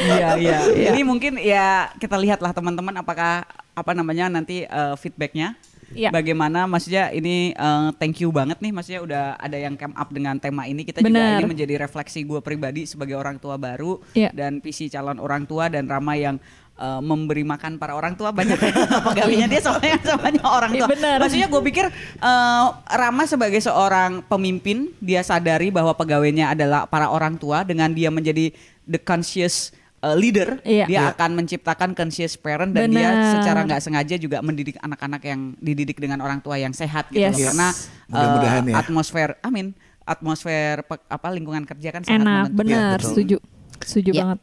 Iya 0.00 0.28
iya. 0.40 0.58
Ini 0.90 1.00
mungkin 1.04 1.36
ya 1.36 1.92
kita 2.00 2.16
lihatlah 2.16 2.50
teman-teman 2.56 2.94
apakah 2.98 3.44
apa 3.76 3.92
namanya 3.92 4.32
nanti 4.32 4.64
eh, 4.64 4.94
feedbacknya. 4.98 5.54
Iya. 5.90 6.14
Bagaimana 6.14 6.70
maksudnya 6.70 7.10
ini 7.10 7.50
eh, 7.50 7.88
thank 7.98 8.22
you 8.22 8.30
banget 8.30 8.62
nih 8.62 8.70
maksudnya 8.70 9.00
udah 9.02 9.24
ada 9.36 9.58
yang 9.58 9.74
come 9.74 9.92
up 9.92 10.08
dengan 10.08 10.38
tema 10.38 10.64
ini 10.64 10.86
kita 10.86 11.02
juga 11.02 11.10
Benar. 11.10 11.42
ini 11.42 11.46
menjadi 11.50 11.74
refleksi 11.82 12.22
gue 12.22 12.38
pribadi 12.40 12.86
sebagai 12.86 13.18
orang 13.18 13.42
tua 13.42 13.58
baru 13.58 13.98
Iya. 14.14 14.30
dan 14.30 14.62
visi 14.62 14.86
calon 14.86 15.18
orang 15.18 15.44
tua 15.50 15.66
dan 15.66 15.90
Rama 15.90 16.14
yang 16.14 16.38
eh, 16.80 17.00
memberi 17.00 17.44
makan 17.44 17.76
para 17.76 17.92
orang 17.92 18.16
tua 18.16 18.32
banyak 18.32 18.56
pegawainya 19.06 19.46
dia 19.46 19.60
soalnya 19.60 20.00
samanya 20.00 20.40
orang 20.42 20.72
tua. 20.72 20.88
Iya, 20.88 20.92
benar. 20.96 21.16
Maksudnya 21.20 21.46
gue 21.46 21.62
pikir 21.62 21.86
eh, 22.18 22.64
Rama 22.90 23.24
sebagai 23.24 23.60
seorang 23.60 24.24
pemimpin 24.24 24.88
dia 24.98 25.20
sadari 25.20 25.68
bahwa 25.68 25.92
pegawainya 25.92 26.50
adalah 26.50 26.84
para 26.84 27.06
orang 27.06 27.36
tua 27.36 27.62
dengan 27.62 27.92
dia 27.92 28.08
menjadi 28.08 28.50
the 28.88 28.96
conscious 28.96 29.70
uh, 30.00 30.16
leader 30.16 30.58
Iya. 30.64 30.88
dia 30.88 30.96
Iya. 30.98 31.12
akan 31.12 31.30
menciptakan 31.36 31.92
conscious 31.92 32.34
parent 32.34 32.72
dan 32.72 32.88
dia 32.88 33.12
Benar. 33.12 33.32
secara 33.36 33.60
nggak 33.62 33.80
sengaja 33.80 34.14
juga 34.16 34.40
mendidik 34.40 34.80
anak-anak 34.80 35.22
yang 35.22 35.40
dididik 35.60 36.00
dengan 36.00 36.18
orang 36.20 36.40
tua 36.40 36.56
yang 36.56 36.72
sehat 36.72 37.06
gitu 37.08 37.20
Yes. 37.22 37.36
loh. 37.36 37.52
karena 37.52 37.68
Mudah-mudahan 38.08 38.62
uh, 38.64 38.70
ya. 38.72 38.76
atmosfer 38.80 39.28
amin 39.40 39.66
atmosfer 40.02 40.82
apa 41.06 41.28
lingkungan 41.30 41.62
kerja 41.62 41.88
kan 41.92 42.02
sangat 42.02 42.24
Enak, 42.24 42.46
benar, 42.50 42.98
betul. 42.98 43.08
setuju. 43.14 43.36
Setuju 43.78 44.10
Iya. 44.10 44.20
banget. 44.26 44.38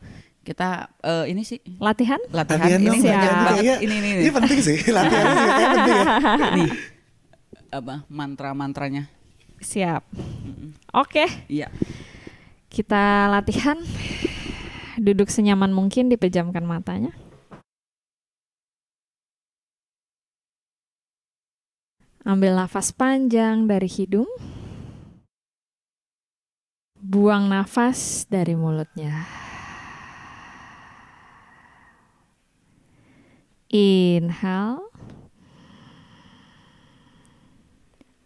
Kita 0.47 0.88
uh, 1.03 1.27
ini 1.27 1.43
sih 1.43 1.60
Latihan? 1.75 2.23
latihan, 2.31 2.63
Latihan 2.63 2.79
ini 2.79 3.03
banget. 3.03 3.03
kayaknya 3.03 3.75
ini 3.83 3.95
ini, 3.99 4.10
ini 4.15 4.21
ini. 4.23 4.31
penting 4.31 4.60
sih 4.63 4.77
latihan 4.95 5.25
ini 5.27 5.43
penting 5.43 5.99
ya. 5.99 6.49
nih 6.55 6.71
apa 7.67 7.95
mantra-mantranya 8.07 9.12
Siap. 9.57 10.05
Oke, 10.93 11.25
iya 11.49 11.65
kita 12.69 13.25
latihan. 13.33 13.81
Duduk 15.01 15.33
senyaman 15.33 15.73
mungkin, 15.73 16.13
dipejamkan 16.13 16.62
matanya. 16.62 17.10
Ambil 22.21 22.53
nafas 22.53 22.93
panjang 22.93 23.65
dari 23.65 23.89
hidung. 23.89 24.29
Buang 27.01 27.49
nafas 27.49 28.29
dari 28.29 28.53
mulutnya. 28.53 29.46
Inhale. 33.77 34.89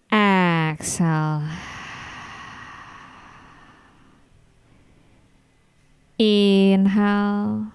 Exhale. 0.07 1.43
Inhale. 6.15 7.67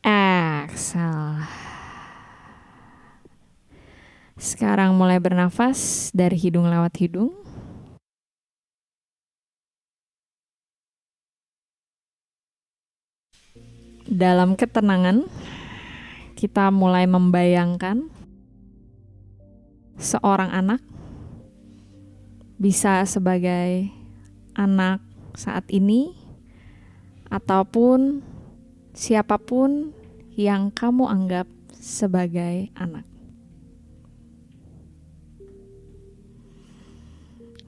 Exhale. 0.00 1.52
Sekarang 4.40 4.96
mulai 4.96 5.20
bernafas 5.20 6.08
dari 6.16 6.40
hidung 6.40 6.64
lewat 6.72 6.96
hidung. 6.96 7.43
Dalam 14.14 14.54
ketenangan, 14.54 15.26
kita 16.38 16.70
mulai 16.70 17.02
membayangkan 17.02 18.06
seorang 19.98 20.54
anak 20.54 20.78
bisa 22.54 23.02
sebagai 23.10 23.90
anak 24.54 25.02
saat 25.34 25.66
ini 25.74 26.14
ataupun 27.26 28.22
siapa 28.94 29.34
pun 29.34 29.90
yang 30.38 30.70
kamu 30.70 31.10
anggap 31.10 31.50
sebagai 31.74 32.70
anak. 32.78 33.02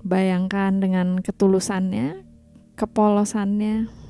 Bayangkan 0.07 0.79
dengan 0.79 1.19
ketulusannya, 1.19 2.23
kepolosannya, 2.79 4.06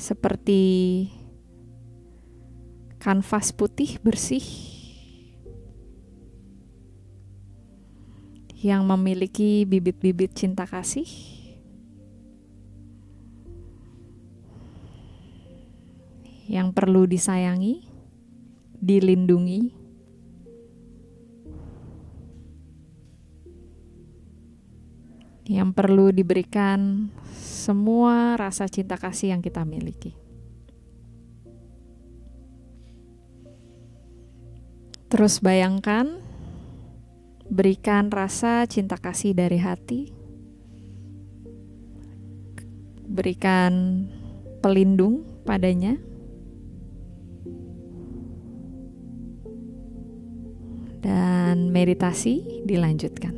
seperti 0.00 0.60
kanvas 2.96 3.52
putih 3.52 4.00
bersih 4.00 4.40
yang 8.60 8.88
memiliki 8.88 9.68
bibit-bibit 9.68 10.32
cinta 10.32 10.64
kasih. 10.64 11.08
Yang 16.48 16.68
perlu 16.74 17.04
disayangi, 17.04 17.84
dilindungi, 18.80 19.79
yang 25.50 25.74
perlu 25.74 26.14
diberikan 26.14 27.10
semua 27.34 28.38
rasa 28.38 28.70
cinta 28.70 28.94
kasih 28.94 29.34
yang 29.34 29.42
kita 29.42 29.66
miliki. 29.66 30.14
Terus 35.10 35.42
bayangkan, 35.42 36.22
berikan 37.50 38.14
rasa 38.14 38.62
cinta 38.70 38.94
kasih 38.94 39.34
dari 39.34 39.58
hati, 39.58 40.14
berikan 43.10 44.06
pelindung 44.62 45.26
padanya, 45.42 45.98
dan 51.02 51.74
meditasi 51.74 52.62
dilanjutkan. 52.62 53.34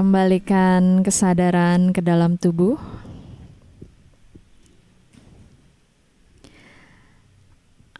Kembalikan 0.00 1.04
kesadaran 1.04 1.92
ke 1.92 2.00
dalam 2.00 2.40
tubuh. 2.40 2.80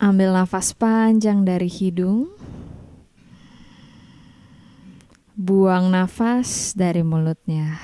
Ambil 0.01 0.32
nafas 0.32 0.72
panjang 0.72 1.44
dari 1.44 1.68
hidung. 1.68 2.32
Buang 5.36 5.92
nafas 5.92 6.72
dari 6.72 7.05
mulutnya. 7.05 7.76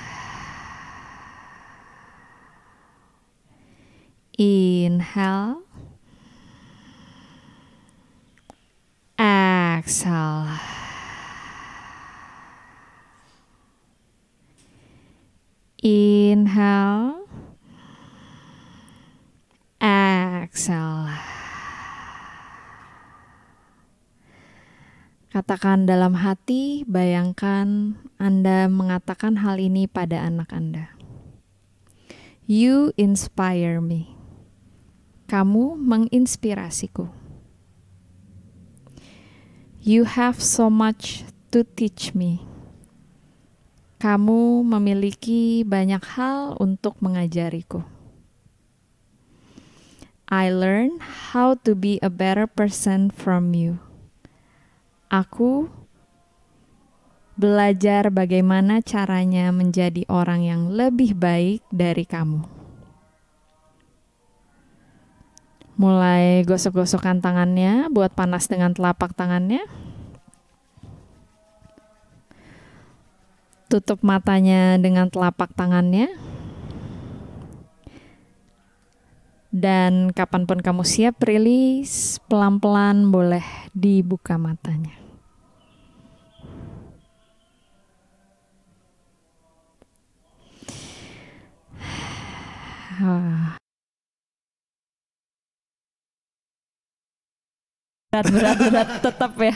Inhale. 4.33 5.61
Exhale. 9.13 10.36
Inhale. 16.57 17.21
Exhale. 19.77 21.13
Katakan 25.29 25.85
dalam 25.85 26.17
hati, 26.17 26.81
bayangkan 26.89 27.93
Anda 28.17 28.65
mengatakan 28.73 29.37
hal 29.45 29.61
ini 29.61 29.85
pada 29.85 30.25
anak 30.25 30.49
Anda. 30.49 30.97
You 32.49 32.89
inspire 32.97 33.77
me. 33.77 34.17
Kamu 35.29 35.77
menginspirasiku. 35.77 37.05
You 39.85 40.09
have 40.09 40.41
so 40.41 40.73
much 40.73 41.21
to 41.53 41.61
teach 41.61 42.17
me. 42.17 42.46
Kamu 43.97 44.61
memiliki 44.61 45.65
banyak 45.65 46.05
hal 46.13 46.53
untuk 46.61 47.01
mengajariku. 47.01 47.81
I 50.29 50.53
learn 50.53 51.01
how 51.01 51.57
to 51.65 51.73
be 51.73 51.97
a 52.05 52.11
better 52.13 52.45
person 52.45 53.09
from 53.09 53.57
you. 53.57 53.81
Aku 55.09 55.71
belajar 57.39 58.13
bagaimana 58.13 58.85
caranya 58.85 59.49
menjadi 59.49 60.05
orang 60.11 60.45
yang 60.45 60.61
lebih 60.73 61.17
baik 61.17 61.65
dari 61.73 62.05
kamu. 62.05 62.45
Mulai 65.77 66.45
gosok-gosokkan 66.45 67.17
tangannya, 67.21 67.89
buat 67.89 68.13
panas 68.13 68.45
dengan 68.45 68.77
telapak 68.77 69.17
tangannya. 69.17 69.86
Tutup 73.67 73.99
matanya 73.99 74.79
dengan 74.79 75.11
telapak 75.11 75.51
tangannya. 75.51 76.07
Dan 79.51 80.15
kapan 80.15 80.47
pun 80.47 80.59
kamu 80.63 80.87
siap 80.87 81.19
rilis, 81.23 82.23
pelan-pelan 82.31 83.11
boleh 83.11 83.43
dibuka 83.75 84.39
matanya. 84.39 84.95
Ah. 92.97 93.66
Berat 98.19 98.29
berat 98.29 98.57
berat 98.59 98.87
tetap 98.99 99.31
ya 99.35 99.53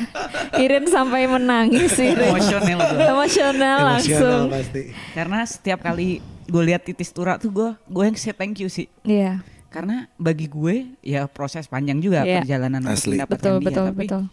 Irin 0.56 0.86
sampai 0.86 1.26
menangis 1.26 1.94
Irin 1.96 2.28
Emosional 2.28 2.80
tuh. 2.84 3.00
emosional 3.00 3.78
langsung 3.88 4.12
Emosional 4.12 4.46
pasti. 4.52 4.82
Karena 5.12 5.40
setiap 5.44 5.80
kali 5.82 6.10
gue 6.44 6.64
lihat 6.64 6.82
titis 6.82 7.10
tura 7.10 7.36
tuh 7.36 7.50
gue 7.50 7.70
gue 7.86 8.04
yang 8.04 8.16
say 8.16 8.32
thank 8.32 8.58
you 8.58 8.68
sih. 8.68 8.86
iya 9.02 9.40
Karena 9.68 10.04
bagi 10.16 10.46
gue 10.46 11.00
ya 11.00 11.26
proses 11.26 11.64
panjang 11.64 11.98
juga 11.98 12.22
Iya. 12.22 12.44
perjalanan 12.44 12.82
untuk 12.82 12.98
Asli. 12.98 13.16
mendapatkan 13.16 13.40
betul 13.40 13.56
dia. 13.56 13.66
betul 13.66 13.86
Tapi 13.86 14.00
betul 14.02 14.24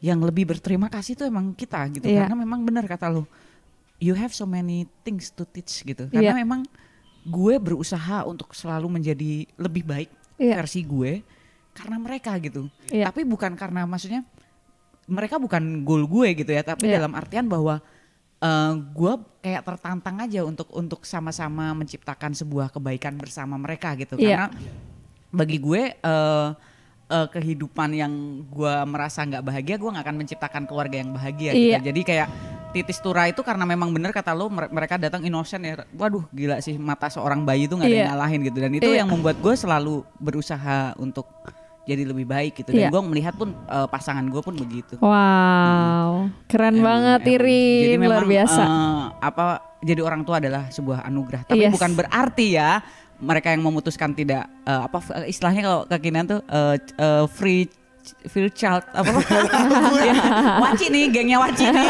yang 0.00 0.18
lebih 0.18 0.44
berterima 0.46 0.88
kasih 0.88 1.12
tuh 1.14 1.26
emang 1.26 1.52
kita 1.52 1.84
gitu. 1.90 2.08
Iya. 2.08 2.24
Karena 2.24 2.36
memang 2.38 2.64
benar 2.64 2.84
kata 2.84 3.06
lu. 3.06 3.28
You 4.00 4.16
have 4.16 4.32
so 4.32 4.48
many 4.48 4.88
things 5.04 5.28
to 5.28 5.44
teach 5.44 5.84
gitu. 5.84 6.08
Karena 6.08 6.32
Iya. 6.32 6.40
memang 6.40 6.64
gue 7.20 7.54
berusaha 7.56 8.24
untuk 8.24 8.56
selalu 8.56 8.88
menjadi 8.90 9.44
lebih 9.54 9.84
baik 9.84 10.08
Iya. 10.40 10.56
versi 10.56 10.80
gue 10.80 11.20
karena 11.70 11.96
mereka 11.96 12.34
gitu. 12.38 12.66
Iya. 12.88 13.08
Tapi 13.08 13.22
bukan 13.22 13.54
karena 13.54 13.86
maksudnya 13.86 14.26
mereka 15.06 15.38
bukan 15.38 15.82
goal 15.82 16.06
gue 16.06 16.34
gitu 16.36 16.50
ya, 16.50 16.62
tapi 16.62 16.86
Iya. 16.86 17.02
dalam 17.02 17.14
artian 17.14 17.46
bahwa 17.46 17.82
eh, 18.40 18.72
gue 18.96 19.12
kayak 19.40 19.62
tertantang 19.64 20.16
aja 20.18 20.40
untuk 20.42 20.68
untuk 20.72 21.04
sama-sama 21.04 21.76
menciptakan 21.76 22.32
sebuah 22.32 22.72
kebaikan 22.72 23.16
bersama 23.16 23.54
mereka 23.54 23.92
gitu. 23.94 24.16
Iya. 24.16 24.48
Karena 24.48 24.48
bagi 25.30 25.58
gue 25.58 25.82
eh, 25.92 26.48
eh, 27.10 27.28
kehidupan 27.28 27.90
yang 27.92 28.12
gue 28.48 28.74
merasa 28.86 29.22
nggak 29.22 29.44
bahagia, 29.44 29.76
gue 29.76 29.90
nggak 29.92 30.04
akan 30.06 30.16
menciptakan 30.16 30.62
keluarga 30.64 30.96
yang 30.98 31.12
bahagia 31.12 31.52
gitu. 31.52 31.68
Iya. 31.76 31.78
Jadi 31.84 32.00
kayak 32.00 32.28
titis 32.70 33.02
tura 33.02 33.26
itu 33.26 33.42
karena 33.42 33.66
memang 33.66 33.90
bener 33.90 34.14
kata 34.14 34.30
lo 34.30 34.46
mere- 34.46 34.70
mereka 34.70 34.94
datang 34.94 35.20
innocent 35.20 35.60
ya. 35.60 35.82
Waduh 35.90 36.22
gila 36.30 36.62
sih 36.62 36.78
mata 36.78 37.10
seorang 37.10 37.42
bayi 37.42 37.66
itu 37.66 37.74
nggak 37.74 37.82
ada 37.84 37.92
Iya. 37.92 38.02
yang 38.06 38.12
ngalahin 38.14 38.40
gitu. 38.46 38.58
Dan 38.62 38.72
itu 38.72 38.88
Iya. 38.88 39.02
yang 39.02 39.10
membuat 39.10 39.36
gue 39.36 39.52
selalu 39.52 40.06
berusaha 40.16 40.94
untuk 40.96 41.26
jadi 41.82 42.02
lebih 42.04 42.24
baik 42.24 42.52
gitu. 42.56 42.70
Dan 42.70 42.80
Iya. 42.80 42.90
gue 42.90 43.02
melihat 43.02 43.34
pun 43.34 43.50
eh, 43.50 43.86
pasangan 43.86 44.24
gue 44.24 44.40
pun 44.40 44.54
begitu. 44.54 44.94
wow 45.00 46.28
keren 46.46 46.74
Emang- 46.74 46.84
banget. 46.84 47.20
Irin 47.30 47.82
Jadi 47.96 48.06
luar 48.06 48.24
biasa 48.24 48.62
eh, 48.62 49.02
apa 49.18 49.44
jadi 49.80 50.00
orang 50.00 50.22
tua 50.22 50.38
adalah 50.38 50.68
sebuah 50.68 51.02
anugerah. 51.02 51.42
Tapi 51.46 51.64
Yes. 51.66 51.72
bukan 51.72 51.96
berarti 51.96 52.46
ya 52.52 52.84
mereka 53.18 53.50
yang 53.50 53.60
memutuskan 53.60 54.12
tidak 54.12 54.48
eh, 54.64 54.80
apa 54.80 54.98
istilahnya 55.24 55.62
kalau 55.62 55.80
kekinian 55.86 56.26
tuh 56.26 56.40
eh, 56.42 56.76
eh, 56.78 57.24
free 57.26 57.68
free 58.26 58.50
child 58.50 58.82
apa 58.90 59.10
ya, 60.08 60.14
waci 60.58 60.86
nih 60.88 61.04
gengnya 61.08 61.38
waci 61.38 61.64
nih 61.64 61.86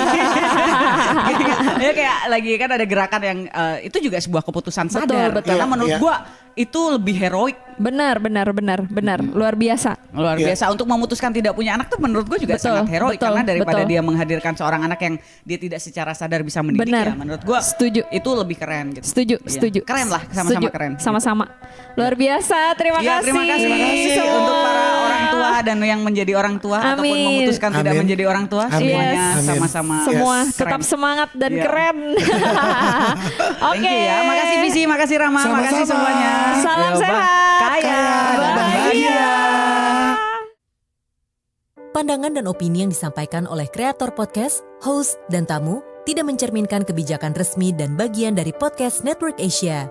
ya 1.84 1.90
kayak 1.92 2.18
lagi 2.28 2.50
kan 2.54 2.70
ada 2.70 2.84
gerakan 2.84 3.20
yang 3.20 3.38
eh, 3.46 3.76
itu 3.86 3.96
juga 4.00 4.18
sebuah 4.18 4.42
keputusan 4.42 4.86
Betul, 4.86 5.00
sadar 5.06 5.28
betul. 5.32 5.48
karena 5.50 5.66
menurut 5.66 5.88
Iya. 5.90 5.98
gua 5.98 6.16
itu 6.52 6.80
lebih 6.90 7.14
heroik 7.16 7.56
benar 7.78 8.18
benar 8.18 8.50
benar 8.50 8.82
benar 8.82 9.22
luar 9.22 9.54
biasa 9.54 9.96
luar 10.12 10.36
Iya. 10.36 10.52
biasa 10.52 10.64
untuk 10.68 10.84
memutuskan 10.84 11.30
tidak 11.30 11.54
punya 11.54 11.74
anak 11.74 11.88
tuh 11.88 11.96
menurut 11.96 12.26
gue 12.26 12.42
juga 12.42 12.58
Betul, 12.58 12.66
sangat 12.76 12.90
heroik 12.90 13.16
betul, 13.16 13.26
karena 13.32 13.42
daripada 13.46 13.80
betul. 13.80 13.88
dia 13.88 14.00
menghadirkan 14.02 14.52
seorang 14.52 14.80
anak 14.84 15.00
yang 15.00 15.14
dia 15.40 15.56
tidak 15.56 15.80
secara 15.80 16.12
sadar 16.12 16.42
bisa 16.42 16.60
mendidik 16.60 16.90
Benar. 16.90 17.06
ya 17.06 17.14
menurut 17.16 17.40
gue 17.40 17.58
Setuju. 17.60 18.02
itu 18.10 18.30
lebih 18.34 18.56
keren 18.58 18.92
gitu 18.92 19.06
Setuju, 19.06 19.36
Iya. 19.40 19.48
setuju. 19.48 19.80
keren 19.82 20.08
lah 20.10 20.22
sama-sama 20.28 20.50
Setuju. 20.60 20.68
keren 20.68 20.92
Sama-sama. 21.00 21.44
Luar 21.90 22.14
biasa. 22.14 22.58
Terima 22.74 22.98
Iya, 22.98 23.18
kasih. 23.18 23.24
terima 23.24 23.42
kasih, 23.44 23.66
Terima 23.66 23.78
kasih 23.82 24.28
untuk 24.30 24.56
para 24.56 24.82
orang 25.00 25.09
tua 25.28 25.50
dan 25.60 25.76
yang 25.78 26.00
menjadi 26.00 26.32
orang 26.34 26.56
tua 26.56 26.78
ataupun 26.80 27.12
Amin. 27.12 27.26
memutuskan 27.26 27.70
tidak 27.70 27.92
Amin. 27.92 28.00
menjadi 28.02 28.24
orang 28.24 28.44
tua 28.46 28.64
Amin. 28.66 28.78
semuanya 28.80 29.24
Yes. 29.36 29.44
sama-sama 29.44 29.94
Semua 30.02 30.36
Yes. 30.40 30.56
tetap 30.56 30.80
semangat 30.80 31.28
dan 31.34 31.50
Iya. 31.50 31.62
keren. 31.62 31.98
Oke. 33.70 33.84
You 33.84 34.06
ya, 34.06 34.16
makasih 34.24 34.56
Visi, 34.60 34.82
makasih 34.84 35.16
Rama, 35.16 35.40
Sama-sama. 35.40 35.58
makasih 35.60 35.84
semuanya. 35.84 36.30
Salam 36.58 36.92
Ya, 36.92 36.98
sehat. 36.98 37.60
Kaya, 37.60 38.02
dan 38.32 38.52
bahagia. 38.56 39.28
Pandangan 41.90 42.32
dan 42.32 42.46
opini 42.46 42.86
yang 42.86 42.90
disampaikan 42.90 43.44
oleh 43.44 43.66
kreator 43.66 44.14
podcast, 44.14 44.62
host, 44.80 45.18
dan 45.26 45.42
tamu 45.42 45.82
tidak 46.06 46.24
mencerminkan 46.24 46.86
kebijakan 46.86 47.34
resmi 47.34 47.74
dan 47.74 47.98
bagian 47.98 48.32
dari 48.32 48.54
podcast 48.54 49.02
Network 49.02 49.36
Asia. 49.36 49.90